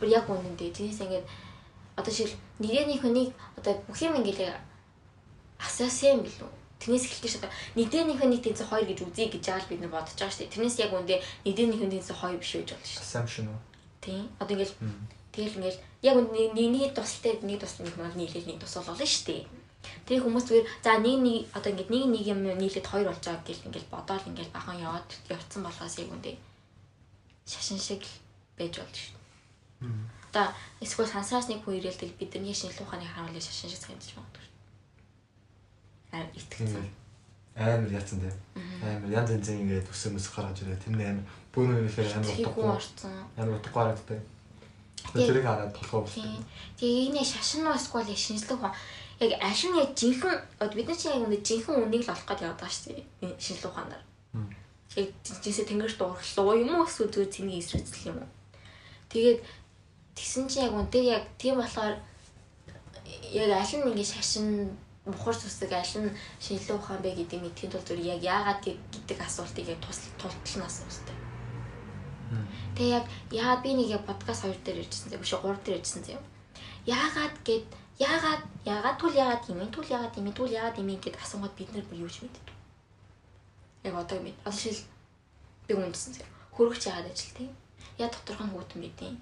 [0.00, 1.24] Бүр яг үнэндээ тиймээс ингээ
[1.96, 2.30] одоо шиг
[2.60, 4.52] нэгний хүнийг одоо бүх юм ингээ
[5.58, 6.50] асаасан юм билүү?
[6.82, 10.12] Тэрнээс эхэлж шатаа нэгдэнийх нь нэг тэнцээ хоёр гэж үзье гэж яал бид нар бодож
[10.18, 10.52] байгаа шүү дээ.
[10.52, 11.16] Тэрнээс яг үндэ
[11.48, 13.08] нэгдэнийх нь тэнцээ хоёр биш байж болно шүү дээ.
[13.08, 13.60] Assumption уу?
[14.04, 14.28] Тийм.
[14.36, 14.76] Одоо ингээл
[15.34, 19.42] Тэгэл ингээл яг нэг тусалтай нэг тус нэг мал нийлэл нэг тус болоо шүү дээ.
[20.04, 23.44] Тэгээ хүмүүс зүгээр за нэг нэг одоо ингээд нэг нэг юм нийлээд хоёр болж байгаа
[23.46, 26.32] гэл ингээл бодоол ингээл бахан яваад явцсан болохоос яг үндэ
[27.46, 28.02] шашин шиг
[28.58, 29.18] байж болж шүү.
[30.32, 30.46] Одоо
[30.80, 34.46] эсвэл сансраас нэг хүн ирээлдэг бидний шинжлэх ухааны харуулын шашин шиг санагдаж магадгүй.
[36.12, 36.88] Аа итгэцэн.
[37.54, 38.36] Амар яцсан тийм.
[38.82, 40.82] Амар янз янзын ингээд өсөө мөс гаргаж ирээ.
[40.82, 42.66] Тэрний амар бүүнээр ихээр амар утгагүй.
[43.38, 44.20] Амар утгагүй харагддаг.
[45.12, 46.42] Тэрийг хараад толгой уусан.
[46.80, 48.74] Тэгээ энэ шашин уу эсвэл шинжлэх ухаан
[49.20, 52.60] яг ашин яг жинхэнэ бид нар чи яг үнэ жинхэнэ үнийг л олох гэж яваад
[52.60, 53.38] байгаа шүү дээ.
[53.38, 54.02] Шинжлэх ухаанаар.
[54.96, 58.30] Яг жинсээ тэнгэрт дуурлаа юм уу эсвэл зүгээр цэний эсрэцэл юм уу?
[59.10, 59.38] Тэгээд
[60.18, 61.96] тэгсэн чи яг үнэ яг тийм болохоор
[63.30, 64.74] яг аль нь ингэ шашин
[65.06, 66.10] мухар зүсэг аль нь
[66.40, 71.18] шинжлэх ухаан бэ гэдэг мэдхийн тулд зүгээр яг яагаад гэдэг асуултыг яг тус тулталнаас үстэй.
[72.74, 76.02] Тэгээ яг яагаад би нэг яг подкаст хоёр дээр ярьжсэн зэ биш гурав дээр ярьжсэн
[76.02, 76.18] зэ.
[76.88, 81.54] Яагаад гэд яагаад яагаад түл яагаад юм түл яагаад юм түл яагаад юм гэд асуугаад
[81.58, 82.46] бид нар юу ч мэддэг.
[83.86, 84.36] Яг одоо мэд.
[84.42, 84.80] Одоо шил
[85.66, 86.24] би үндэсэн зэ.
[86.54, 87.52] Хөрөгч яагаад ажил тийм.
[87.98, 89.12] Я доторх нь хүүтэн мэдээ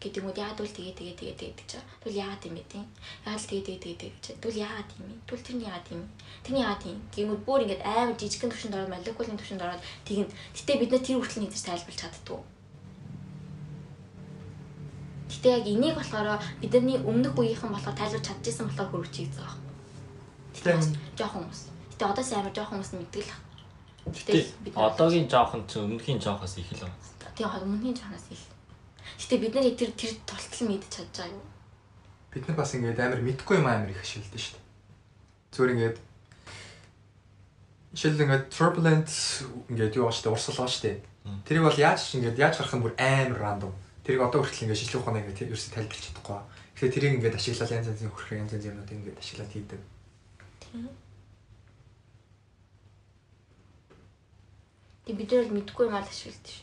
[0.00, 1.88] гэдэг юм уу яагаад үл тэгээ тэгээ тэгээ тэгээ гэж байгаа.
[2.04, 2.84] Тэгвэл яагаад юм тийм?
[3.24, 4.24] Яагаад тэгээ тэгээ тэгээ тэгээ гэж.
[4.40, 5.08] Тэгвэл яагаад юм?
[5.26, 6.02] Тэгвэл тэрний яагаад юм?
[6.44, 6.98] Тэрний яагаад юм?
[7.16, 10.28] Гэмүүд бүр ингээд амар жижигхэн төвшөнд ороод молекулын төвшөнд ороод тэгин.
[10.52, 12.40] Гэтэ бид нар тэр хүртэл нэгдэж тайлбарлаж чаддгүй.
[15.46, 19.54] Гэтэ яг энийг болохоор бидний өмнөх үеийнхэн болохоор тайлбарч чадчихсан болохоор хөрөгчийг заа.
[20.58, 20.74] Гэтэ
[21.14, 21.62] жоохон хүмүүс.
[21.94, 23.38] Гэтэ одоо сайн амар жоохон хүмүүс мэддэг л.
[24.10, 26.98] Гэтэ одоогийн жоохон ч өмнөхийн жоохоос их л байна.
[27.38, 28.42] Тэгээ өмнөхийн жоохоос их.
[29.22, 31.46] Гэтэ бид нар тэр тэр тултал мэдж чадж байгаа юу?
[32.34, 34.66] Бид нар бас ингээд амар мэдхгүй юм амар их ашигладаг шүү дээ.
[35.54, 35.96] Зүгээр ингээд
[37.94, 39.10] жишээл ингээд turbulent
[39.70, 40.98] ингээд юу ааштай урсгал байгаа шүү дээ.
[41.46, 43.74] Тэрийг бол яаж ингээд яаж харах юм бүр амар рандом.
[44.06, 46.38] Тэрийг одоо хүртэл ингээд шинжлэх ухааны ингээд ерөөсөй тайлбарлаж чадахгүй.
[46.78, 49.80] Тэгэхээр тэрийг ингээд ашиглаад янз янзын хөрх янз янзын юмнууд ингээд ашиглаад хийдэг.
[50.62, 50.86] Тийм.
[55.10, 56.62] Тэг бид нар мэдгүй юм аа ашигладаг шүү.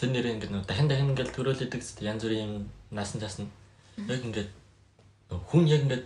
[0.00, 3.52] Тэр нэр ингээд нөө дахин дахин ингээд төрөөлөдөг зү янз бүрийн насан цаасна.
[4.00, 4.48] Яг ингээд
[5.28, 6.04] хүн яг ингээд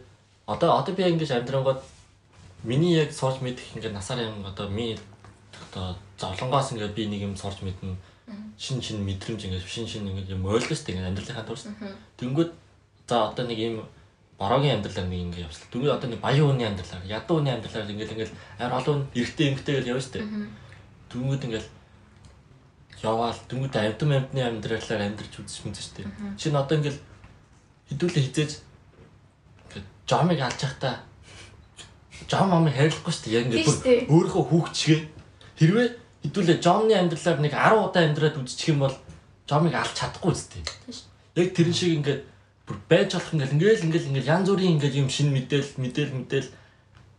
[0.50, 1.78] одоо одоо би ингэж амьдрангууд
[2.66, 4.98] миний яг сорж мэдэх ингээд насаар юм одоо ми
[5.70, 8.09] одоо зовлонгоос ингээд би нэг юм сорж мэднэ
[8.58, 11.66] шин шин мэдрэмж ингээд шин шин ингээд юм ойлголт ингээд амьдралынхаа турс.
[12.18, 12.50] Тэнгүүд
[13.08, 13.76] за одоо нэг юм
[14.40, 15.68] бороогийн амьдралаар нэг ингээд явсан.
[15.72, 19.74] Дүнгийн одоо нэг баян хүний амьдралаар, ядуу хүний амьдралаар ингээд ингээд амар олон эрэгтэй эмэгтэй
[19.76, 20.26] гэж явна шүү дээ.
[21.12, 21.66] Дүнгүүд ингээд
[23.02, 26.08] яваал тэнгууд амтан амтны амьдралаар амьдарч үзэж мэдэж штеп.
[26.36, 27.00] Чинь одоо ингээл
[27.88, 28.52] хідүүлээ хизээж
[30.08, 31.04] жомыг алж явахдаа
[32.28, 33.32] жом ам харилцахгүй штеп.
[33.32, 35.00] Яг ингээд өөрийнхөө хүүхчгээ
[35.60, 35.88] хэрвээ
[36.22, 38.96] хідүүлээ жомны амьдралаар нэг 10 удаа амьдраад үзчих юм бол
[39.48, 40.62] жомыг алж чадахгүй үстэй.
[41.34, 42.20] Яг тэрэн шиг ингээд
[42.68, 46.48] бүр байж болох ингээл ингээл ингээл ингээл янз бүрийн ингээл юм шин мэдээл мэдээл мэдээл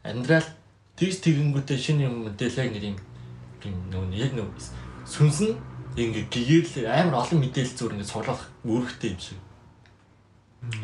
[0.05, 0.49] амьдрал
[0.95, 2.97] тэгс тэгэнгүүтээ шинэ юм мэдээлэл ингэ юм
[3.65, 4.61] юм нөгөө яг нөгөө
[5.09, 5.57] сүнс нь
[5.97, 9.39] ингэ гэгэрл амар олон мэдээлэл зүгээр ингэ сурлах үүрэгтэй юм шиг.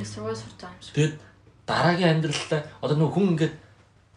[0.03, 0.93] Сургууль сурч байгаа юм шиг.
[0.97, 1.15] Тэгээд
[1.63, 3.55] дараагийн амьдралдаа одоо нөгөө хүн ингээд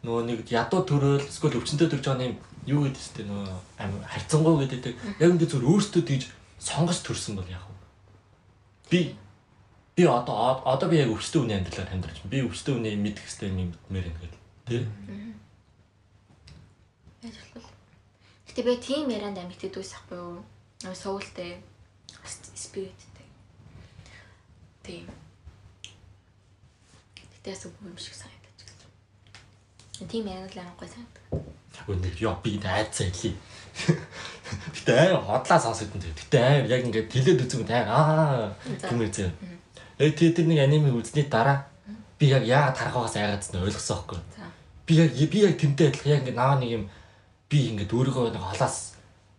[0.03, 2.39] нөгөө нэг ядуу төрөөл эсвэл өвчнөд төрж байгаа юм
[2.71, 3.49] юу гэдэг ч тийм нөгөө
[3.83, 6.23] амар харьцангуй гэдэг яг ингэ зүгээр өөртөө тийж
[6.63, 7.65] сонгож төрсөн бол яг
[8.91, 9.17] би
[9.97, 13.75] би одоо одоо би яг өвчтөе үний амьдралаар амьдарч би өвчтөе үний мэдэх хэвээр юм
[13.91, 14.83] мэдмээр гэл тий
[18.51, 20.43] Гэтэ би тийм ярианд амьд идвэс ахгүй юу?
[20.83, 21.63] Нөө соултэй
[22.57, 23.29] спириттэй.
[24.83, 25.07] Тийм.
[27.15, 30.11] Гэтэ ясаг юм шиг санагдаж байна.
[30.11, 31.60] Тийм ярианд л амахгүй санагдав.
[31.89, 33.37] Үнэ яа би найзаа хэлий.
[34.75, 36.15] Гэтэ аа хотлаа сонсогдсон тийм.
[36.15, 39.31] Гэтэ аа яг ингээд тэлээд үзэн аа гэмээр зэ.
[39.99, 41.67] Яг тэр тэр нэг аниме үзсний дараа
[42.19, 44.21] би яг яагаад тархаагаас айгаад зэн ойлгосон байхгүй.
[44.87, 46.85] Би яг би яг тэмтэй адилхан яг ингээд наваа нэг юм
[47.49, 48.91] би ингээд өөрийгөө нэг холоос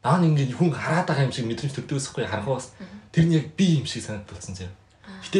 [0.03, 2.73] наа ингээд хүн хараад байгаа юм шиг мэдрэмж төрдөг байхгүй харахаас
[3.13, 4.73] тэр нь яг би юм шиг санагдсан заяа.
[5.21, 5.39] Гэтэ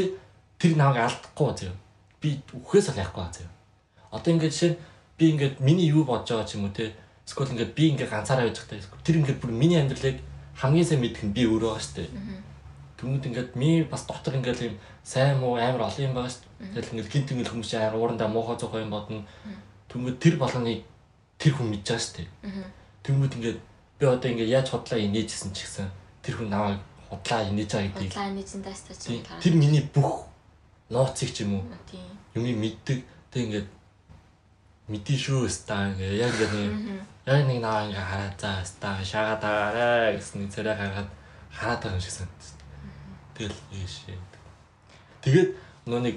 [0.62, 1.76] тэр намайг алдахгүй заяа.
[2.22, 3.50] Би үхээс л яахгүй заяа.
[4.14, 4.74] Одоо ингээд жишээ
[5.22, 6.98] би ингээд миний юу бодож байгаа ч юм уу те
[7.30, 10.18] эсвэл ингээд би ингээд ганцаараа байж байгаа тэр ингээд бүр миний амьдралыг
[10.58, 12.10] хамгийн сайн мэдэх нь би өөрөө байгаа дээ.
[12.98, 14.76] Тэгмэд ингээд ми бас дотор ингээд юм
[15.06, 16.74] сайн муу амар олон юм байгаа шүү дээ.
[16.74, 19.26] Тэгэл ингээд гинт ингээд хүмүүс амар уурандаа муухай зохой юм бодно.
[19.90, 20.86] Тэгмэд тэр болгоныг
[21.42, 22.30] тэр хүн мэдж байгаа шүү дээ.
[23.06, 23.60] Тэнгүүд ингээд
[23.98, 25.90] би одоо ингээд яаж худлаа инээжсэн ч гэсэн
[26.22, 30.30] тэр хүн намайг худлаа инээж байгаа гэдгийг худлаа инээжсэн даастаа чи тэр миний бүх
[30.94, 31.66] нууцыг ч юм уу
[32.38, 33.00] юм мэддэг
[33.34, 33.68] тэг ингээд
[34.92, 36.72] мэдээ шүү стаа ингээ яг ингээд нэг
[37.26, 41.10] яг нэг наваа ингээ хараад за стаа шагаад байгаарэ гэсэн нэг царай хараад
[41.50, 42.58] хараад байгаа юм шиг санагдсан.
[43.36, 44.20] Тэгэл ийшээ.
[45.24, 45.50] Тэгээд
[45.88, 46.16] нөө нэг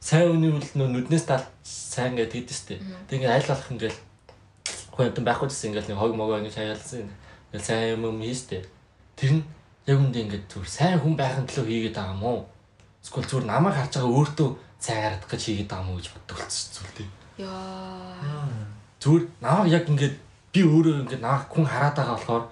[0.00, 2.80] сайн үний үл нөө нүднээс тал сайн гэдэг гэдэг штеп.
[3.08, 4.00] Тэг ингээ аль болох ингээл
[4.96, 7.08] хүн байхгүй гэсэн ингээл нэг хог могоо ингэ шаялсан.
[7.52, 8.64] Ингээл сайн юм хийстэй.
[9.16, 9.44] Тэр нь
[9.86, 12.40] яг үндэ ингээд зүгээр сайн хүн байхын төлөө хийгээд байгаа юм уу?
[13.00, 14.48] Эсвэл зүгээр намайг харж байгаа өөртөө
[14.80, 17.19] сайн харагдах гэж хийгээд байгаа юм уу гэж боддог болчихсон зүйл дээ.
[17.40, 18.44] Яа.
[19.00, 20.16] Зүгээр намайг яг ингээд
[20.52, 22.44] би өөрөө ингээд намайг хүн хараад байгаа болохоор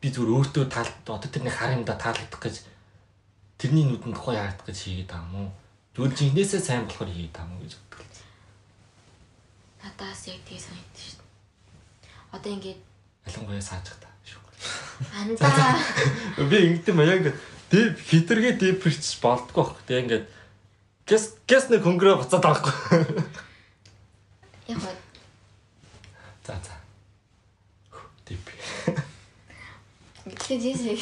[0.00, 2.56] би зүгээр өөртөө таалт одоо тэрний хар юмда таалагдах гэж
[3.60, 5.50] тэрний нүдэнд тухай харагдах гэж хийгээд байгаа юм уу?
[5.92, 8.00] Зүгээр жинхнээсээ сайн болохоор хийгээд байгаа юм уу гэж боддог.
[9.84, 11.30] Надаас яг тийм санагдсан шүү дээ.
[12.32, 12.80] Одоо ингээд
[13.28, 14.40] ялангуяа сааж та шүү.
[15.12, 15.76] андаа
[16.48, 17.38] Би ингэдэм баяа ингээд
[17.68, 19.78] дип хитэргээ дипэрч болдгоо баг.
[19.84, 20.24] Тэг ингээд
[21.04, 23.51] гэс гэс нэг хөнгөрөө буцаад байгаа байхгүй.
[24.68, 24.94] Яг гоо
[26.46, 26.74] За за.
[28.26, 28.50] Дип.
[30.26, 30.98] Гэтэ жинсээ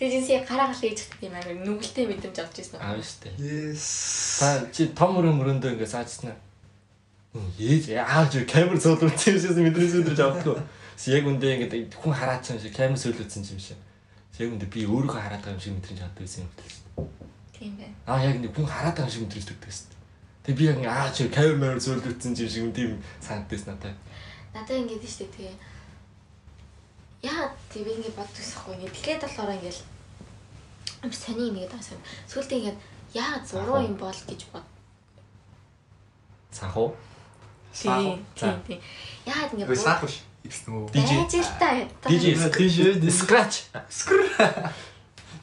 [0.00, 3.32] жинсээ гараа галаа хийж чадсан юм аа нүгэлтэй мэдрэмж авч ирсэн Аав штэ.
[3.40, 3.84] Yes.
[4.40, 6.36] Та чи том өрөө мөрөндөө ингээд саажснаа.
[7.56, 10.60] Ээж аавч камер юм шиг мэдрэмж өдрөж авахгүй.
[11.08, 13.80] Яг үндэ ингээд хүн хараад юм шиг камер сөөлөдсөн юм шиг.
[14.40, 16.52] Яг үндэ би өөрийгөө хараад байгаа юм шиг мэдрэмж авдаг байсан юм
[17.52, 17.96] тийм байна.
[18.08, 19.91] Аа яг нэг хүн хараад байгаа юм шиг мэдрэмж өгдөг гэсэн.
[20.42, 23.94] Тэгээ би яг аа чи камер сөөлөдсөн юм шиг тийм санагдсан надад.
[24.50, 25.56] Надаа ингээд дээ тэгээ.
[27.30, 29.78] Яа тийм ингээд боддогсохгүй ингээд тэгээд болохоор ингээд
[31.06, 31.98] юм сони юм гэдэг байсан.
[32.26, 32.78] Сүүлдээ ингээд
[33.14, 34.66] яа зуруу юм бол гэж бод.
[36.50, 36.90] Санхуу.
[37.70, 38.34] Тийм За.
[38.34, 38.80] тийм тийм.
[39.22, 40.26] Яа ингээд Ой саах биш.
[40.42, 40.90] Гэсэн үү?
[40.90, 41.10] DJ.
[42.10, 42.26] DJ.
[42.98, 43.70] DJ Scratch.
[43.86, 44.26] скр.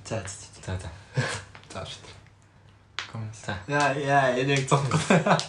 [0.04, 0.28] За за
[0.60, 0.90] За за.
[1.72, 2.19] за
[3.10, 3.12] шүү.
[3.12, 3.36] Коммент.
[3.36, 3.58] За.
[3.68, 5.02] Яа яа энийг зовхгүй.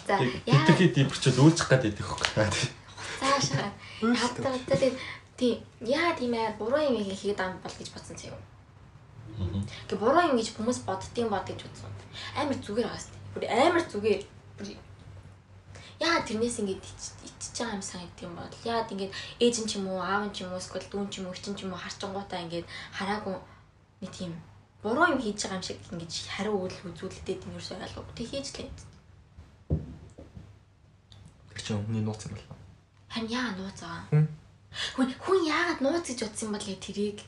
[0.07, 2.49] За яа Итгэхэд дипэрчүүд үйлчих гад идэх хөөе.
[3.21, 3.69] цаашаа.
[4.01, 4.97] Хатаа тэгээд
[5.37, 8.41] тийм яа тийм ээ буруу юм хийгээд ам бол гэж бодсон заяа.
[9.89, 11.93] Гэ буруу юм гэж хүмүүс боддtiin бод гэж бодсон.
[12.33, 13.17] Амар зүгээр байгаа сте.
[13.33, 14.21] Бүр амар зүгээр.
[14.57, 14.67] Бүр
[16.01, 19.85] яа тэрнээс ингэж ичиж байгаа юм санагд юм бол яа ингэж ээж нь ч юм
[19.93, 21.81] уу аав нь ч юм уу эсвэл дүүн ч юм уу чин ч юм уу
[21.81, 22.65] харчангуудаа ингэж
[22.97, 23.37] хараагүй
[24.01, 24.33] нэг тийм
[24.81, 28.15] буруу юм хийж байгаа юм шиг ингэж хариу үйл үзүүлэлтэд юм ерөөсөө ойлгоогүй.
[28.17, 28.69] Тэг хийж лээ.
[31.53, 32.57] Тэр чинь өмнө нууц юм байна.
[33.13, 34.09] Харин яа нууцаа.
[34.09, 34.25] Хүн?
[34.95, 37.19] Хүн хүн яагаад нууц гэж бодсон юм бол тэрийг.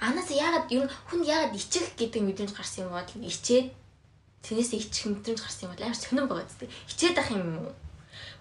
[0.00, 3.74] Анаас яагаад ер нь хүн яагаад ичих гэдэг мэдрэмж гарсан юм бол ичээд
[4.46, 6.70] тэрнээс ичих мэдрэмж гарсан юм бол амар сонирн байгаа зү.
[6.86, 7.72] Ичээд ах юм уу?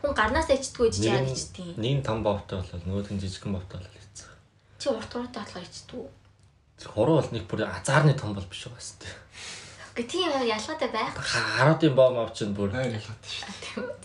[0.06, 1.76] Хүн гарнаасаа ичдэггүй гэж яагаад ичдэг юм?
[1.81, 4.30] Нэг нь том бовтой болол нөгөөх нь жижигхэн бовтой болол хийцээ.
[4.80, 6.07] Чи урт уртаа болохоор ичдэг үү?
[6.82, 9.08] Хуруу бол нэг бүр азарны том бол биш байгаа сте.
[9.94, 11.14] Гэхдээ тийм ялгаатай байх.
[11.14, 13.45] Харуудын бом авчин бүр Айр ялгаатай шүү.
[13.45, 14.04] А, тийм үү.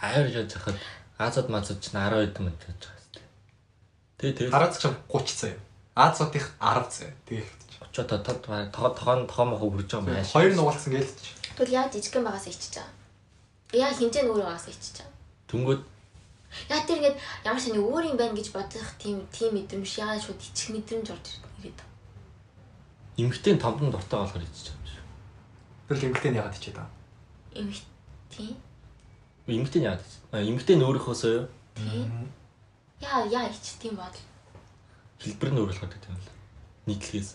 [0.00, 0.78] аяр яаж хахад
[1.18, 3.20] Азад мазад ч 12 дэм гэж байгаа сте.
[4.18, 4.50] Тэ тэ.
[4.50, 5.54] Хараац чинь 30 цаа.
[5.94, 7.10] Аазуудынх 10 цаа.
[7.28, 7.80] Тэгээ хэлчих.
[7.86, 8.24] Очоо тод
[8.74, 10.26] тохон тохон мохоо хүрж байгаа юм байна.
[10.26, 11.26] Хоёр нугалсан гээл ч.
[11.54, 12.90] Тэгвэл яа жижигхэн багаас ичиж байгаа.
[13.78, 15.14] Яа хинжээ нүүр багаас ичиж байгаа.
[15.46, 15.80] Түнгүүд
[16.70, 20.22] Яа тэр ингээд ямар ч нэг өөр юм байна гэж бодох тийм тийм мэдрэмж яагаад
[20.22, 21.26] шууд ичих мэдрэмж орж
[21.64, 21.80] ирээд.
[23.16, 25.04] Эмгтэн томдон дуртай болохоор ичиж байгаа юм шиг.
[25.88, 26.92] Тэр л эмгтэн яагаад ичээд байгаа?
[27.56, 28.56] Эмгтэн.
[29.48, 30.20] Эмгтэн яагаад ичиж?
[30.28, 31.46] А эмгтэн өөрийнхөөсөө юу?
[31.74, 32.28] Тийм.
[33.00, 34.14] Яа яа ич тийм бод.
[35.18, 36.32] Хэлбэр нь өөрөлдөх гэдэг юм л.
[36.86, 37.30] Нийтлэгээс.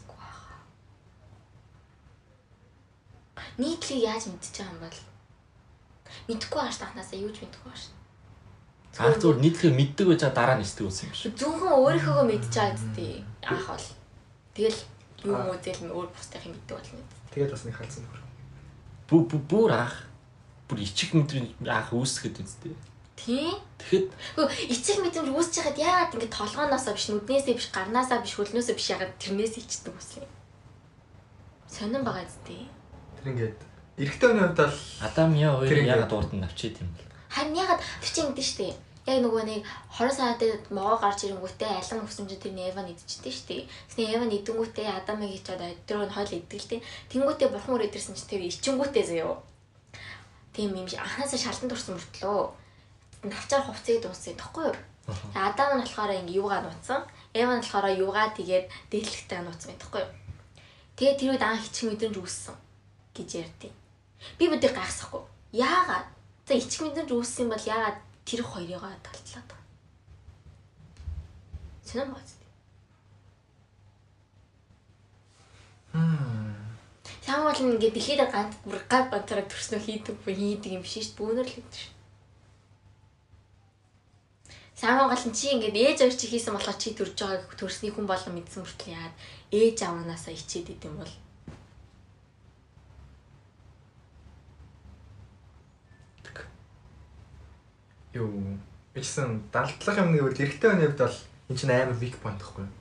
[3.59, 4.97] Нийтлийг яаж мэдчих юм бол
[6.27, 7.83] мэдхгүй ааш тахнасаа юу ч мэдхгүй ааш.
[8.99, 11.35] Анх зүгээр нийтлэгийг мэддэг байж байгаа дараа нь эсдэг болсон юм шиг.
[11.35, 13.87] Зөвхөн өөрийнхөө мэдж байгаа зү анх бол.
[14.55, 14.79] Тэгэл
[15.25, 17.03] юу юм уу зэл өөр бусдын мэддэг болно.
[17.33, 18.23] Тэгээд бас нэг халдсан нөхөр.
[19.09, 19.95] Бүр бүр анх
[20.69, 22.75] бүр ичих мэдрийн анх үүсгэхэд үстэй.
[23.19, 23.59] Тийм.
[23.77, 24.07] Тэгэхэд
[24.71, 29.13] эцэг мэдрэмж үүсэж байхад яагаад ингэ толгооноосоо биш нүднээсээ биш гарнаасаа биш хөлнөөсөө биш яагаад
[29.19, 30.31] тэрнээс ичдэг үсэн юм.
[31.67, 32.55] Сонирн байгаа зү.
[33.19, 33.59] Тэр ингээд
[33.99, 37.03] эрэгтэй хүний хувьд бол Адам яа хоёр яагаад дурдан навчид юм бэ?
[37.27, 38.77] Харин яагаад тэр чинь гэдэг штеп.
[39.09, 43.65] Яг нөгөө нэг хорон сараад могоо гарч ирэнгүүтээ алан өсөмж тэр Эван идчихтэй штеп.
[43.89, 46.79] Тэсний Эван идэнгүүтээ Адамыг хийчихэд өдрөө нь хойл идэгтэй.
[47.09, 49.41] Тэнгүүтээ бурхан өөр идэрсэн чинь тэр ичингүүтээ заяо.
[50.53, 52.39] Тийм юм анханасаа шалтан турсан мөртлөө
[53.25, 54.77] навчаар хувцсыг дууссан тэгэхгүй юу?
[55.33, 57.01] Адам нь болохоор ингэ юугаа нууцсан.
[57.33, 60.13] Эван нь болохоор юугаа тэгээд дээдлэгтэй нууцсан байхгүй юу?
[61.01, 62.55] Тэгээд тэр үед анх ичих мэдрэмж үүссэн
[63.17, 63.73] гэж ярьдیں۔
[64.37, 65.23] Би бүдийг гайхсахгүй.
[65.55, 66.07] Яагаад
[66.49, 69.65] За ичих мэдрэмж үүссэн бол яагаад тэр хоёрыгоо талтлаад байгаа.
[71.81, 72.29] Сонирм гоц.
[75.93, 76.53] Хм.
[77.25, 81.17] Сам бол ингээд дэлхийд ганц бүр гад ганцаараа төрснөө хийдэг бүх хийдэг юм шиг шүү
[81.17, 81.93] бөөнөр л гэдэг шүү.
[84.77, 88.05] Сам гол нь чи ингээд ээж авч чи хийсэн болохоор чи төрж байгааг төрсний хүн
[88.05, 89.15] болон мэдсэн мөртлөө яагаад
[89.57, 91.13] ээж аваанаасаа ичээд идэм бол
[98.13, 98.57] юу
[98.93, 101.17] бичсэн далдлах юм гэвэл эрэгтэй хүний хувьд бол
[101.49, 102.73] эн чинь амар weak point гэхгүй юу?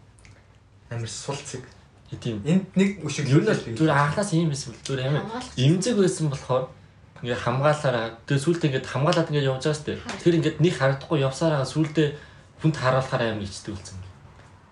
[0.90, 1.64] Амар сул цэг.
[2.08, 2.40] Тийм.
[2.44, 6.72] Энд нэг өшиг Юу л зүгээр анхаас ийм бол зүгээр амар имзэг байсан болохоор
[7.20, 10.00] ингээ хамгаалаараа тэгээ сүултээ ингээ хамгаалаад ингээ явж байгаа сте.
[10.24, 12.16] Тэр ингээ нэг харагдахгүй явсараа сүултээ
[12.64, 14.00] хүнд харуулахаар амар ичдэг болсон.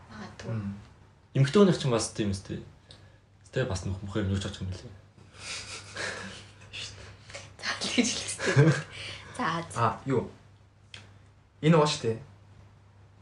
[0.09, 0.57] магадгүй.
[1.37, 2.65] Имхтөөнөх ч бас тийм сте.
[3.53, 4.89] Тэ бас нөх мөхөр юу ч очих юм лээ.
[7.61, 8.73] За тэгж хэлсэн.
[9.37, 9.77] За за.
[9.77, 10.31] А юу?
[11.63, 12.19] Энэ уу штэ.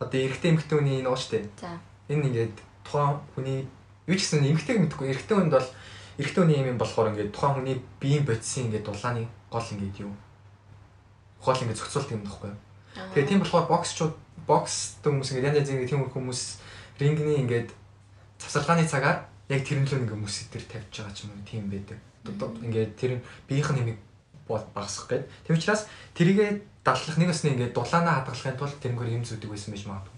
[0.01, 1.47] Одоо эрэгтэй эмэгтэй хүний энэ уу штэ.
[1.61, 1.79] За.
[2.09, 3.69] Энэ ингээд тухайн хүний
[4.07, 5.71] юу ч гэсэн эмэгтэйг мэдхгүй эрэгтэй хүнд бол
[6.19, 10.13] эрэгтэй хүний юм болохоор ингээд тухайн хүний биеийн бодисын ингээд дулааны гол ингээд юу?
[11.41, 12.61] Гол ингээд зохицуулт юм дахгүй юу?
[13.15, 14.15] Тэгээ тийм болохоор боксчууд
[14.47, 16.41] боксд хүмүүс ингээд янз янзын тийм хүмүүс
[16.99, 17.71] рингний ингээд
[18.39, 21.99] завсаргааны цагаар яг тэрэн л ингээд хүмүүс тэр тавьж байгаа ч юм уу тийм байдаг.
[22.63, 23.13] Ингээд тэр
[23.49, 23.97] биеийнх нь
[24.49, 25.25] нэмийг багасгах гээд.
[25.47, 29.85] Тийм учраас тэрийгэ дадлах нэг өсний ингээд дулаанаа хадгалахын тулд тэрнгээр юм зүдэг байсан байж
[29.89, 30.15] магадгүй.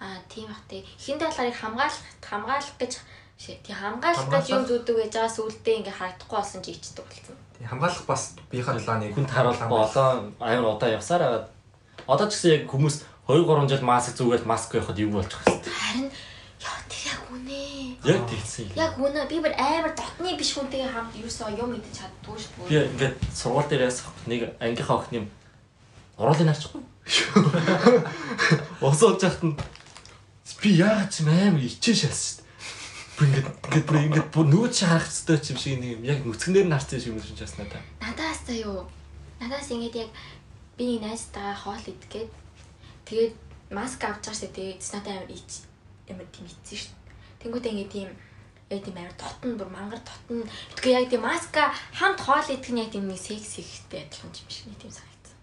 [0.00, 0.80] Аа тийм бах тий.
[0.96, 2.92] Эхэндээ болохоор их хамгаалах хамгаалах гэж
[3.38, 7.36] тий хамгаалах гэж юм зүдэг байж байгаа сүултээ ингээ харагдахгүй болсон чи ичдэг болсон.
[7.58, 10.08] Тийм хамгаалах бас биеийнхээ дулааныг Хүнд харуулахгүй одоо
[10.40, 11.46] амар удаа явсаар агаад
[12.08, 12.96] одоо ч гэсэн яг хүмүүс
[13.28, 15.60] 2 3 жил маск зүгээд маск явахад юу байгаа юм.
[15.60, 16.08] Харин
[16.64, 17.87] яа тэр яг үнэ.
[18.04, 18.78] Яг тэгсэн юм.
[18.78, 22.78] Яг үнэ би бүр амар дотны биш хүнтэйгээ хамт юусоо юм мэдэж чаддгүй шүү Би
[22.78, 22.90] дээ.
[22.94, 25.26] ингээд сургууль дээр ясах нэг ангийнхаа охины
[26.14, 26.82] уруулыг нарчихгүй.
[28.86, 29.56] Усуулж яхад нь
[30.62, 32.46] би яагаад ч юм амар ичээ шалсан шүү дээ.
[33.18, 36.18] Бүр ингээд ингээд бүр ингээд бүр нүүц харах хэвээр ч юм шиг нэг юм яг
[36.22, 37.82] нүцгэнээр нарцсан шиг юм шиг чаас надаа.
[38.02, 38.86] Надаас та юу?
[39.42, 40.10] Надаас ингэж яг
[40.78, 42.30] би найзтайгаа хоол идгээд
[43.06, 43.34] тэгээд
[43.74, 44.78] маск авч байгаа шүү дээ.
[44.78, 45.50] Тэс надад амар ич
[46.10, 46.97] амар тийм ицсэн шүү.
[47.38, 48.10] Тэнгүүтээ ингэ тийм
[48.70, 50.44] яг тийм амар дотн бүр мангар дотн.
[50.76, 54.48] Тэгэхээр яг тийм маска хамт хоол идэх нь яг тийм нэг секс ихтэй адилхан юм
[54.50, 55.38] шиг нэг тийм санагдсан.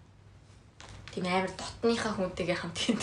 [1.10, 3.00] Тийм амар дотныхаа хүнтэйгээ хамт шүү.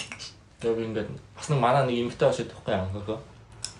[0.64, 3.20] Тэгээ би ингээд бас нэг манай нэг эмэгтэй очиж тахгүй ангахаа.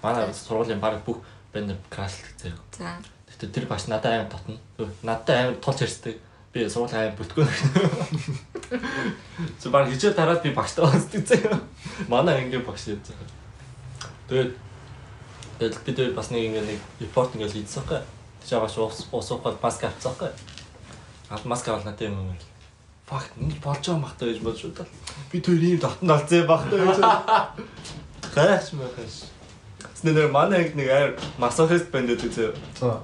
[0.04, 1.24] Манай сургуулийн баг бүх
[1.56, 2.60] банд крашлт заяа.
[2.76, 3.00] За.
[3.32, 4.60] Гэтэ тэр баш надад амар дотно.
[5.00, 6.20] Надад амар тулж ярьсдаг.
[6.52, 7.48] Би сургуулийн амар бүтгэн.
[9.64, 11.56] Зөв баг хичээл тараад би багштай уулздаг заяа.
[12.12, 13.32] Манай ангийн багш яаж байгаа.
[14.28, 14.52] Тэгээд
[15.60, 18.06] тэгээд бид бас нэг ингээ нэг репорт ингээ хийсэн хэрэг.
[18.42, 20.36] Тэг чагаш ус усуугаад маск авцсан хэрэг.
[21.30, 22.38] Аад маск авал надад юм юм.
[23.08, 24.88] Фак нэг болж байгаа махтай гэж бодож удаа.
[25.32, 26.98] Би тэр ийм дотн олцсон бахтай гэж.
[28.36, 29.14] Гайхаш махаш.
[29.94, 32.52] Снээр манай нэг аир масохист бэндэд үзээ.
[32.80, 33.04] За.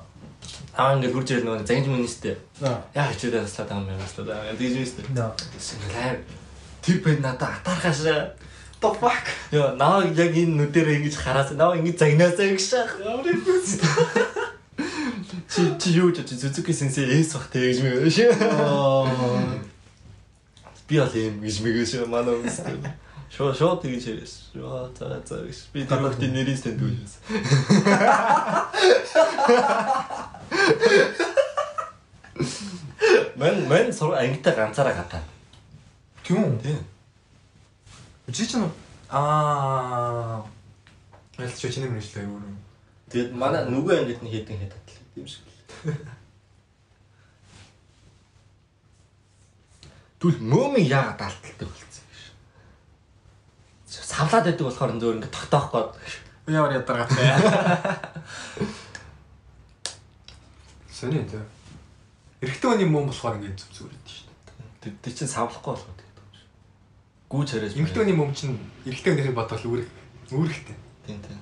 [0.79, 2.35] Аа ингээд хурж ирэл нөгөө загинж министэй.
[2.63, 2.79] Аа.
[2.95, 4.55] Яа хичээд таслаад байгаа юм да.
[4.55, 5.05] Тэгж юмстэй.
[5.11, 5.35] Да.
[5.59, 6.17] Синглэр
[6.81, 8.35] тэр бэнд надад атархашаа.
[8.79, 9.25] The fuck.
[9.51, 12.95] Яа наа яг энэ нүдэрээ ингэж хараас наа ингэж загнаасаа гэж шах.
[15.51, 18.07] Чи чи юу ч чи Сузуки сенсей эс бах тэгж мэ.
[18.39, 19.59] Аа.
[20.89, 22.79] би бол юм гэж мэгэж манай өмстэй.
[23.29, 24.33] Шоо шоо тэгж ярьж.
[24.55, 27.13] Шоо за за гэж би тэр хүүхдийн нэрийг тэнд үгээс.
[33.37, 35.21] Мэн мэн сур ангитай ганцаараа гадаа.
[36.23, 36.57] Тийм үү?
[36.63, 36.79] Тийм.
[38.33, 38.69] Чи чинь
[39.09, 40.45] аа
[41.39, 42.43] Ялч чи нэмэр шлээ юу.
[43.07, 45.47] Тэгээд манай нөгөө ангид нь хэдэн хэд татлаа тийм шиг.
[50.19, 52.19] Түл мөөмийн яагаад алталдаг болсон гэж.
[53.87, 56.19] Савлаад байдаг болохоор зөөр ингэ тогтоох гээд
[56.49, 57.29] Яавар ядаргатай.
[60.91, 61.39] Сони тэ.
[62.41, 64.27] Эрэгтэй хүний мөн болохоор ингээд зүг зүгээр байдаг шүү
[64.83, 64.93] дээ.
[65.07, 65.98] Тэг чинь савлахгүй болох гэдэг юм шиг.
[67.29, 67.73] Гүүж хараач.
[67.77, 68.57] Эмэгтэй хүний мөн чинь
[68.89, 69.89] эрэгтэй хүнийхээ бодвол үүрэг
[70.33, 70.77] үүрэгтэй.
[71.05, 71.39] Тийм тийм.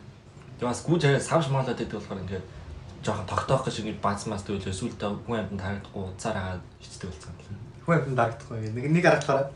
[0.60, 2.46] Тэг бас гүүж хараа савш маалаад байдаг болохоор ингээд
[3.04, 7.34] жоохон тогтоох гэж ингээд бац мас төвлөө сүултээ хүн амьд харагдахгүй уцаар агаад ичдэг болсон
[7.48, 7.60] юм.
[7.88, 9.48] Хүн амьд дарагдахгүй нэг нэг харахаараа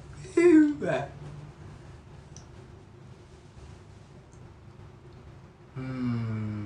[5.75, 6.60] Мм.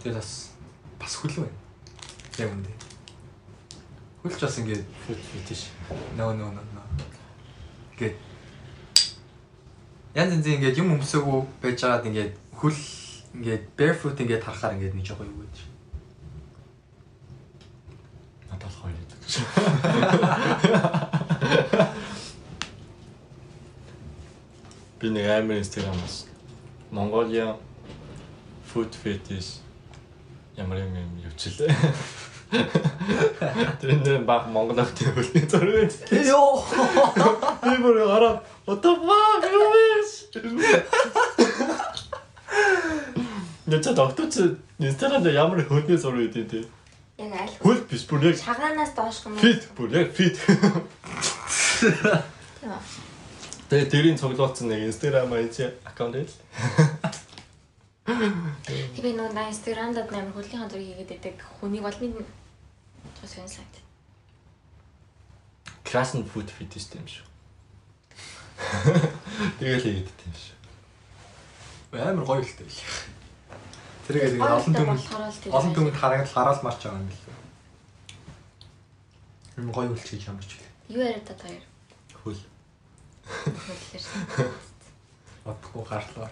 [0.00, 0.56] Тэгээд бас
[0.98, 1.52] бас хөл байна.
[2.38, 2.70] Яг үндэ.
[4.22, 5.62] Хөлч бас ингээд Фэтиш.
[6.16, 6.64] нөө нөө нөө.
[7.92, 8.16] Ингээд
[10.16, 12.80] янз янзын ингээд юм өмсөөгөө байж байгаад ингээд хөл
[13.36, 15.68] ингээд barefoot ингээд харахаар ингээд нэг жоохон юу гэдэг.
[18.50, 19.20] Надад хоёр гэдэг.
[25.00, 26.26] Би нэг амар инстаграмаас
[26.92, 27.56] Mongolia
[28.66, 29.69] food fetish
[30.56, 31.10] ямар юм юм.
[32.50, 35.94] Тэр нэр баг Монгол ахтай хөлний зураг байж.
[36.10, 36.64] Йоо.
[37.62, 39.80] Би бүр гараа what the fuck юу вэ?
[43.70, 44.34] Яцаа тогточ
[44.78, 46.66] инстаграмд ямар хөлний зураг өгдөө тий.
[47.18, 49.38] Яг аль Хөл биш бүр яг шагаанаас доош юм?
[49.38, 50.36] Фит бүр яг фит.
[53.70, 56.26] Тэгээ тэрийн цуглуулсан нэг Instagram IG аккаунт ээ.
[58.10, 62.26] Тэгээ нөгөө на инстаграмдад амар хөлийн хандурыг хийгээд байдаг хүнийг бол минь
[63.20, 63.74] тус сонслаад.
[65.86, 67.26] Красн фуд фитиш юм шүү.
[69.58, 70.56] Тэгэл хийгээд тийм шүү.
[72.02, 72.70] Амар гоё л дээ.
[74.10, 75.02] Тэрийг тэгээд олон түмэнд
[75.54, 77.26] олон түмэнд харагдал гараал марч байгаа юм бэл.
[79.62, 80.70] Юм гоё үлч хийж ямарч үлээ.
[80.98, 81.62] Юу яриад та хоёр?
[82.18, 82.42] Хөл.
[83.30, 84.50] Хөллөөр.
[85.46, 86.30] Одохгүй гарлаа.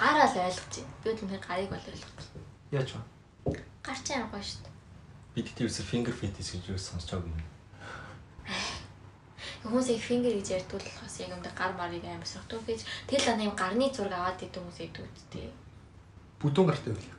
[0.00, 0.96] Гараа л ойлгож байна.
[1.04, 2.40] Би түнхээ гарыг бол ойлгохгүй.
[2.72, 3.02] Яаж вэ?
[3.84, 4.74] Гар чи амар гоё шүү дээ.
[5.36, 7.44] Би тэгтээс finger fetish гэж юу сонсож байгаа юм.
[9.60, 13.28] Хүмүүс их фингер гэж ярьдаг болохоос яг юм да гар марыг амар сохтуу гэж тэл
[13.28, 15.52] ана юм гарны зураг аваад идэв хүмүүс идэв үсттэй.
[16.40, 17.12] Бүдүүн гартай байл.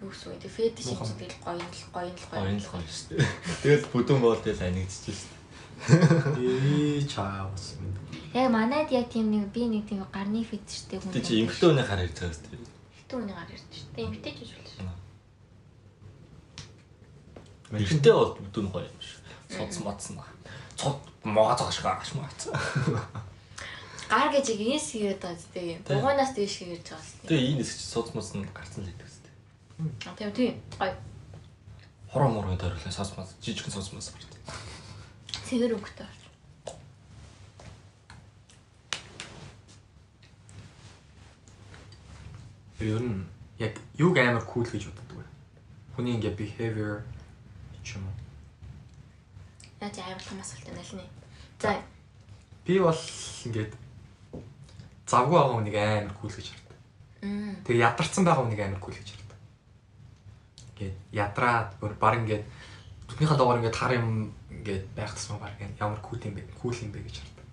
[0.00, 0.48] Юу гэсэн үг вэ?
[0.48, 2.40] Фетиш юм чи тэгэл гоё л гоё л гоё.
[2.40, 3.28] Гоё л гоё шүү дээ.
[3.60, 6.48] Тэгэл бүдүүн бол тэгэл анигдчихэж шүү дээ.
[6.48, 7.99] Ээ чаавс минь.
[8.34, 11.10] Яг манайд яг тийм нэг би нэг тийм гарны фетиштэй хүн.
[11.10, 12.62] Тэг чи эмхтөөний хар ярьж байгаа шүү дээ.
[12.62, 14.06] Эмхтэн хүний гар ярьж шүү дээ.
[14.06, 14.86] Эмхтэй ч үгүй шүү.
[17.74, 19.18] Эмхтэй бол бүдүүн гоё юм шүү.
[19.50, 20.30] Цуц моцсон ба.
[20.78, 22.54] Цуд моо цааш гарч маац.
[24.06, 25.78] Гар гэж яг энэс хийгээд байгаа зү тийм.
[25.90, 27.26] Бугуунаас дээш хийж байгаа зү.
[27.26, 29.34] Тэгээ энэ хэсэг чи цуц моцсон гарцсан л шүү дээ.
[30.06, 30.54] А тийм тийм.
[30.78, 30.94] Гоё.
[32.14, 34.30] Хороо моргийн тойрлоо сос мас жижигхэн сос мас гарч.
[35.50, 36.19] Цэвэр өнгөтэй.
[42.80, 43.24] Ер нь
[43.58, 45.26] яг юг амар кул гэж боддог вэ?
[45.94, 47.04] Хүний ингээ behavior
[47.84, 48.16] ч юм уу.
[49.84, 51.04] Яаж амар том асуулт байна л нэ.
[51.60, 51.76] За
[52.64, 52.94] Би бол
[53.44, 53.72] ингээд
[55.10, 56.78] завгүй байгаа хүнийг амар кул гэж хардаг.
[57.66, 59.38] Тэгээ ядарсан байгаа хүнийг амар кул гэж хардаг.
[60.70, 62.44] Ингээд ядраад бүр баг ингээд
[63.08, 66.46] бүхнийхээ доогоор ингээд хар юм ингээд байх тусмаа баг ямар кул юм бэ?
[66.60, 67.46] Кул юм бэ гэж хардаг.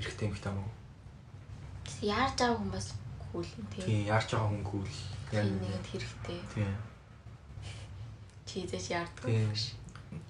[0.00, 0.66] Эрэхтэй юм хтаа мó.
[2.02, 2.72] Яарж байгаа хүн
[3.34, 3.84] кул юм тийм.
[3.86, 4.86] Тийм яарч байгаа хүн кул.
[5.34, 6.38] Яг Тийм нэгэнд хэрэгтэй.
[6.54, 6.74] Тийм.
[8.46, 9.50] Чизэж яарддаг Тийм.
[9.50, 9.62] гэж.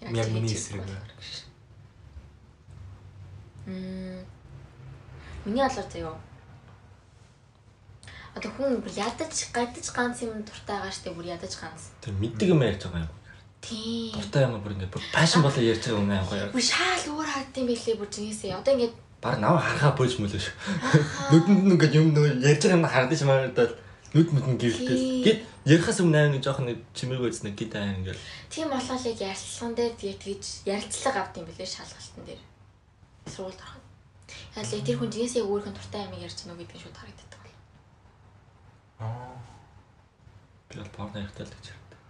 [0.01, 0.81] Яг миний эсрэг.
[3.67, 4.25] Мм.
[5.45, 6.17] Миний бодлоор заяа.
[8.35, 11.93] Одоо хүн бүр ядаж гадаж ганц юм дуртай байгаа штеп бүр ядаж ганц.
[12.01, 13.13] Тэр мэддэг юм ярьж байгаа юм.
[13.61, 14.17] Тийм.
[14.17, 16.49] Дуртай юм бүр ингэ бүр пашн болоо ярьж байгаа юм аа гоё.
[16.57, 18.57] Бүр шаал өөр хагдсан байлээ бүр зинээсээ.
[18.57, 20.55] Одоо ингээд Бар нав харахаа бууж мөлөө шүү.
[21.33, 23.73] Нүдэнд нь ингээд юм нөө ярьж байгаа юм хардаж маагдаад
[24.13, 24.99] нүд мүд нь гэрэлтэй.
[25.25, 28.21] Гэт ярихаас өмнө айн жоохон нэг чимээг байцсан нэг гид айн ингээл
[28.53, 32.43] тийм болол яг ярилцлаган дээр тэгээ тэгж ярилцлага авд юм бэлээ шалгалтын дээр.
[33.33, 33.85] Сургуульд ороход.
[34.61, 37.57] Яг л тэр хүн жинээс яг өөрийнхөө дуртай амиг ярьж гэнэ гэдгийг шууд харагддаг бол.
[39.09, 39.33] Аа.
[40.69, 42.01] Би бол порно ярихтай л гэж харагдав.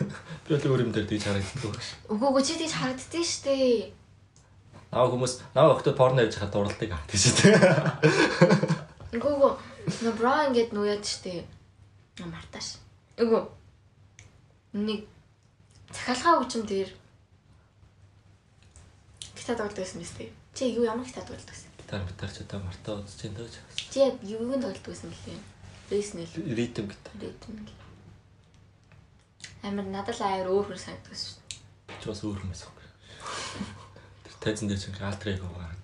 [0.48, 1.76] Би бол өөр юм дээр тэгж харагддаг.
[2.08, 3.99] Үгүй үгүй чи тийж харагддаг шүү дээ.
[4.90, 6.54] Наа хүмүүс наа өгтөд порно ярьж хахад
[6.90, 7.58] авдаг шүү дээ.
[9.14, 9.52] Үгүй үгүй
[10.02, 10.74] нөө бра ингээд
[11.06, 11.40] шүү дээ.
[12.26, 12.68] Мартааш.
[13.22, 13.42] Үгүй.
[14.74, 15.06] Нэг
[15.94, 16.90] захиалгаа хүчм дээр
[19.38, 20.30] гитар тоглодог гэсэн дээ.
[20.54, 21.70] Чи юу ямар гитар тоглодог гэсэн?
[21.78, 23.54] Гитар гитар ч одоо мартаа удаж энэ дөөж.
[23.94, 25.40] Чи юуг нь тоглодог гэсэн бэлээ?
[25.90, 27.14] Бэснэл, Ритм гитар.
[27.18, 27.66] ритм.
[29.62, 31.38] Амар надад л аяар өөр хүн санагддаг шүү.
[31.98, 32.70] Чи бас өөр юм байсан.
[34.40, 35.78] Тайзан дээр чинь альтер эго гаргадаг.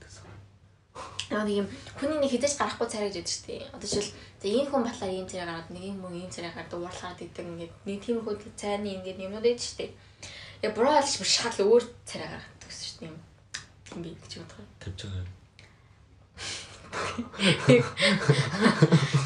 [1.29, 1.69] Яг нэг юм
[1.99, 3.69] хүний нэг хідэж гарахгүй царай гэж яддаг шүү дээ.
[3.75, 7.21] Одоо жишээл за энэ хүн батлаар ийм царай гаргаад нэг юм ийм царай гаргаад уурлаад
[7.21, 9.91] идэг ингээд нэг тийм хөө цайны ингээд юмнууд байдаг шүү дээ.
[10.65, 13.11] Яг буруу алж бүр шал өөр царай гаргадаг гэсэн шүү дээ.
[13.11, 13.17] Юм
[13.97, 14.65] юм би гэж бодох.
[14.81, 15.27] Тавьж байгаа.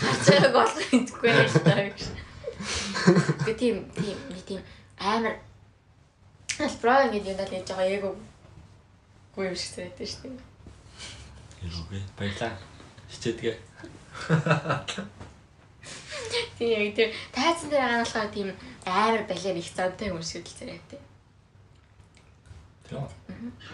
[0.01, 1.93] Хацааг болох гэдэггүй шүү дээ.
[3.47, 4.61] Гэ тийм тийм нэг тийм
[4.99, 5.37] амар
[6.59, 8.05] албра ингээд юм даа яаж байгаа яг
[9.41, 10.45] үгүй юм шиг санагдаж шүү дээ.
[11.65, 12.53] Эйгөө баялаа.
[13.09, 13.57] Хичээдгээ.
[16.61, 18.49] Тийм яг тийм тайзан дээр байгаа нь болохоор тийм
[18.85, 21.01] амар балер их зантай юм шиг л зэрэгтэй.
[22.85, 23.09] Тийм.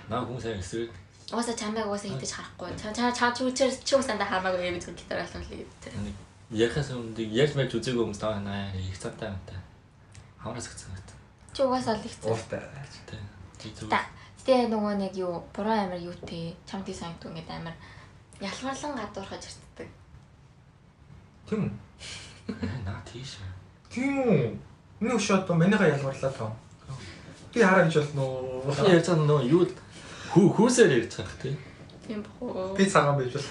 [0.07, 0.95] Наа хүмүүс сайн эсрэг.
[1.35, 2.71] Уусаа чамайг уусаа хитэж харахгүй.
[2.79, 6.15] Чам чам чам чи үчир чи уусаанда хамаагүй яг зөв гитар алуулъя гэдэг.
[6.55, 9.59] Яхаас өмнө ярьж мэж үзээгүй хүмүүс таа наа их цантай юм та.
[10.39, 11.11] Хамраас гцэн гэт.
[11.51, 12.31] Чи угаасаа л их зөв.
[12.31, 12.63] Ууртай.
[13.11, 13.91] Тийм.
[14.47, 17.75] Би тэгээ нөгөө нэг юу буруу амар юутэй чам тий санагдуу ингээд амар
[18.39, 19.91] ялгарлан гадуурхаж иртдэг.
[21.51, 21.71] Тийм үү?
[22.87, 23.43] Наа тийш.
[23.91, 24.55] Тийм үү?
[25.03, 26.55] Миний өшөөд манайга ялгарлаа тоо.
[27.51, 28.63] Би хараа гэж болно.
[28.71, 29.67] Би ярьж байгаа нөө юу
[30.31, 31.59] хүү хүүсээр ярьж байгаа тийм.
[32.07, 32.71] Тийм бохоо.
[32.79, 33.51] Би цагаан байж бол.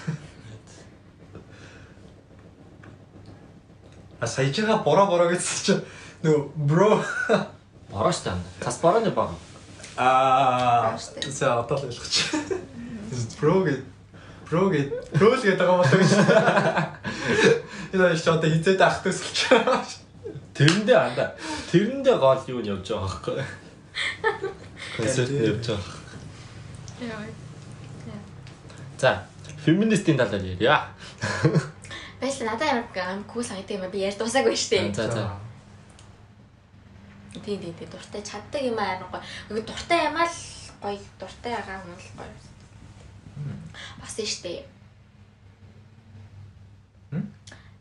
[4.16, 5.84] А саяжгаа бороо бороо гэсэн чинь
[6.24, 7.04] нөгөө бро
[7.92, 8.32] Бороо штэ.
[8.64, 9.30] Цас борооны баг.
[9.96, 12.14] Аа за одоо л ойлгоч.
[13.40, 13.74] Бро гэ
[14.50, 14.80] бро гэ
[15.16, 16.12] бро л гэдэг байгаа болоо гэж.
[17.92, 19.48] Энэ ч одоо хизээд ах төсөлч.
[20.56, 21.36] Тэрэндээ анда.
[21.72, 23.44] Тэрэндээ гол юу нь явж байгаа байхгүй.
[24.96, 25.96] Концерт явж байгаа.
[27.00, 27.24] Яа.
[28.96, 29.22] За,
[29.64, 30.88] феминистийн талаар ярья.
[32.20, 34.94] Баясаа надад амар кул санагддаг юм би ярьж дуусаагүй шүү дээ.
[34.96, 35.45] За за.
[37.44, 39.24] Тийм тийм тийм дуртай чаддаг юм аа амар гоё.
[39.50, 40.38] Ингээ дуртай юм аа л
[40.82, 42.32] гоё дуртай байгаа хүн л гоё.
[44.00, 44.64] Бас нь штэ.
[47.12, 47.26] Хм?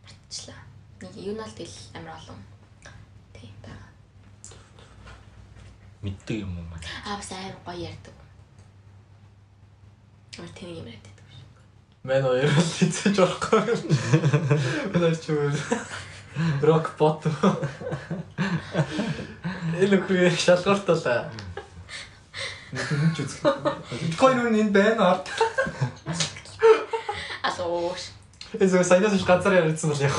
[0.04, 0.62] Батчлаа.
[1.02, 2.40] Нэг юунал тэл амар олон.
[3.34, 3.90] Тийм байгаа.
[6.04, 6.68] Мэддэг юм уу.
[7.06, 8.16] Аа бас амар гоё ярьдаг.
[10.40, 11.48] Ор тийм юм ярьдаг шүү.
[12.04, 13.62] Мэн хоёр л хизээж болохгүй.
[14.92, 15.32] Манай ч
[16.36, 17.24] юу рок бот.
[19.80, 21.32] Элэхрээ шалгарталаа.
[22.72, 23.44] Нэг ч үзэх.
[23.92, 25.28] Биткойн үнэ энэ байна ард.
[27.44, 28.12] Асууш.
[28.60, 30.16] Эсвэ сайнаас газар ярьсан бол яг.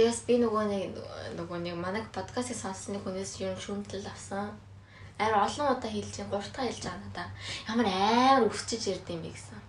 [0.00, 0.96] Тэгээс би нөгөө нэг
[1.36, 4.48] нөгөө нэг манай подкастыг сонссон хүнээс юм шүүмтэл авсан.
[5.20, 7.28] Амар олон удаа хэлж чинь 3 дахь хэлж байгаа надаа.
[7.68, 9.59] Ямар амар өсчиж ярд юм бэ гэсэн.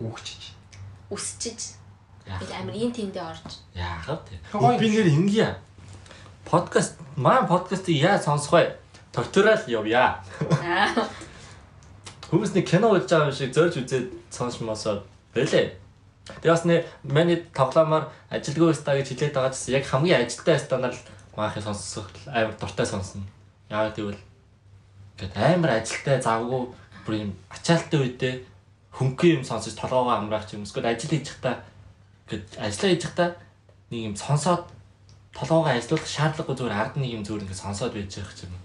[0.00, 0.52] Үгчиж.
[1.10, 1.76] Өсчиж.
[2.26, 3.60] Яах Тэгэл амар ин тэндээ орж.
[3.74, 4.38] яах вэ?
[4.52, 4.78] Гоё.
[4.78, 5.58] Би нэр ингэя.
[6.44, 8.76] Подкаст маань подкастыг яа сонсох вэ?
[9.12, 10.22] Туториал явъя.
[12.30, 15.04] Хүмүүс нэг кино үзэж байгаа юм шиг зорж үзээд сонсмосоод
[15.36, 15.76] бэлээ.
[16.40, 20.96] Тэгээ бас нэ миний тоглоомоор ажилгүй өстаа гэж хэлээд байгаа чинь яг хамгийн ажилтай станаар
[21.36, 23.26] маахыг сонсох амар дуртай сонсно.
[23.68, 24.22] Яагаад гэвэл
[25.20, 26.62] ингээд амар ажилтай завгүй
[27.04, 28.34] бүр юм ачаалттай үедээ
[28.92, 31.64] хөнгөн юм сонсож толгоогоо амраах юм эсвэл ажил хийж захтаа
[32.28, 33.28] ингээд ажиллаа хийж захтаа
[33.90, 34.64] нэг юм сонсоод
[35.32, 38.56] толгоогоо ажилуулах шаардлагагүй зүгээр ард нэг юм зүгээр ингээд сонсоод байж байгаа юм.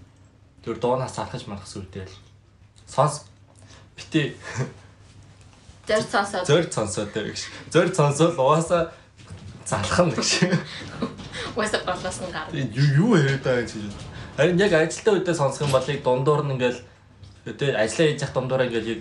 [0.64, 2.12] Тэр дуунаас залхаж малах сүрдэл
[2.86, 3.24] сонс
[3.96, 4.36] бити
[5.88, 6.46] Зэр сонсоод.
[6.46, 7.40] зорь сонсоод дээр гэж.
[7.72, 8.92] Зорь сонсоод угаасаа
[9.64, 10.28] залах нь гэж.
[11.56, 12.48] Уусаа голоос нь гар.
[12.52, 13.80] Тэгээд юу юу яриад байгаа юм чи.
[14.36, 16.80] Харин яг ажилтаа үедээ сонсох юм бол яг дундуур нь ингээл
[17.48, 19.00] тэгээд ажиллаа хийж явах дундуур ингээл яг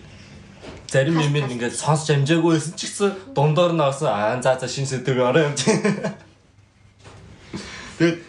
[0.88, 4.88] зарим юм ингээл сонсч амжаагүй байсан ч гэсэн дундуур нь авсан аа за за шин
[4.88, 5.72] сэдвэг ороо юм чи.
[7.98, 8.20] Тэгээд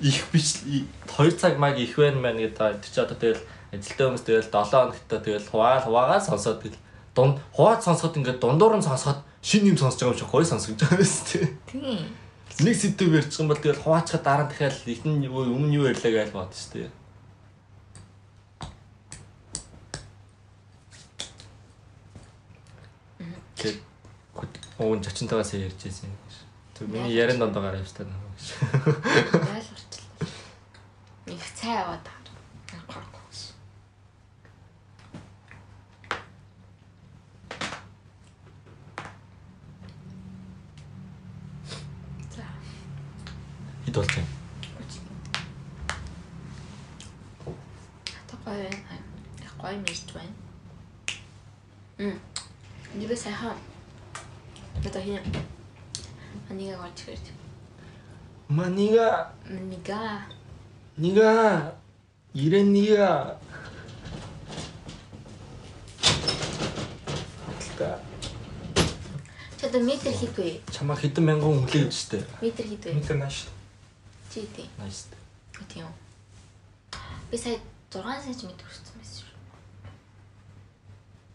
[0.00, 4.48] их биш 2 цаг маг их байна мэн гэдэг чи одоо тэгэл ажилтаа хүмүүс тэгэл
[4.48, 6.80] 7 хоногтой тэгэл хуваал хуваагаа сонсоод тэгэл
[7.16, 10.76] дунд хуваад сонсоход ингээд дундуур нь сонсоход шин юм сонсож байгаа юм шиг гоё сонсгож
[10.80, 11.48] байгаа юм шүү дээ.
[11.68, 12.00] Тийм.
[12.64, 16.30] Нэг сэдв ярьчих юм бол тэгэл хуваачхад дараа нь дахиад ихний өмнө юу ярьлаа гэж
[16.32, 16.90] бод шүү дээ.
[23.56, 23.80] тэгээд
[24.78, 26.10] уун чачинтайгаас ярьж байсан.
[26.74, 28.46] Тэг миний ярен дондоо гараа явж тань гэж.
[29.32, 30.28] Ойлгорчлаа.
[31.26, 32.00] Их цай аваад.
[42.36, 42.44] За.
[43.86, 44.28] Хэд болж байна?
[48.46, 49.02] Гоё байна.
[49.58, 50.34] Гоё мэрч байна.
[51.98, 52.20] Мм.
[52.94, 53.56] Нибэ сайхан.
[54.84, 55.20] Одоо хин.
[56.48, 57.26] Манига голч хэрэг.
[58.48, 59.32] Манига.
[59.48, 60.22] Манига.
[60.96, 61.74] Нига.
[62.34, 63.38] Ирэн нига.
[67.76, 68.00] Та.
[69.60, 70.60] Чада метр хит вэ?
[70.72, 72.24] Чамаа хэдэн мянган хүлээж штэ.
[72.40, 72.92] Метр хит вэ?
[72.92, 73.44] Метр нааш.
[74.32, 74.70] Чи тий.
[74.78, 75.12] Нааш.
[75.68, 75.84] Тийм.
[77.30, 77.60] Би сая
[77.92, 79.36] 6 см хүрсэн байсан шүү.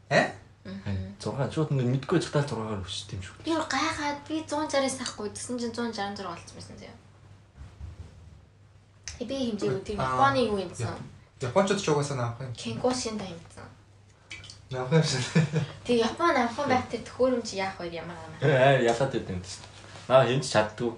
[0.09, 0.34] Э?
[0.65, 1.01] Аа.
[1.22, 3.45] 6 шууд нэг мэдгүй цагтаа 6-аар өсч тийм шүү.
[3.45, 6.98] Юу гайхаад би 160-аас авахгүй гэсэн чинь 166 болчихсон байсан заяа.
[9.22, 10.10] Э, Би хэмжээгүй тийм Аа.
[10.18, 10.98] Японы юу юмсан.
[11.41, 12.53] Япончууд ч угаасаа наах юм.
[12.57, 13.69] Кенго шинда хэмжсэн.
[14.73, 15.22] Наах юм шиг.
[15.85, 18.34] Тэг Япон авах байх тэр төхөөрөмж яах вэ ямар юм.
[18.41, 19.61] Аа ялаад байт юм тест.
[20.10, 20.91] Наа хэмж чаддгүй.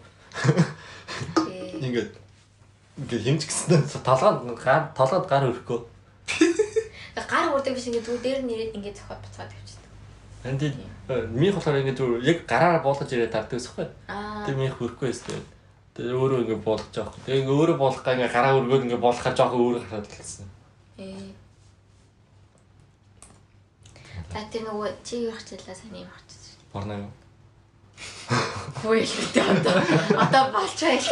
[1.84, 2.12] Ингээд
[2.96, 5.80] ингээд хэмж гэсэн толгойд гар толгойд гар өрөхгүй.
[7.28, 9.83] Гар хүрдэг биш ингээд зүгээр дээр нэрэд ингээд зохиод буцаад явчихдаг.
[10.44, 10.62] Энд
[11.08, 13.88] минийх болохоор ингээд зүгээр яг гараараа буулгаж ирээд тарддаг гэсэхгүй.
[14.12, 14.44] Аа.
[14.44, 15.40] Тэр минийх өрөхгүй өстэй.
[15.96, 17.24] Тэр өөрөө ингээд буулгаж байгаа.
[17.24, 20.48] Тэгээ ингээд өөрөө буулгах га ингээд гараа өргөөд ингээд буулгахаар жоохон өөрөө хараад хэлсэн.
[21.00, 21.32] Ээ.
[24.32, 26.60] Та тэр нөгөө чи юу хчлаа сайн юм хчиж.
[26.76, 27.12] Борно юу?
[28.84, 29.16] Хөөе л
[29.48, 29.78] одоо.
[30.18, 31.08] Одоо болчоо их.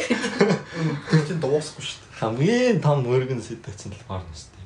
[1.08, 2.12] Тэр чинь дуусахгүй шүү дээ.
[2.22, 4.66] хамгийн том өргөн сэдв чинь л борно шүү дээ.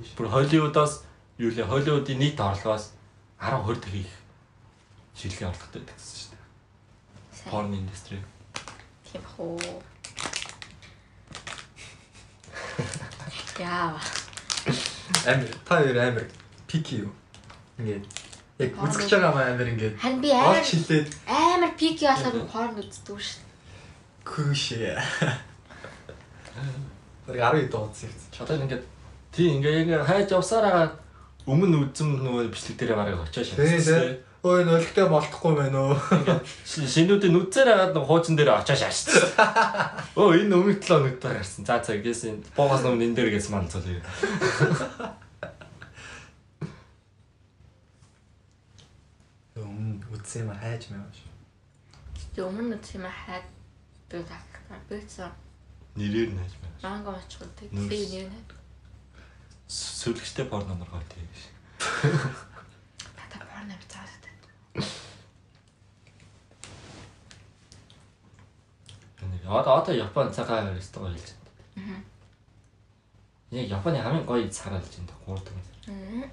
[0.00, 0.12] Тийш.
[0.16, 1.04] Бүр Холливуудаас
[1.36, 2.96] юу лээ Холливуудын нийт орлогоос
[3.40, 4.12] 10 20 дахин их
[5.14, 7.50] шилгийн орлоготой гэсэн шүү дээ.
[7.50, 8.18] Порн индастри.
[9.06, 9.82] Тийм хөө.
[13.58, 13.98] Яа.
[15.26, 16.30] Амир та хоёр амир
[16.66, 17.12] пики юу?
[17.78, 18.04] Ингээд
[18.58, 22.78] яг үзэж байгаа маа амир ингээд Харин би амар олж хилээд амар пики болохоор порн
[22.82, 23.42] үздэг шүү.
[24.28, 24.98] күшээ.
[27.26, 27.98] Тэр 12 дууц.
[28.38, 28.84] Одоо ингээд
[29.32, 30.92] тий ингээ ингээ хайж явсараа
[31.48, 34.20] өмнө үзм нөгөө бичлэг дээр бараг очиж тий.
[34.46, 35.96] Ой нөлттэй болтохгүй байна уу?
[36.62, 39.18] Шинүүдийн нүцээр хагаад нэг хуучин дээр очиж шаачсан.
[40.20, 41.66] Өө энэ өмнө 7 өнөд гарсан.
[41.66, 43.98] За за гэсэн буугаас өмнө энэ дээр гэсэн манцал юу.
[49.58, 51.32] Өмнө үтсэн юм хайж маяг шүү.
[52.36, 53.46] Тэг өмнө үт юм хаад
[54.12, 54.46] би так.
[54.88, 55.32] Би цаа
[55.98, 56.78] Нэрээр нь хайж байна.
[56.86, 57.68] манго очихгүй тэг.
[57.74, 57.90] Нүрс.
[57.90, 58.30] Би нэр
[59.68, 59.72] нэ.
[59.72, 61.40] Сүлгчтэй порно нургаа тий гэж.
[63.28, 64.24] Та порн авч цаад.
[69.20, 71.36] Энийг одоо одоо Япон цагаан ресторан хэлж
[71.76, 72.02] байна.
[73.50, 75.12] Яг Японы хамгийн гоё цаг алж байна.
[75.26, 75.88] 3 дахь.
[75.88, 76.30] Мм.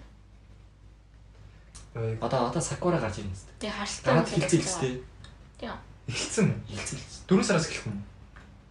[1.96, 3.48] Ой Одоо одоо сакура гарч ирнэ тест.
[3.60, 4.14] Тэг харштай.
[4.14, 4.80] Гараад хэлцээ тест.
[4.80, 5.72] Тийм.
[6.08, 6.64] эхэлсэн.
[6.68, 7.00] Хэлцээ.
[7.28, 8.04] 4 сараас эхэлсэн юм.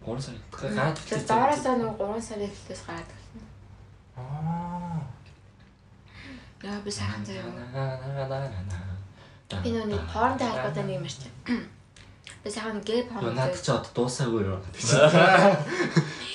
[0.05, 0.35] 3 сар.
[0.51, 1.27] Гараад хэлцээ.
[1.27, 3.24] доороосоо нэг 3 сарын эхлээс гараад.
[4.17, 5.01] Аа.
[6.63, 7.43] Яа би сайхан заяа.
[9.45, 11.31] Би Би нөгөө порнтой холбоотой нэг юм ярьчих.
[12.43, 13.35] Би сайхан гей порн.
[13.35, 14.59] Наад чи одоо дуусаагүй юу?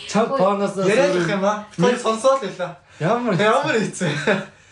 [0.08, 1.66] Чам порноос Яриад их юм аа.
[1.74, 2.78] Тэр сонсоод байлаа.
[3.00, 4.10] ямар Ямар хэцүү.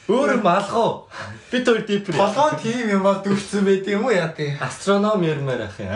[0.09, 1.09] өөр малгоо.
[1.51, 2.15] Бид хоёр дипер.
[2.15, 4.57] Толгойн тийм юм бол дүрцэн байд юм уу яа тий.
[4.61, 5.91] Астроном ярмаар ах юм.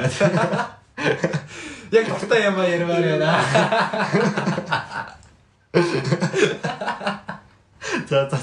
[1.93, 3.31] Яг дуртай юм аа ярмаар байна.
[8.09, 8.39] За за.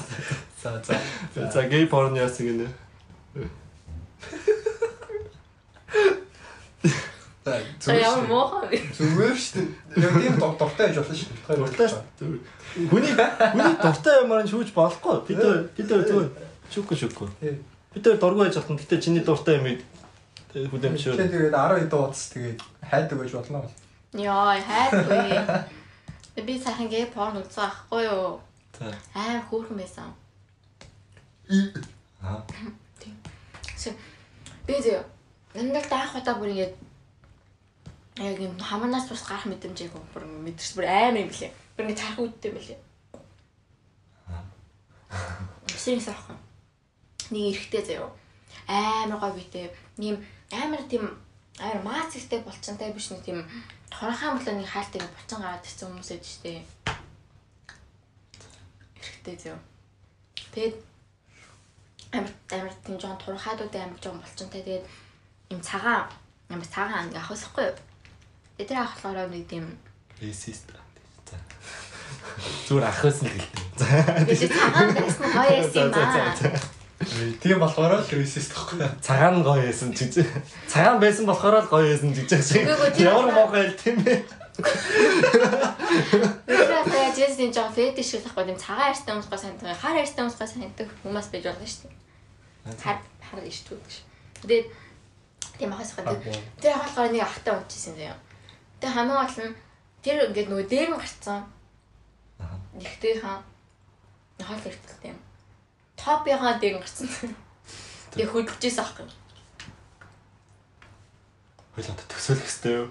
[0.62, 1.50] За за.
[1.52, 2.66] За гей порн яасан гинэ.
[8.26, 8.78] Муухан вэ?
[8.94, 9.68] Зүгээр шүү дээ.
[10.02, 11.56] Яг тийм дуртай байж болно шүү дээ.
[11.56, 12.02] Дуртай шүү.
[12.90, 15.16] Хүний хүний дуртай юмар нь шүүж болохгүй.
[15.30, 15.40] Бид
[15.78, 16.28] бид зүгээр
[16.74, 17.28] шүүхгүй шүүхгүй.
[17.94, 18.76] Бид дургүй байж хатан.
[18.78, 19.66] Гэтэ чиний дуртай юм
[20.50, 21.14] хүлэмжшүү.
[21.14, 22.58] Тэгээд 12 дууц тэгээд
[22.90, 23.62] хайдаг байж болно.
[24.18, 24.58] Яа,
[26.40, 26.46] хайхгүй.
[26.46, 28.40] Би сайхан гей порн үзсэн ахгүй юу?
[28.78, 28.94] За.
[29.14, 30.14] Амар хөөрхөн байсан.
[32.20, 32.44] Аа.
[33.76, 33.90] ಸೊ
[34.66, 35.04] би зөө
[35.54, 36.74] нандал даах удаа бүр ингээд
[38.20, 41.50] яг юм хаманаас бас гарах мэдрэмж яг бүр мэдэрч бүр амар юм блэ.
[41.76, 42.76] Бүр ингээд тарах үүдтэй блэ.
[45.76, 46.36] Сэрийн сарах.
[47.30, 48.10] Нэг эрэхтэй заяа.
[48.68, 49.70] Амар гой битэй.
[49.96, 50.20] Нэг
[50.52, 51.08] амар тийм
[51.58, 53.42] амар маацэгтэй булчантай биш нэг тийм
[53.90, 56.62] хорхоо мөлөө нэг хаалттай булчан гараад ирсэн хүмүүс эд штэ.
[59.00, 59.58] Эрэхтэй заяа.
[60.54, 60.76] Тэгээд
[62.14, 64.84] амар амар тийм жоон турхаадууд амар жоон болчонтай тэгээд
[65.50, 66.06] юм цагаан
[66.48, 67.76] амар цагаан ингээ авахсахгүй юу.
[68.56, 69.66] Тэгээд тэр авах болохоор нэг тийм
[70.20, 70.68] Racist.
[71.28, 71.36] За.
[72.68, 73.64] Зүгээр ахвас нь гэлтэй.
[73.76, 73.86] За.
[74.28, 76.79] тэгээд цагаан байсан байсан юм аа.
[77.10, 78.86] Тийм болохоор л ресист гэхгүй.
[79.02, 80.22] Цагаан гоё байсан гэж.
[80.70, 82.30] Цагаан байсан болохоор л гоё байсан гэж
[83.02, 84.22] Ямар мохоо хэл тийм ээ.
[86.50, 90.22] Өөрөөр хэлбэл Джейсон жоон фетиш шиг байхгүй тийм цагаан арьстай хүмүүс гоо сандаг, хар арьстай
[90.22, 92.78] хүмүүс гоо сандаг хүмүүс байж болно шүү дээ.
[92.78, 93.94] Хар хар иш түүх гэж.
[94.44, 94.66] Тэгээд
[95.58, 96.22] тийм ахаас хаад
[96.60, 98.18] тэр ахалгаар нэг ахтай унчихсан заяа.
[98.78, 99.56] Тэгээд хамгийн гол нь
[100.04, 101.40] тэр ингээд нөгөө дээр нь гарцсан.
[102.78, 103.42] Ихтэй хаа
[104.38, 105.18] хаал хэрэгтэй юм.
[106.00, 107.08] Топийнхаа дээр нь гарцсан.
[108.16, 109.08] Тэгээд хөдөлжсэн аахгүй.
[111.76, 112.88] Хойлоо төсөөлөх хэрэгтэй юу?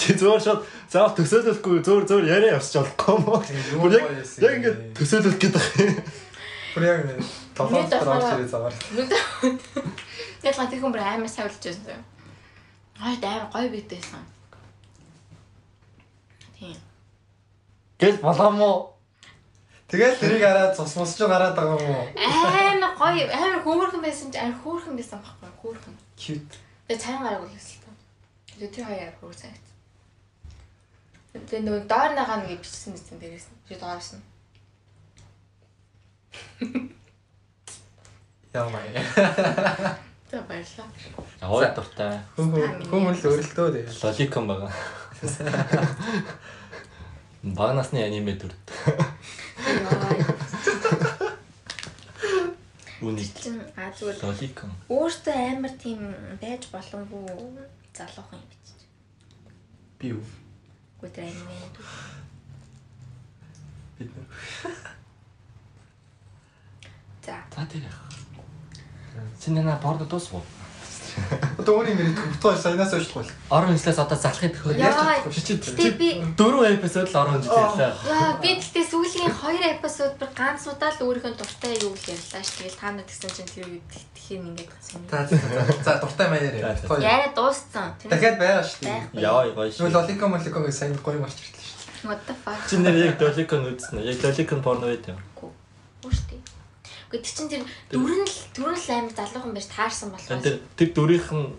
[0.00, 3.42] Чи зөөр шууд заавал төсөөлөхгүй зөөр зөөр яриа явсч болохгүй юм уу?
[3.92, 4.94] яг байсан яг юм бэ?
[4.96, 5.94] төсөөлөх гэдэг юм.
[6.74, 7.20] Бүр яг нэг
[7.56, 7.84] толгой
[8.48, 8.74] заваар.
[10.40, 12.04] Тэгээд ла тэр хүн бүр амар савлж байсан заяа.
[13.00, 14.24] Аа амар гоё битээсэн.
[16.56, 16.78] Тийм.
[18.00, 18.99] Гэл болгоом уу?
[19.90, 22.06] Тэгэл тэрийг хараад цус мус ч гараад байгаа юм уу?
[22.14, 25.96] Амар гоё, амар хөөрхөн байсан чи амар хөөрхөн байсан байхгүй хөөрхөн.
[26.14, 26.56] Cute.
[26.86, 27.90] Тэгээ царин гараг үлээсэн л та.
[28.54, 29.66] Тэгээ тэр хоёр хөөр цагт.
[31.34, 33.46] Тэгээ нөгөө доор нагаа нэг бичсэн бичсэн дээрээс
[33.82, 34.22] доороос нь.
[38.54, 38.82] Яамаа.
[40.30, 40.86] Тэгээ баярлаа.
[41.42, 42.14] Аваа дуртай.
[42.38, 43.98] Хүмүүс л өрөлтөө тэгээ.
[44.06, 44.70] Лоликон байгаа.
[47.42, 48.52] Бага насны аниме дүр.
[53.00, 54.70] Үнийг Чин а зүгээр лоликон.
[54.92, 56.00] өөртөө амар тийм
[56.40, 57.24] байж болонгүй
[57.96, 58.66] залуухан юм бич.
[59.98, 60.24] Би юу?
[61.00, 61.86] Гүт аниме дүү.
[63.98, 64.28] Бид нэр.
[67.24, 67.40] За.
[67.56, 68.00] За тэр яах.
[69.40, 70.44] Чиний на бордо дуусгүй.
[71.60, 73.28] Одоо өөрийн нэр төвтөө саянаас уушлахгүй.
[73.52, 74.80] Орон хэслээс одоо залахыг төхөө.
[74.80, 75.20] Яа.
[75.28, 76.08] Чи чи Гэтэ би
[76.38, 77.92] Дөрөв эпизод л орон гэж ярьлаа.
[78.08, 82.42] Яа би тэгтээ сүүлийн 2 эпизод бүр ганц удаа л өөрийнхөө дуртай юу л ярьлаа
[82.42, 82.48] ш.
[82.56, 85.00] Тэгэл та нар тэгсэн чинь тэр үед тэгхийн ингээд гацсан.
[85.10, 85.20] За
[85.84, 87.20] за дуртай маяар За, яа.
[87.20, 87.92] Яриа дууссан.
[88.08, 89.00] Дахиад байгаа шүү дээ.
[89.12, 89.20] Байхгүй.
[89.20, 89.96] Яа гоё Нөгөө шүү.
[90.00, 91.80] лолико молико сайн гоё марч ирлээ шүү.
[92.04, 92.56] what the fuck.
[92.68, 94.08] Чи нэр яг лоликон үзсэн үү?
[94.08, 95.18] Яг лоликон порно байт юм.
[96.04, 96.40] Үүштэй.
[97.10, 100.88] Гэхдээ тэр чин тэр дүрэн л дүрэн л амар залуухан байж таарсан Тэр болохоос тэр
[100.94, 101.50] дүрийнх нь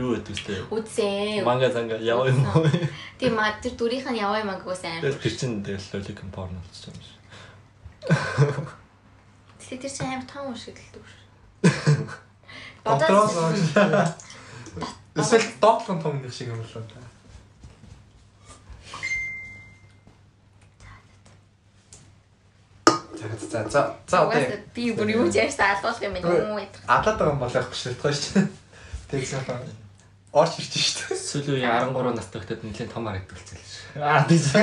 [0.00, 0.56] юу гэдэг вэ?
[0.72, 1.44] үзээ.
[1.44, 2.64] Манга занга яваа юм уу?
[3.20, 5.12] Тийм маа тэр дүрийнх нь яваа мангаас амар.
[5.12, 7.20] Тэр тэр чин тэгэл лоликон порно гэж юм шиг.
[9.60, 11.08] Тэгэхээр тэр чин амар том шиг л дүр.
[12.84, 13.36] Дотроос
[15.16, 17.00] Эсвэл доотлон том нэг шиг юм л да.
[17.00, 17.05] За
[23.34, 24.40] за за за одоо
[24.74, 26.80] би бүр юу ч ярьсан алдуулах юм байна уу гэдэг.
[26.86, 28.46] алаад байгаа юм бол явахгүй шүү дээ.
[29.10, 29.44] Тэгээд сайн
[30.36, 31.16] орч ирж шүү дээ.
[31.16, 34.04] Сүүлийн 13 настай хөтөд нэлээд том харагдвалцсан л шүү.
[34.04, 34.52] Аа тийш.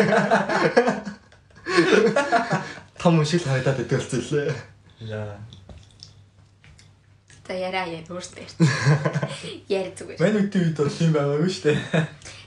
[3.02, 4.54] Том шиг л харагдаад идэлцсэн лээ.
[5.10, 5.38] Яа.
[7.48, 8.46] За яриа яа өөртөө.
[9.68, 10.20] Яри зүгээр.
[10.22, 11.80] Мань үтэн үед бол тийм байгаагүй шүү дээ.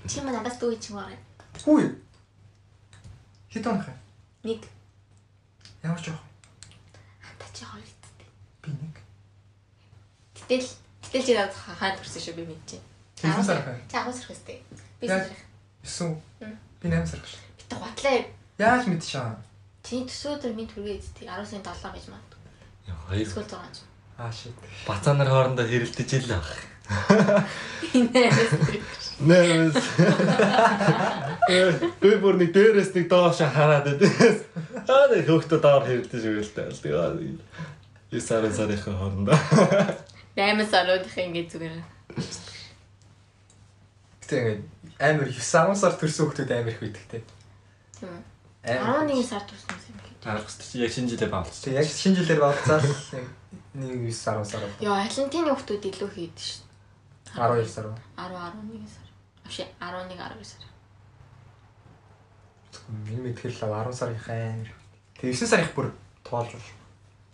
[0.07, 1.19] Чи мань надаас дүү чи байгаа.
[1.67, 1.83] Хүү.
[3.57, 3.97] Он хаа?
[4.45, 4.61] Нэг
[5.87, 6.23] Ямар ч яах.
[7.39, 8.27] та чи хоёр идтэй.
[8.63, 8.95] Би нэг.
[10.35, 10.67] Гэтэл
[11.07, 12.85] гэтэл чи надад хаан төрсөн шүү би мэдчихээн.
[13.23, 13.79] Хэдэн сар хаа?
[13.87, 14.59] Чи 10 сар хэвчтэй.
[15.01, 15.23] Би Яг.
[15.23, 15.39] сар.
[15.87, 16.19] 9.
[16.43, 16.59] Мм.
[16.83, 17.33] Би 8 сар гэж.
[17.57, 18.19] Би тэ готлаа.
[18.59, 19.39] Яаж мэдчихэв?
[19.87, 22.43] Чиний төсөөдөр минь түргээ идтий 10 сарын 7 гэж магадгүй.
[23.07, 23.77] Хоёр Эсвэл 6 гэж.
[24.19, 24.57] Аа shit.
[24.89, 26.51] бацаа нар хоорондоо хэрэлдэж ил ах.
[27.95, 28.31] Нэ.
[29.17, 29.77] Нээс.
[32.01, 34.45] Би бүр нэг дээрээс нэг доош хараад байдээс.
[34.85, 36.69] Аа нэг хөөхтө доор хэрэлдэж өгөлтэй.
[36.69, 37.41] Тэгээ.
[38.13, 39.39] И сарын сарынхаа хоорондоо.
[40.37, 41.81] 8 саруудынх ингэ зүгээр.
[44.21, 44.63] Гэтэ ингээд
[45.01, 47.25] амар 9 10 сар төрсөн хүмүүс амар их байдаг те.
[47.97, 48.21] Тийм үү.
[48.69, 49.09] Амар.
[49.09, 50.29] 11 сар төрсөн юм гээд.
[50.29, 51.33] Арах чи яг шинэ жилээр.
[51.33, 52.85] Тэгээ яг шинэ жилээр болцаад
[53.81, 54.85] нэг 9 10 сар болоо.
[54.85, 56.66] Яа, Алентины хүмүүс илүү хийд шүү.
[57.35, 57.87] 12 сар.
[58.17, 59.07] 10 11 сар.
[59.45, 60.63] Авши 11 12 сар.
[62.89, 64.71] Миний мэдхэл 10 сарынхаа амар.
[65.19, 65.91] Тэгээ 9 сарынх бүр
[66.23, 66.71] тоолж байна.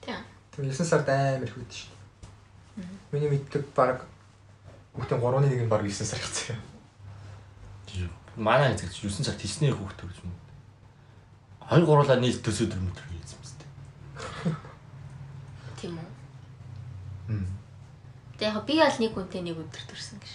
[0.01, 0.23] Тийм.
[0.53, 1.93] Тэгээ 9 сард амар их үүдэж шүү.
[3.13, 4.07] Миний мэддэг баг
[4.97, 6.59] хүүхдийн 3-ны нэг нь баг 9 сар хэвчээ.
[8.37, 10.33] Манай эцэг 9 сар тийсний хүүхд төрж юм.
[11.69, 13.65] Хоёр гурлаа нийт төсөөдөр мөтөр хийсэн юм зү.
[15.77, 16.09] Тийм үү.
[17.29, 17.47] Мм.
[18.43, 20.35] Тэгээ яг би бол нэг хүнтэй нэг өдөр төрсөн гэж.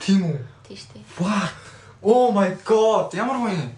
[0.00, 0.40] Тийм үү?
[0.64, 1.04] Шүү дээ.
[1.20, 1.52] What?
[2.00, 3.12] Oh my god.
[3.12, 3.68] Ямар гоё юм.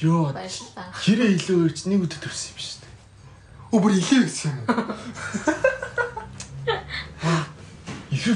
[0.00, 0.32] Йоо.
[0.32, 0.88] Баярлалаа.
[0.96, 3.76] Хэрэг илүү ирж нэг өдөр төрсөн юм шүү дээ.
[3.76, 4.64] Бүр ихээ гэсэн юм.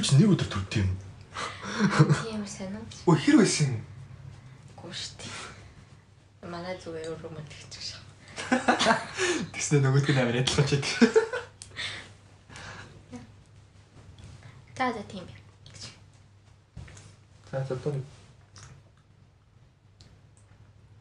[0.04, 0.92] Чи нэг өдөр төрд юм.
[2.20, 2.84] Тийм сайн уу?
[3.08, 3.80] Өө хэр байсан юм?
[4.76, 5.32] Гүү штий.
[6.44, 8.04] Манай зүгээр өөрөө мэдчих шиг.
[9.56, 10.68] Тэснэ нөгөөдг нь амар адилхан
[14.76, 15.32] 炸着听呗。
[17.50, 18.04] 炸着炖。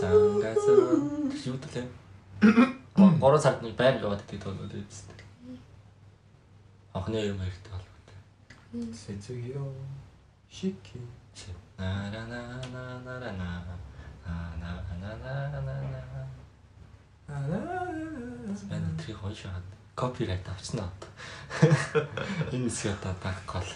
[0.00, 0.80] Сангасан
[1.46, 1.86] юу төлөө?
[3.20, 5.06] Гурван сард нэг байр яваад идэг тоонууд үст.
[6.92, 8.18] Анхны юм хэрэгтэй холбоотой.
[8.90, 9.62] Сэзүгиё.
[10.50, 10.98] Шики.
[11.78, 12.40] На на на
[12.74, 13.50] на на на на
[14.56, 16.16] на на на на на
[18.70, 21.10] Мен тэрийг хойшоод копирайт авчихна одоо.
[22.52, 23.68] Энэ хэсэг одоо багкол.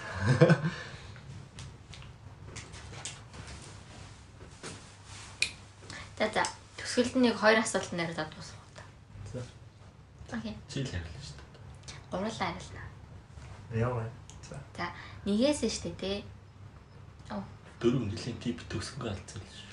[6.18, 6.44] За за.
[6.76, 8.84] Төсгөлд нэг хоёр асуулт нэрэд дуусах уу?
[9.32, 9.40] За.
[10.36, 10.54] Окей.
[10.68, 11.98] Чил явуулна шүү дээ.
[12.12, 12.84] Гурлаа арилна.
[13.72, 14.04] Яа.
[14.44, 14.56] За.
[14.76, 14.86] За,
[15.24, 16.20] нэгээс нь штэ тий.
[17.80, 19.72] Дөрөв нэлийн тип төгсгөнгөө алдсан л шүү.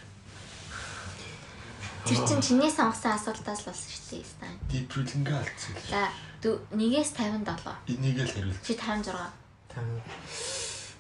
[2.08, 4.56] Тэр чинь чиний сонгосон асуултаас л болсон штэ Стан.
[4.72, 5.92] Диплингээ алдсан л.
[5.92, 6.08] За,
[6.42, 7.76] дүү- нэгээс 57.
[7.94, 8.58] Энийг л хариулж.
[8.64, 9.14] Чи 56.
[9.72, 10.02] Тань.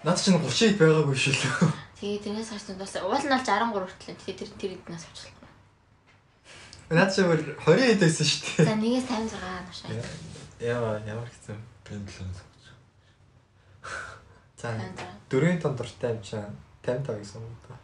[0.03, 1.71] Наад чинь 30 байгаагүй шүү лээ.
[1.97, 4.17] Тэгээ тэрнээс хойш бас уул нь бол 63 хүртэл.
[4.21, 5.33] Тэгээ тэр тэр эднээс авчлаа.
[6.93, 8.65] Наад чинь бүр 20 хэд байсан шүү дээ.
[8.69, 9.89] За, нэгээс 56 нушаа.
[10.61, 11.57] Яа, ямар хэцүү.
[11.85, 12.31] Пендлэн.
[14.57, 14.69] За.
[14.77, 15.05] 56.
[15.29, 16.45] Дөрвийн тондортой юм чинь
[16.85, 17.77] 55 гэсэн үг даа.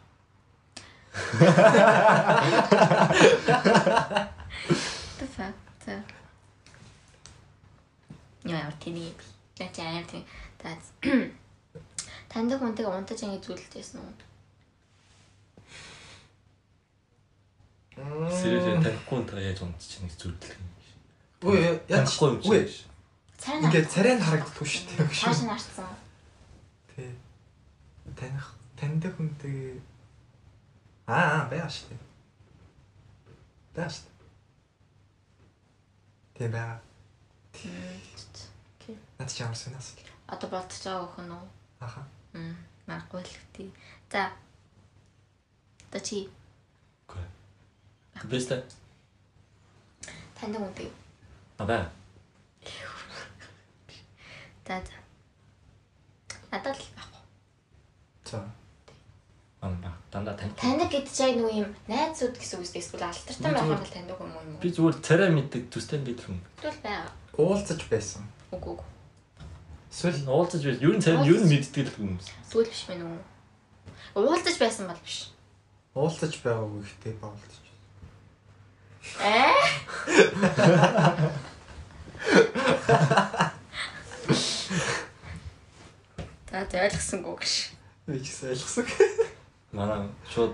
[8.44, 9.18] Ямар тэнийг
[9.56, 10.24] би амар тийм
[10.60, 10.76] за
[12.30, 14.12] таньдаг хүнтэйг унтаж ингэ зүйлдсэн үү?
[17.94, 20.90] Сэрэж танихгүй та яаж унтчих нэг зүйлдэх юм биш.
[21.46, 22.90] Үгүй яахгүй юм биш.
[23.38, 25.06] Царай ингээд царай нь харагддаггүй шүү дээ.
[25.14, 25.94] Хаш нарцсан.
[26.90, 27.14] Тий.
[28.18, 29.78] Таних таньдаг хүнтэй
[31.06, 31.98] аа байаш тий.
[33.78, 34.02] Даш.
[36.34, 36.82] Тэ баа.
[37.54, 37.70] Тий.
[39.18, 39.94] Наад чи ямар сонаас.
[40.26, 41.46] Одоо болтож байгаа өхөн үү?
[41.80, 42.02] Аха.
[42.32, 42.56] Мм.
[42.86, 43.68] Маргагүй л гэдэг.
[44.10, 44.32] За.
[45.90, 46.28] Одоо чи
[47.08, 47.24] Үгүй.
[48.30, 48.64] Бэстэ.
[50.40, 50.90] таньдаг хүнтэй.
[51.58, 51.86] А бай.
[54.66, 54.96] За за.
[56.50, 57.22] Надад л байхгүй.
[58.24, 58.42] За.
[59.60, 59.92] Ам ба.
[60.10, 60.50] Дандаа тань.
[60.58, 64.32] Таньдаг гэдэг чинь нөгөө юм найзууд гэсэн үг эсвэл алтартай байх юм бол таньдаг юм
[64.34, 64.62] уу юм уу?
[64.62, 66.38] Би зүгээр царай мэддэг төстэй бид хүн.
[66.60, 67.10] Тэгвэл байгаа.
[67.38, 68.22] Уулзаж байсан.
[68.52, 68.88] Үгүй үгүй.
[69.94, 72.26] Эсвэл Уулзаж байж ер нь царай ер нь мэддэг л хүмүүс.
[72.50, 73.22] Зүгээр биш мэн үү?
[74.18, 75.30] Уулзаж байсан бол биш.
[75.94, 77.54] уулзаж байгаагүй ихтэй баулж.
[79.22, 79.54] Ээ?
[86.50, 87.52] За тэ ойлгосонгүй гэж.
[88.10, 88.86] Би ч гэсэн ойлгосон.
[89.74, 90.52] Манай шууд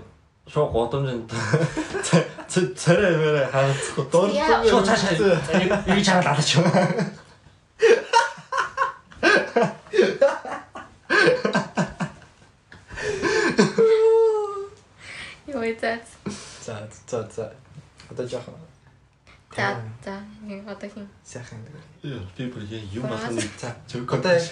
[0.49, 1.29] шууд годомжинд
[2.77, 3.43] царай мэрэ
[4.13, 4.61] доор Яа.
[4.69, 5.13] шууд цаашаа
[5.89, 6.49] нэг чанал алаач.
[15.47, 15.99] Юу ийзээ.
[16.61, 17.53] За за за.
[18.09, 18.53] Одоо жоохон
[19.55, 21.07] За за нэг одоо хин.
[21.23, 21.59] сайхан.
[22.03, 23.41] Яа, би бүр яа юм байна.
[23.59, 23.75] За.
[24.09, 24.51] Одоо яг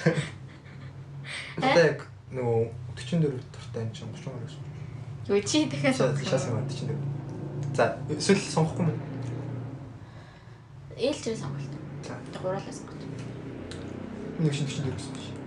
[1.58, 4.64] одоо нөгөө 44 дуртай юм чинь 30 гарсан.
[5.28, 6.98] Юу чи дахиад За шаас юм 44.
[7.76, 9.00] За эсвэл сонгохгүй юм.
[10.98, 11.74] ээлжээр сонголт.
[12.08, 12.14] За.
[12.42, 13.02] Гурлаа сонголт.
[14.40, 15.38] Нэг шин 44 гэсэн чинь.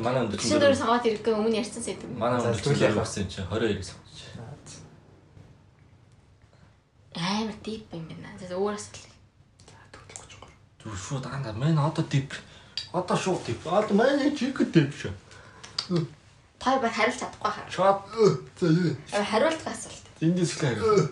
[0.00, 2.04] Манай Чинь дөр сонгоод ирэхгүй өмнө ярьсан сэдв.
[2.18, 3.00] Манай яах вэ?
[3.00, 4.09] явсан чинь 22 сонгож.
[7.20, 8.28] Амар дип юм байна.
[8.40, 9.06] За өөр асуулт.
[10.82, 12.32] Зүр шууд анда мен одоо дип.
[12.92, 13.66] Одоо шууд дип.
[13.66, 15.12] Одоо мен чиг дип шүү.
[16.60, 17.64] Той баг хариулт чадахгүй хаа.
[17.68, 17.98] Шууд
[18.60, 18.96] За юу.
[19.12, 20.04] Хариулт асуулт.
[20.20, 21.08] эндээс их хариу.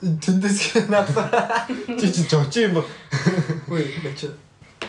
[0.00, 1.68] Тэндээс надад
[2.00, 2.84] Чи чи жож юм ба.
[3.68, 4.24] үгүй бач.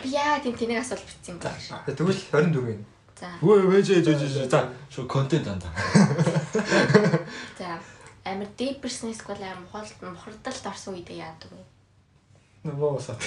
[0.02, 1.94] Би яа тийм тэнийг асуулт бичсэн юм бэ?
[1.94, 2.86] Тэгвэл 24 юм.
[3.20, 3.28] За.
[3.42, 4.48] Вэж жож жож.
[4.48, 5.68] За шууд контент анда.
[7.58, 7.78] За.
[8.24, 11.64] Амар персонал эсвэл амар мохолт мохордолд орсон үедээ яадаг вэ?
[12.70, 13.18] Нөө сат.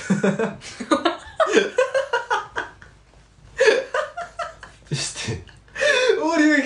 [4.90, 5.44] Бистэ.
[6.24, 6.64] Өөр юу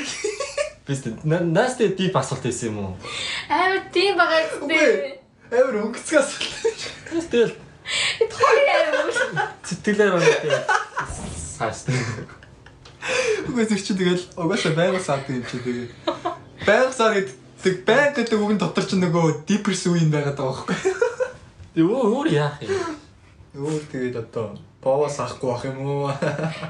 [0.85, 1.09] Бистэ.
[1.25, 2.93] Наас тэ дип асуулт байсан юм уу?
[3.49, 5.17] Амар тийм байгаа үстэй.
[5.49, 7.29] амар өнгөцгөө асуулт.
[7.33, 7.53] Тэгэл
[8.29, 9.17] Хоёр амар.
[9.65, 10.61] сэтгэлээр байна.
[11.57, 11.89] Сааш.
[13.49, 15.89] Үгүй зэрэг чи тэгэл угаасаа байгаль саад юм чи тэгээ.
[16.69, 20.63] Байгаль саад гэдэг байг гэдэг үг нь дотор чи нөгөө дипрес үе юм байгаад байгаа
[20.63, 20.77] байхгүй.
[21.75, 22.95] Тэг өөр яах юм?
[23.59, 26.07] Өөр тэгээд одоо боовоос авахгүй бах юм уу?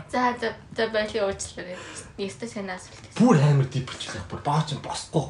[0.10, 1.78] За за за байли уучлаарай.
[2.18, 3.06] Нэстэ сайн асуулт.
[3.22, 4.30] Бүр амар дипэрч байгаа.
[4.34, 5.30] Бүр баа ч босхгүй.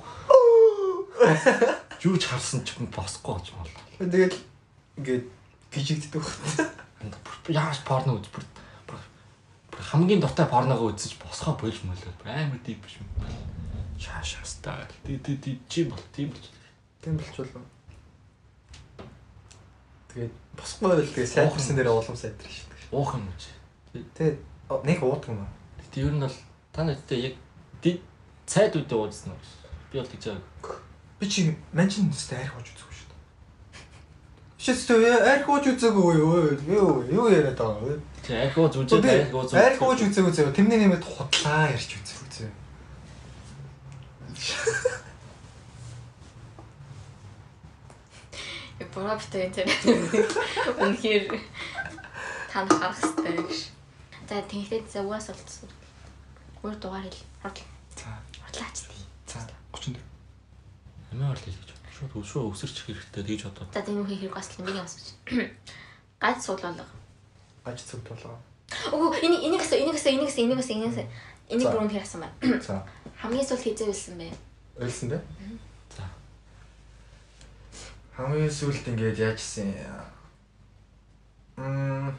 [2.07, 3.76] Юу ч харсан ч босхгүй гэж байна.
[3.99, 4.36] Тэгээд
[4.95, 5.26] ингээд
[5.76, 7.19] гжигддэг байна.
[7.52, 8.48] Яаж порно үз бүр
[8.88, 8.99] бүр
[9.91, 12.23] хамгийн дуртай порногоо үзэж босгоо болж мөлөө.
[12.23, 13.07] Амар дип биш юм.
[15.05, 16.47] Ди ди ди чи бол тийм л.
[17.03, 17.63] Тийм болчихлоо.
[20.13, 22.95] Тэгээд босхгүй байл тэгээд сайдсан дээр улам сайдрах шүү дээ.
[22.95, 23.51] Уух юм чи?
[24.15, 24.38] Тэгээд
[24.88, 25.51] нэг уудаг юм аа.
[25.91, 26.38] Тэг ер нь бол
[26.73, 27.35] та нартай яг
[28.49, 29.41] цайд үедээ уудсан уу?
[29.93, 30.81] Би бол тэгж байгаа.
[31.21, 33.21] Би чи манчин нэстэй арх ууж үзэхгүй шүү дээ.
[34.57, 36.57] Шээстэй арх ууж үзээгүй юу?
[36.65, 38.01] Юу юу яриад байгаа вэ?
[38.26, 39.69] Зүжээ архио зүжээ.
[39.69, 40.53] Арх ууж үзээгүй.
[40.57, 42.18] Тэмний нэмэд худлаа ярьж үзээгүй зөө.
[48.80, 48.86] Я
[49.20, 49.84] битээ интернет.
[50.80, 51.24] Үнэхээр
[52.52, 53.60] тань харах хэрэгтэй гэж.
[54.30, 55.70] За тэгтээ за угаас болцсон.
[56.64, 57.24] Өөр дугаар хэл.
[57.44, 57.60] Хурд.
[57.99, 58.07] За
[58.48, 59.03] Хурдлаач тий.
[59.28, 59.40] за
[59.74, 59.99] 34.
[61.11, 61.76] Амиа орлоо гэж.
[61.99, 63.68] Шууд өшөө өсөрч хэрэгтэй тэгж бодоо.
[63.76, 65.07] За тийм үхий хэрэг асуулт нэг асууж.
[66.24, 66.86] Гайд суулгалга.
[67.68, 68.40] Гаж зүг толгоо.
[68.95, 71.07] Үгүй энийг энийг асуу энийг асуу энийг асуу энийг асуу энийг асуу.
[71.49, 72.61] Энийг бүрэн асуу байна.
[72.61, 72.85] За
[73.19, 74.31] Хамгийн сүүл хизээ билсэн бэ?
[74.80, 75.21] ойлсон дээ.
[75.91, 76.07] За.
[78.15, 79.76] Хамгийн сүүлд ингээд яажсэн.
[81.59, 82.15] Мм.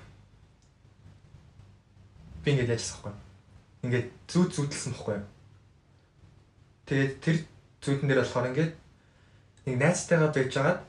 [2.45, 3.15] Би ингээд яажсан байхгүй.
[3.89, 5.19] Ингээд зүүд зүүдэлсэн байхгүй.
[6.85, 7.37] Тэгээд тэр
[7.81, 8.73] зүүдэн дээр болохоор ингээд
[9.65, 10.81] нэг найзтайгаа байж байгаад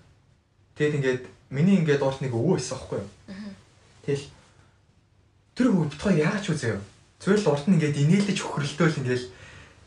[0.76, 1.24] тэгээд ингээд
[1.56, 3.02] миний ингээд урт нэг өвөө байсан байхгүй.
[4.04, 4.28] Тэгэл
[5.56, 6.76] тэр өвөө бит хоёр яагаад ч үзээ.
[6.76, 6.91] Зүгээр
[7.30, 9.24] л урт нь ингээд инээлдэж хөхрөлтөөл ингээд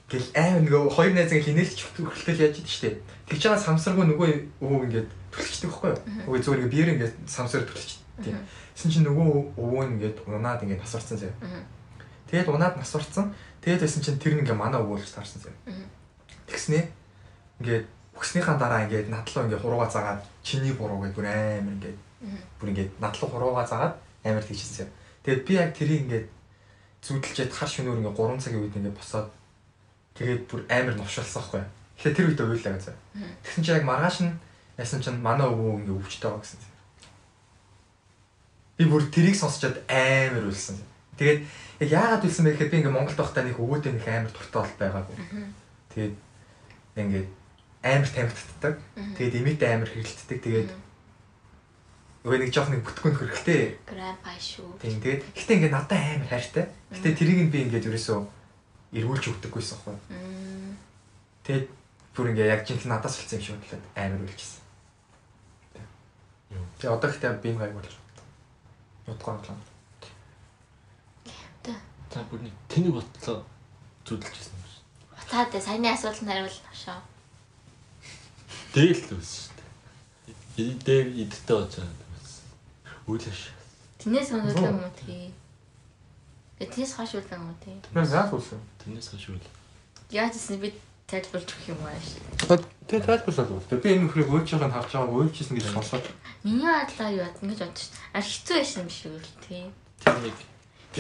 [0.07, 3.01] гэл аав нөгөө хоёр найз ингээд инээлдэж хөхрөлтөөл яаж идэв штэ.
[3.27, 4.31] Тэгж байгаа самсаргүй нөгөө
[4.63, 6.01] өвөө ингээд түлхчихдэг байхгүй юу?
[6.31, 8.39] Үгүй зүгээр ингээд биеэр ингээд самсаар түлхчихдэг.
[8.79, 11.35] Тэсэн чинь нөгөө өвөө нь ингээд унаад ингээд насварцсан заяа.
[12.31, 13.35] Тэгээд унаад насварцсан.
[13.65, 15.59] Тэгээд байсан чинь тэр нь ингээд манай өвөө л таарсан заяа.
[16.47, 16.85] Тэгснээ
[17.59, 17.85] ингээд
[18.15, 21.99] өгснийхаа дараа ингээд надлуу ингээд хурууга заагаад чиний буруу гэж бүр амар ингээд
[22.61, 24.89] бүр ингээд надлуу хурууга заагаад амар тэгчихсэн.
[25.25, 26.27] Тэгээд би яг тэрийг ингээд
[27.05, 29.29] зүудэлчээд хар шөнөөр ингээд 3 цагийн үед ингээд босоод
[30.17, 31.65] тэгээд бүр амар новшилсан байхгүй.
[32.01, 32.97] Тэгэхээр тэр үед уйлаа гэсэн.
[33.45, 34.33] Тэгсэн чинь яг маргааш нь
[34.81, 36.61] яасан чинь манай өвөө ингээд өвчтэй байгаа гэсэн.
[38.81, 40.81] Би бүр тэрийг сонсчоод амар уйлсан.
[41.21, 41.41] Тэгээд
[41.85, 44.77] яг яагаад уйлсан бэ гэхээр би ингээд Монголд байхдаа нэг өвөөтэй нэг амар дуртай бол
[44.81, 45.17] байгаагүй.
[45.93, 46.15] Тэгээд
[47.05, 47.29] ингээд
[47.85, 48.75] амар тамхитдаг.
[49.15, 50.39] Тэгээд эмээтэй амар хэрэлддэг.
[50.41, 50.71] Тэгээд
[52.25, 53.77] Өвөө нэг жоох нэг бүтгэн хөрхөлтэй.
[53.85, 54.81] Грандпа шүү.
[54.81, 56.65] Тийм тэгээд гэхдээ ингээд надад амар хайртай.
[56.89, 58.17] Гэтэ тэрийг нь би ингээд ерөөсөө
[58.97, 59.97] эргүүлж өгдөггүйсэн байхгүй.
[60.09, 60.73] Мм.
[61.45, 61.67] Тэгээд
[62.17, 64.65] бүр ингээд яг жинхэнэ надаас болсон юм шиг бодлоо амар үлжсэн.
[66.57, 66.65] Юу?
[66.81, 67.93] Тэгээ одоо ихтэй би гайг болж.
[69.05, 69.61] Ятгаа глаа.
[72.09, 73.45] Та бүр нэг тэнэг ботлоо
[74.09, 74.81] зүудэлжсэн юм шиг.
[75.13, 77.05] Утаад саяны асуултанд хариулна шоо.
[78.73, 79.61] Дээл л үс шүү
[80.57, 80.73] дээ.
[80.89, 82.04] Дээр идэлтэй болж байгаа
[83.07, 83.17] юм.
[83.17, 83.53] Үлэш.
[83.99, 85.33] Тинээс хөндлөн юм уу тий.
[86.59, 87.77] Тэгээ тинээс хаш үлдэн юм уу тий.
[87.93, 88.61] Мэн заас үлсэн.
[88.81, 89.47] Тэрнээс хойш үл.
[90.11, 90.73] Яаж гэсэн би
[91.09, 92.07] тайлбарлаж өгөх юм ааш.
[92.89, 93.81] Тэгээ тайлбарлаад үү.
[93.81, 96.07] Би энэ нөхрийг уйлж байгааг нь харж байгаа уйлжсэн гэж сонсоод.
[96.45, 97.93] Миний бодлоо юу бат ингэж шв.
[98.13, 99.69] А хэцүү байсан юм шиг үл тий.
[100.05, 100.37] Тэр нэг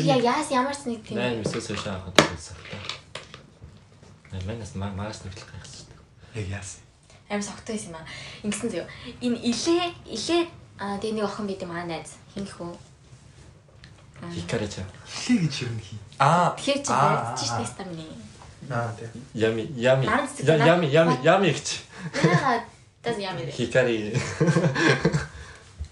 [0.04, 1.16] яг яас ямар ч нэг тийм.
[1.20, 2.76] Найн мессеж хийж авах гэдэг сахта.
[4.32, 4.58] Найн
[4.96, 5.86] манас гэсэн шүү
[6.34, 6.42] дээ.
[6.42, 6.82] Яг яасан.
[7.30, 8.08] Амар согтой байсан юм аа.
[8.42, 8.86] Ингэсэн зөө.
[9.22, 10.42] Энэ илээ илээ
[10.78, 12.18] аа тэгээ нэг охин бид юм аа найз.
[12.34, 12.74] Хинх үү?
[14.32, 14.82] Хикарача.
[15.06, 15.98] Хилээ гэж юм хий.
[16.18, 16.54] Аа.
[16.56, 18.04] Тэгэхээр чи Аа, аа, шүү дээ стамны.
[18.70, 19.08] Аа тий.
[19.34, 20.06] Ями ями.
[20.42, 21.68] Ями ями ями гэж.
[22.24, 22.64] Яагаад
[23.02, 23.52] тас бэ?
[23.52, 24.16] Хикари.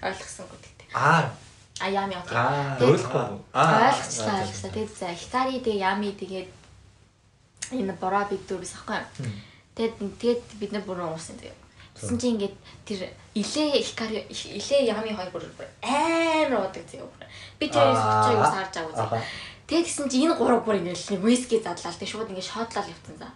[0.02, 0.88] Ойлгосонгүй гэдэг.
[0.94, 1.30] Аа.
[1.80, 2.24] А яам яа.
[2.30, 2.78] Аа.
[2.80, 3.22] Ойлгохгүй.
[3.52, 4.72] Ойлгочлаа ойлгочлаа.
[4.72, 6.50] Тэгээд за Хикари тэгээ ями тэгээд
[7.76, 8.98] энэ бороо бид дөрвс ахгүй.
[9.76, 11.61] Тэгээд тэгээд бид нар бүрэн уусан тэгээд.
[11.92, 12.56] Тэгсэн чинь ингээд
[12.88, 13.00] тэр
[13.36, 15.44] илээ Хикари илээ ями хоёр бүр
[15.84, 17.04] амар уудаг зөө.
[17.60, 18.24] Би тэрээс Аа.
[18.24, 19.04] очиж юу сарж аваа.
[19.04, 19.22] Аха.
[19.68, 21.92] Тэгээд гисэн чи энэ гурав бүр ингээл нэг виски задлаа.
[21.92, 23.28] Тэгээд шууд ингээд шотлал явцсан за.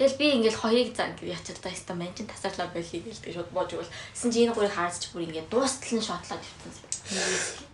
[0.00, 3.36] Тэгэл би ингээл хоёрыг заа ингээд ячаад та яста мэн чин тасаглаа байлиг гээл тэгээд
[3.36, 3.94] шууд боож өгвөл.
[4.12, 6.72] Гисэн чи энэ гурыг харж бүр ингээд дуустал нь шотлаад явцсан.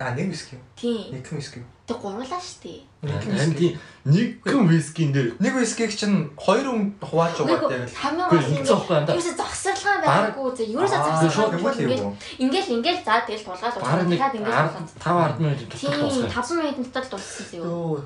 [0.00, 0.56] А нэг виски.
[0.80, 1.12] Тийм.
[1.12, 1.60] Нэг виски.
[1.84, 2.88] Тэг гурлаа штий.
[3.04, 8.28] Харин тийм нэг вискин дээр Нэг вискиг чинь хоёр хүн хувааж угаад яг л хамгийн
[8.32, 9.12] гол хэцүү байхгүй юм да.
[9.12, 10.64] Юусе зогсорлага байгаагүй зэ.
[10.72, 12.16] Юусе тэгвэл ингээл юу?
[12.40, 14.72] ингээл ингээл заа тэгэл тулгаад бараг нэг дахиад ингээл
[15.04, 16.32] 5 10 минут Тийм тусах.
[16.32, 17.60] 5 минутын дотор дууссан зөө.
[17.60, 18.00] Йоо.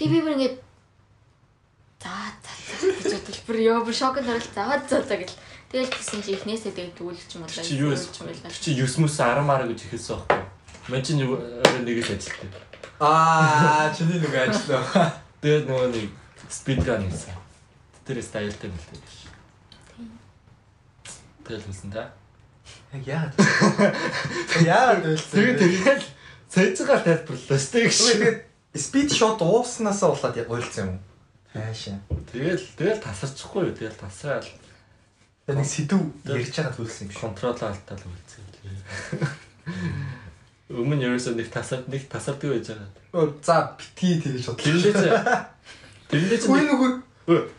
[0.00, 0.56] Тэг би бүр ингээд
[2.00, 2.52] за за
[3.04, 5.36] за гэж бүр ёо бүр шокнд орол заа за за гэл.
[5.68, 7.60] Тэгэл гисэн чи ихнээсээ тэгэл дүүлж юм болоо.
[7.60, 8.48] Чи юу юм байлаа.
[8.48, 10.53] чи 9 мүс 10 мара гэж ихэлсэн байхгүй.
[10.88, 11.28] Мэн чи нэг
[11.84, 12.52] нэг л ажилтдаг.
[13.00, 15.16] Аа, чиний нэг ажиллаа.
[15.40, 16.08] Тэгээд нөгөө нэг
[16.48, 17.36] спидган хийсэн.
[18.04, 19.16] Тэрээс аюултай мэлтэй биш.
[21.44, 22.12] Тэгэл хэлсэн та.
[22.92, 23.34] Яг яагаад?
[24.60, 25.16] Яагаад вэ?
[25.16, 26.04] Тэгээд тэгэл
[26.52, 27.98] цайцгаа тайлбарлаа шүү дээ гэж.
[28.12, 28.38] Тэгээд
[28.76, 31.02] спид шот ууснасаа болоод уйлцсан юм уу?
[31.52, 31.98] Хаашаа.
[32.28, 33.76] Тэгэл тэгэл тасарчихгүй юу?
[33.76, 34.46] Тэгэл тасраал
[35.44, 37.20] Тэгээд нэг сэдв ярьж байгаа төлсөн юм шиг.
[37.20, 38.44] контрол алтаа л үлдсэн.
[40.72, 42.88] Өмнө ерөөсөө нэг тасар нэг тасардаг байж байгаа.
[43.12, 44.64] Өө, За битгий тэгж бодлоо.
[44.64, 45.04] Тэндээ ч
[46.08, 46.92] тэндээ ч Үгүй нүгөр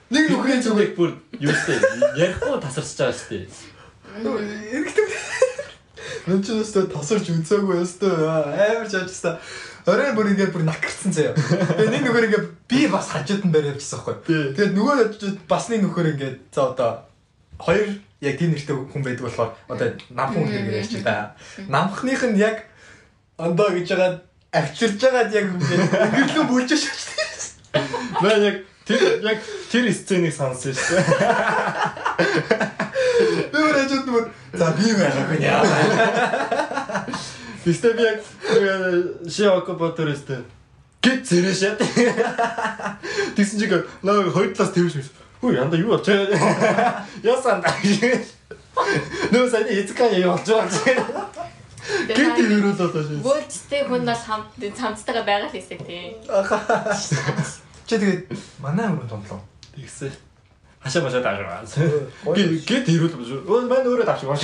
[0.10, 1.78] нэг нүхрийн зүгээр бүр юу штэ
[2.18, 3.46] ярихгүй тасарч байгаа штэ.
[4.74, 5.10] эргэдэг.
[6.26, 9.38] Нүн ч өстө тасарч үзээгүй өстө амар жаажста.
[9.86, 11.38] Орой бүр ингээд бүр накарцсан заяа.
[11.38, 14.58] Тэгээ нэг нөхөр ингээд би бас хажууд нь барь явчихсан байхгүй.
[14.58, 17.06] Тэгээд нөгөө хажууд бас нэг нөхөр ингээд за одоо
[17.62, 21.38] хоёр яг тийм нэртэй хүн байдаг болохоор одоо намхан хүн хэрэг ярьж та.
[21.70, 22.66] Намхных нь яг
[23.38, 24.22] ондоо гэж байгаа
[24.52, 27.84] авчирж байгаад яг ингээд бүлж шаачдаг.
[28.22, 28.58] Маа яг
[28.88, 29.40] тэр яг
[29.72, 30.76] тэр сценийг сонссон.
[33.52, 35.64] Би өөр хажууд нь бүр за би юу яагаад яа.
[37.66, 38.20] Би яг
[39.28, 40.40] шиоко ботөрөстэ.
[41.04, 41.76] Гэт зэрэшээ.
[43.36, 45.12] Тэгсэн чиг наа хоёр талаас твш мэс.
[45.44, 47.04] Хүү янда юу болж байгаа.
[47.22, 47.70] Яасан да.
[49.36, 51.46] Нөө сайн эцэг яа болж байгаа.
[51.86, 53.22] Гэт тэрүүлээд байна.
[53.22, 56.18] Бөөлжтэй хүн бол хамт цамцтайгаа байгаа л хэсэг тий.
[57.86, 59.42] Чи тэгээд манай өрөнд томлоо.
[59.78, 60.10] Тэгсэн.
[60.82, 61.62] Хашаа машаа дааграа.
[61.66, 63.38] Гэт тэрүүл биш.
[63.46, 64.42] Өө маань өөрөө давчих маш.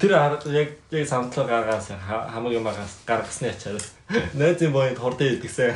[0.00, 3.76] Тэр яг яг самтлаа гаргаас хамаг юм агаас гаргасны ачаар
[4.32, 5.74] найзын боёнд хордоо идэгсэн.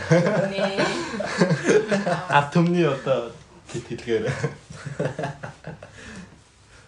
[2.30, 3.34] А төмний одоо
[3.68, 4.32] тэтгэлгээр.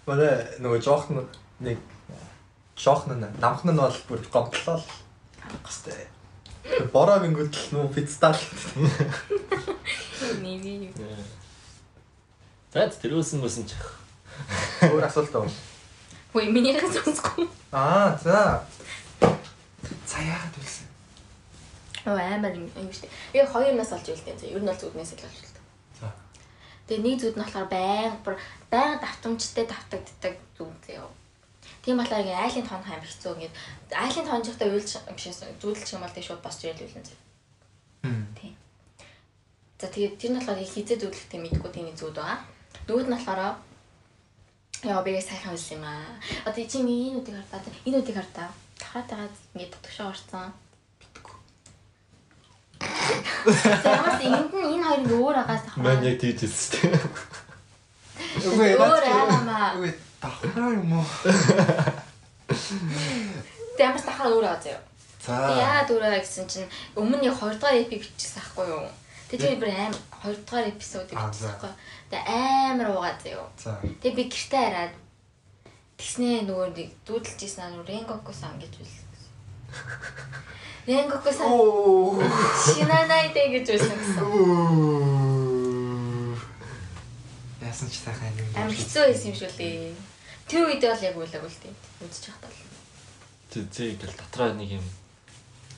[0.07, 1.27] Манай нөгөө жоохн
[1.61, 1.77] нэг
[2.77, 4.87] жоохн нь намхан нь бол бүр гомдлоо л
[5.65, 6.07] хэвчтэй.
[6.93, 8.37] Бороо гингүүд л нүү пицтал.
[10.45, 10.93] Нэви.
[12.73, 13.81] За тэрүүлсэн мөсөн чих.
[14.85, 15.55] Өөр асуулт байна.
[16.37, 17.49] Хөөе минийх сонсохгүй.
[17.73, 18.61] Аа за.
[20.05, 20.87] За яагаад үлсэн?
[22.13, 23.09] Оо амар юм дээ.
[23.41, 24.53] Яг хоёр нас олж ивэл дээ.
[24.53, 25.57] Ер нь бол зүуднээс л олж ивэл.
[25.97, 26.13] За.
[26.85, 28.37] Тэгээ нэг зүуд нь болохоор байнга бүр
[28.69, 31.09] байнга давтамжтай давтагддаг зүуд заяа.
[31.87, 33.55] Тийм болохоор ингээ айлын тоонх амар хэцүү ингээд
[33.95, 35.27] айлын тоонжихтай уйлж биш
[35.63, 37.07] зүудэлч юм бол тэг шууд босч ирэл үлэн.
[38.03, 38.27] Хм.
[38.35, 38.55] Тийм.
[39.79, 42.43] За тэгээд тэр нь болохоор хизээ зүудлэхтэй мэдгүй тийм зүуд байгаа.
[42.91, 43.41] Нөгөөд нь болохоор
[44.83, 46.19] яа би сайхан үйлс юм аа.
[46.43, 48.51] Одоо чи миний энэ үдийг хардаа энэ үдийг хардаа.
[48.83, 50.51] Дахаатайгаа ингээд төгшөө орцсон.
[53.47, 55.95] За ямаас энд нь энэ хоёрын өөр агаас ахмаа.
[55.95, 56.99] Мань яг шүү дээ.
[58.43, 59.79] Үгүй Өөр аамаа.
[59.79, 61.07] Үгүй давхраа юм уу?
[63.77, 64.81] Тэ ямаас дахаар өөр аа заяа.
[65.23, 65.87] Тэг За.
[65.91, 68.87] өөр аа гэсэн чинь өмнө нь 2 дугаар эпи бичсэн байхгүй юу?
[69.31, 71.51] Тэг чи бүр аим 2 дугаар эпизодыг Аа, бичсэн за.
[71.55, 71.73] байхгүй.
[72.11, 73.47] Тэг амар уугаа заяа.
[73.59, 73.71] За.
[74.03, 74.95] Тэг би гэртээ хараад
[75.99, 79.05] тэгснээ нөгөө нэг дүүдлж ийсэн аа Ренгоку сан гэж үлсэн.
[80.87, 81.51] Ренгоку сан
[82.63, 84.25] шинанай дэ гэж үлсэн гэсэн.
[87.67, 88.47] Яасан ч сайхан юм.
[88.55, 89.91] Амар хэцүү байсан юм шиг лээ.
[90.47, 91.75] Тэр үед бол яг уйлаг үлдээ.
[92.07, 92.55] Үзчих хатал.
[93.51, 94.87] Тэг зээ гэл дотроо нэг юм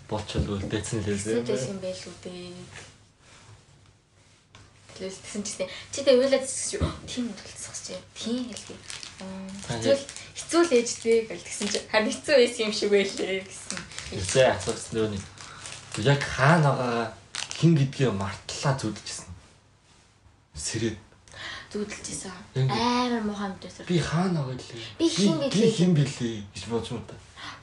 [0.09, 1.49] боочл үлдээсэн л Хэцүү лээ.
[1.49, 2.53] байсан байл үү дээ.
[4.99, 8.81] Тэгсэн чинь чи тэ уйлаад зэсэж тийм үлдсэх чи тийм хэлээ.
[9.71, 13.79] Хэцүү л- хэцүү л ээжтэй гэл тэгсэн чи харин хэцүү байсан юм шиг байлээ гэсэн.
[14.19, 15.23] Зээ асуусан нөгөө нэг
[16.03, 17.07] яг хаана байгаа
[17.63, 19.31] хин гэдгийг мартлаа зүудчихсэн.
[20.59, 20.99] Сэрээд
[21.69, 22.33] Зүудэлж исэн.
[22.57, 23.85] Амар муухай мэдээсэр.
[23.87, 24.83] би хаана байгаа лээ?
[24.99, 25.77] Би хин Би гэлээ.
[25.77, 27.15] хин бэлээ гэж бодож юм та.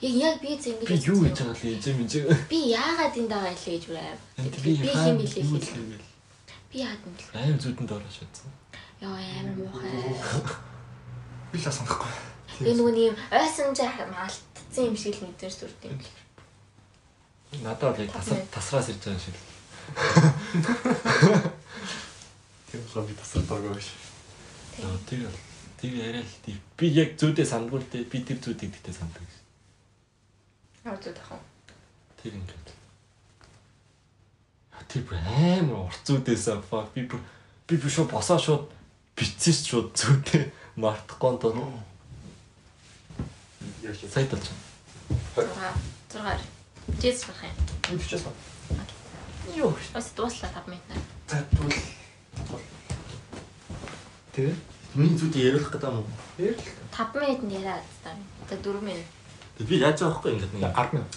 [0.01, 1.73] Яг яг би зэ ингэж Би юу гэж байгаа лээ?
[1.81, 2.29] Эзэм эзэм.
[2.45, 3.85] Би яагаад энд байгаа илээ гэж.
[4.37, 5.89] Энд Би би хин юу хэлээ.
[5.89, 6.05] лээ?
[6.69, 7.23] Би яагаад юм бэ?
[7.33, 8.49] Аим зүудэнд ороо шатсан.
[9.01, 9.89] Яа амар муухай.
[11.49, 12.13] Би л санахгүй.
[12.61, 15.97] Тэгээ нөгөө нэг ойсон жаа малтцсан юм шиг л мэдэрч зүрд юм.
[17.65, 18.13] Надад бол яг
[18.53, 19.33] тасраас ирж байгаа шиг.
[22.83, 23.87] Болохоор би тасардаг байж.
[25.07, 25.29] Тэр
[25.79, 26.57] тэр яриа л тий.
[26.77, 28.09] Би яг зүйдээ сандгүй л дээ.
[28.11, 29.23] Би тэр зүйдийг тэгтээ санддаг.
[30.83, 31.39] Ямар зүйл тах вэ?
[32.19, 32.67] Тэр ингээд.
[34.91, 37.21] Тэр бүр амар урт зүйдээсээ fuck би бүр
[37.67, 38.69] би бүр шууд босоо шууд
[39.15, 41.71] бицээс шууд зүйдээ мартахгүй тоо.
[43.81, 44.11] Яаж вэ?
[44.11, 44.47] Сайд болж
[45.35, 45.73] Зурга.
[46.11, 46.39] Зургаар.
[47.01, 47.55] Жийс байх юм.
[47.89, 48.31] Би бичээс ба.
[49.55, 49.73] Йоо.
[49.93, 51.03] Бас дууслаа 5 минут.
[51.27, 51.75] За тэгвэл
[54.33, 54.55] Тэгээ.
[54.95, 56.07] Миний зүйдээ яриулах гэдэг юм уу?
[56.37, 56.63] ярил.
[56.91, 58.15] 5 минутанд яриад таа.
[58.49, 59.07] За 4 минут.
[59.57, 61.13] Тэгээ би яаж байгаа байхгүй ингээд нэг 10 минут.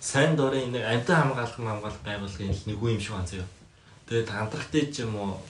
[0.00, 3.46] сайн дурын нэг амтан хамгаалах хамгаалах байгууллагын л нэг үе юм шиг байна зөө.
[4.06, 5.40] Тэгээд хамтрахтай ч юм уу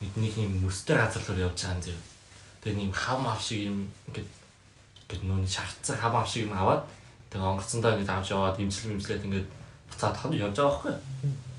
[0.00, 1.98] нэг юм мөстэй газар руу явж байгаа зөө.
[2.62, 3.78] Тэгээд нэг хам ав шиг юм
[4.08, 4.28] ингээд
[5.08, 6.82] ингээд нүүн шарцсан хам ав шиг юм аваад
[7.30, 9.48] тэгээд онгоцсондоо ингээд авч яваад имжлэг имжлээд ингээд
[9.90, 10.94] буцаад ханд явж байгаа байхгүй.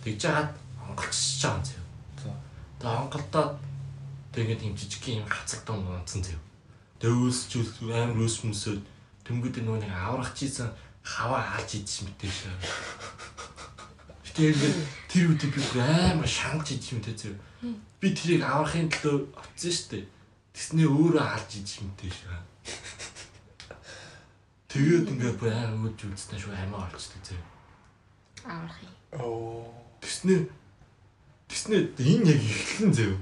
[0.06, 0.52] Тэгж жагаад
[0.86, 1.82] онголчж байгаа зөө.
[1.82, 1.85] За.
[2.86, 3.57] Тэгээд онголдоод
[4.30, 6.38] тэгээд юм жижиг юм хацагтан унцсан зөө.
[7.02, 8.86] Тэгээд өөсч амар өөс мөсөд
[9.26, 10.70] тэнгууд нөө нэг аврах чийсэн
[11.02, 12.45] хаваа алж идэж мэтээш.
[14.38, 14.78] Тэгээд ингээд
[15.10, 17.36] тэр үедээ би амар шангаж идэж мэтэй зөө.
[17.74, 20.06] Би тэрийг аврахын төлөө очсон шүү дээ.
[20.53, 22.18] Тэснээ өөрөө алж идэж мэтээш.
[24.70, 27.41] Тэгээд ингээд амар үдж үзсэн шүү амиа олчтой зөө.
[28.45, 28.94] Аврах юм.
[29.18, 29.74] Оо.
[30.06, 30.45] Тэснээ
[31.50, 33.14] тэснээ энэ яг ихлэн зөө.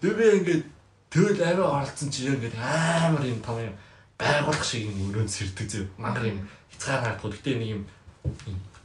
[0.00, 0.64] Тэгээ би ингээд
[1.10, 3.76] тэгэл амиа оролцсон чи ингээд амар юм том юм
[4.16, 5.84] байгуулах шиг юм өрөөнд сэрдэг зөө.
[6.00, 7.32] Мангар юм хязгаар хардгуу.
[7.32, 7.82] Гэтэ нэг юм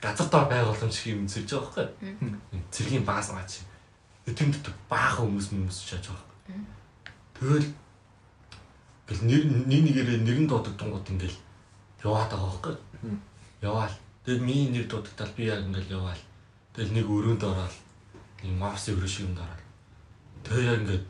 [0.02, 2.36] газар дор байгууламж шиг юм сэрж байгаа байхгүй.
[2.72, 3.64] Цэргийн бааз маач.
[4.26, 6.36] Дотор баах хүмүүс хүмүүс шааж байгаа.
[7.36, 7.70] Тэгэл
[9.08, 11.38] гэл нэр нэг нэгээрээ нэрэн дуудагдангууд ингээл
[12.04, 12.76] яваад байгаа байхгүй.
[13.62, 13.96] Яваал.
[14.26, 16.22] Тэгэл миний нэр дуудагдал би яг ингээл яваал.
[16.74, 17.76] Тэгэл нэг өрөөнд ороод
[18.46, 19.62] нэг маус өрөө шиг юм дараад.
[20.46, 21.06] Тэгээ яг ингээд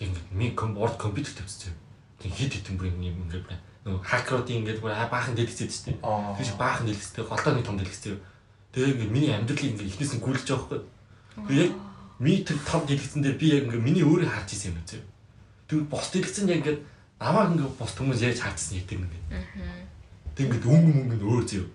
[0.00, 1.76] ингээд ми ком орд компьютер тавьчихсан.
[2.16, 3.60] Тэг хит хитэн бүр юм ингээд байна.
[3.84, 6.00] Нөгөө хакеруудын ингээд бүр баахан дэлгэцээд.
[6.00, 8.16] Тэр шиг баахан дэлгэцтэй голтой нэг том дэлгэцтэй.
[8.72, 10.80] Тэгээ ингээд миний амьдралыг ингээд ихнээс нь гүйлж байгаа байхгүй.
[11.48, 11.72] Тэгээ яг
[12.18, 14.98] ми тэр том дэлгэцэн дээр би яг ингээд миний өөрийг харж ирсэн юм зү.
[15.68, 16.80] Тэгвэл бос дэлгэцэн яг ингээд
[17.20, 19.24] намайг ингээд бос хүмүүс яаж харчихсан юм ингээд.
[20.32, 21.68] Тэг ингээд өнгө мөнгө өөр зү.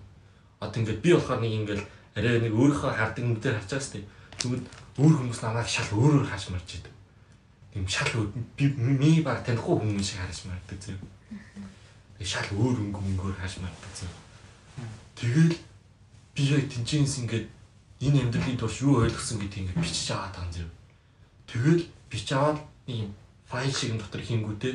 [0.60, 1.82] Одоо ингээд би болохоор нэг ингээд
[2.14, 4.04] арай нэг өөрийнхөө хардаг юм дээр харчаас тээ.
[4.44, 4.60] Тэгвэл
[5.00, 6.92] өөр хүмүүс намайг шал өөрөөр хааж марж идэв.
[7.72, 8.28] Ийм шал
[8.60, 10.92] би ми баг танихгүй хүмүүс шиг харж мардаг зү.
[12.20, 14.04] Тэг шал өөр өнгө мөнгөөр хааж мардаг зү.
[15.16, 15.56] Тэгэл
[16.36, 17.48] би яг тэнцэнс ингээд
[18.04, 20.68] энэ амьдралын турш юу ойлгосон гэдгийг ингээд бичиж аваад байгаа зү.
[21.48, 23.16] Тэгэл бичиж аваад юм
[23.48, 24.74] файл шиг дотор хийнгүүтээ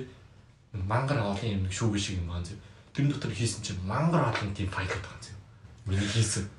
[0.74, 2.58] нэг мангар олон юм шүүгээ шиг юм байна зү.
[2.98, 5.38] Тэр дотор хийсэн чинь мангар олон тийм файлууд байгаа зү.
[5.86, 6.50] Миний хийсэн.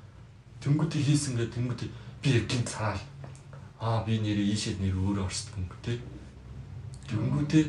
[0.63, 1.89] Тэнгүүтээ хийсэн гэдэг тэнгүүтээ
[2.21, 3.01] би гинт санаал.
[3.81, 5.27] Аа би нэрээ ийшээ нэр өөрөө
[5.57, 5.97] юм те.
[7.09, 7.65] Тэнгүүтээ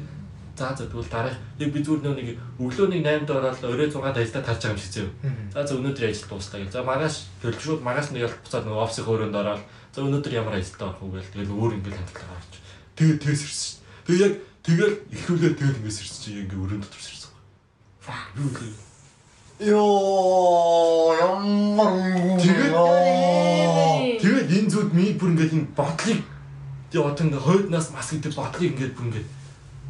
[0.56, 4.44] за за тэгвэл дараах яг би зүгээр нэг өглөө нэг 8-д ороод орой 6-д ажилдаа
[4.44, 5.08] тарж байгаа юм шиг зөө.
[5.56, 6.72] За за өнөөдөр ажил дуустаа гэл.
[6.76, 9.62] За маргааш төлж шууд маргааш нэг ялт буцаад нөгөө офисын өрөөнд ороод
[9.96, 11.32] за өнөөдөр ямар ажилдаа орох уу гээл.
[11.32, 12.52] Тэгэл өөр ингээд хандлагаа орч.
[12.96, 13.74] Тэгээ тэгээс ирсэн.
[14.04, 17.32] Тэгээ яг тэгэл ихлүүлээ тэгэл ингээс ирсэн чи ингээд өрөөнд дотор ирсэн.
[18.04, 18.24] Фак
[19.62, 21.94] Йоо, ямар
[22.42, 24.18] Тэгээд- өнгө.
[24.22, 26.20] Тэгээд энэ зүуд миний бүр ингээд энэ бодлыг
[26.90, 29.28] тий одоо ингээд хойднаас мас гэдэг бодлыг ингээд бүр ингээд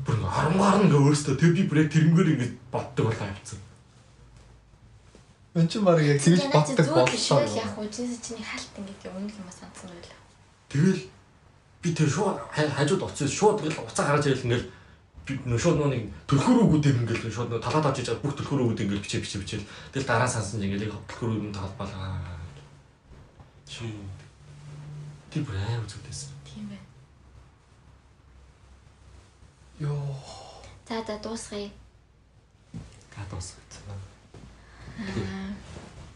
[0.05, 3.59] бүр ингээд харамгаар ингээд өөртөө тэг би бүр яг тэрнгээр ингээд боддог болоо явцсан.
[5.57, 7.41] Энд чинь баг яг тэгж боддог боллоо.
[7.45, 10.21] л яг үжээс чиний халт ингээд өмнөх юм сансан байлаа.
[10.69, 11.01] Тэгэл
[11.83, 14.65] би тэр шууд ха- хажууд уцсан шууд тэгэл уцаа гараж ирэл ингээд
[15.29, 19.43] шууд нөө нэг төлхөөрөөгүүдээр ингээд шууд нөө талаад авч ижаад бүх төлхөөрөөгүүд ингээд бичээ бичээ
[19.43, 22.19] бичээл тэгэл дараа сансан чинь ингээд яг төлхөөрөөг нь талбалаа.
[23.71, 23.87] Чи
[25.31, 26.35] тэр бүр аа үзүүлсэн.
[26.43, 26.89] Тийм байна.
[29.79, 30.19] Йоо.
[30.89, 31.71] За за дуусгая.
[33.15, 33.55] Гадаас.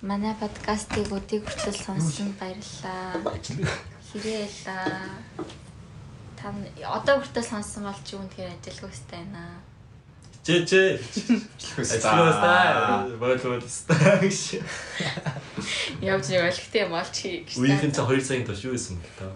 [0.03, 3.23] Манай подкастыг өдийг хүртэл сонссон баярлалаа.
[4.11, 5.66] Хэрэг байлаа.
[6.47, 6.55] Та
[6.95, 9.59] одоо хүртэл сонссон бол чи үнэхээр ажилгүй өстэй байна.
[10.47, 10.83] Жэ жэ.
[11.75, 13.11] Ажлаастаа.
[13.19, 14.63] Бодлоостаа гэж.
[16.07, 17.59] Явж нэг өлегтэй юм ол чи гэж.
[17.59, 19.27] Үеийнхэн цаа 2 цагийн турш юу хийсэн бэ та?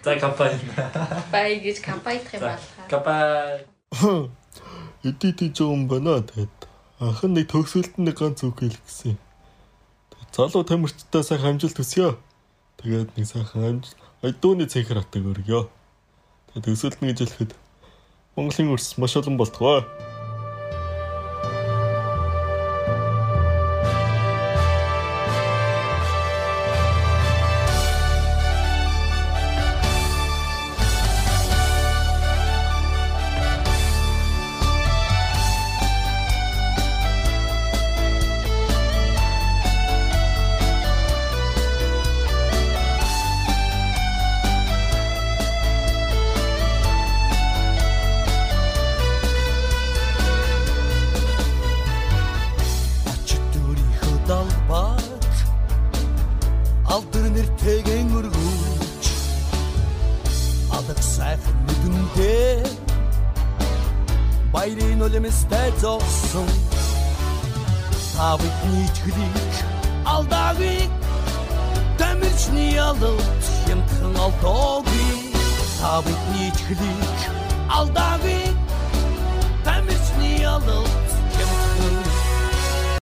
[0.00, 0.56] За компани.
[1.28, 2.88] бай гэж компанидх юм За байна.
[2.88, 4.32] компани.
[5.04, 6.24] Эдит хийж юм байна.
[6.24, 6.56] Тэгээд
[6.96, 9.20] анхан нэг төгсгөлд нэг ганц үг хэлэх гэсэн.
[10.32, 12.16] Залуу тамирчтай сайхан амжилт хүсье.
[12.80, 15.68] Тэгээд нэг сайхан амжилт айдууны цэнхэр хатаг өргөё.
[16.52, 16.68] Нэг
[17.08, 17.52] гэж хэлэхэд
[18.36, 19.88] Монголын өрс маш олон болтгоо.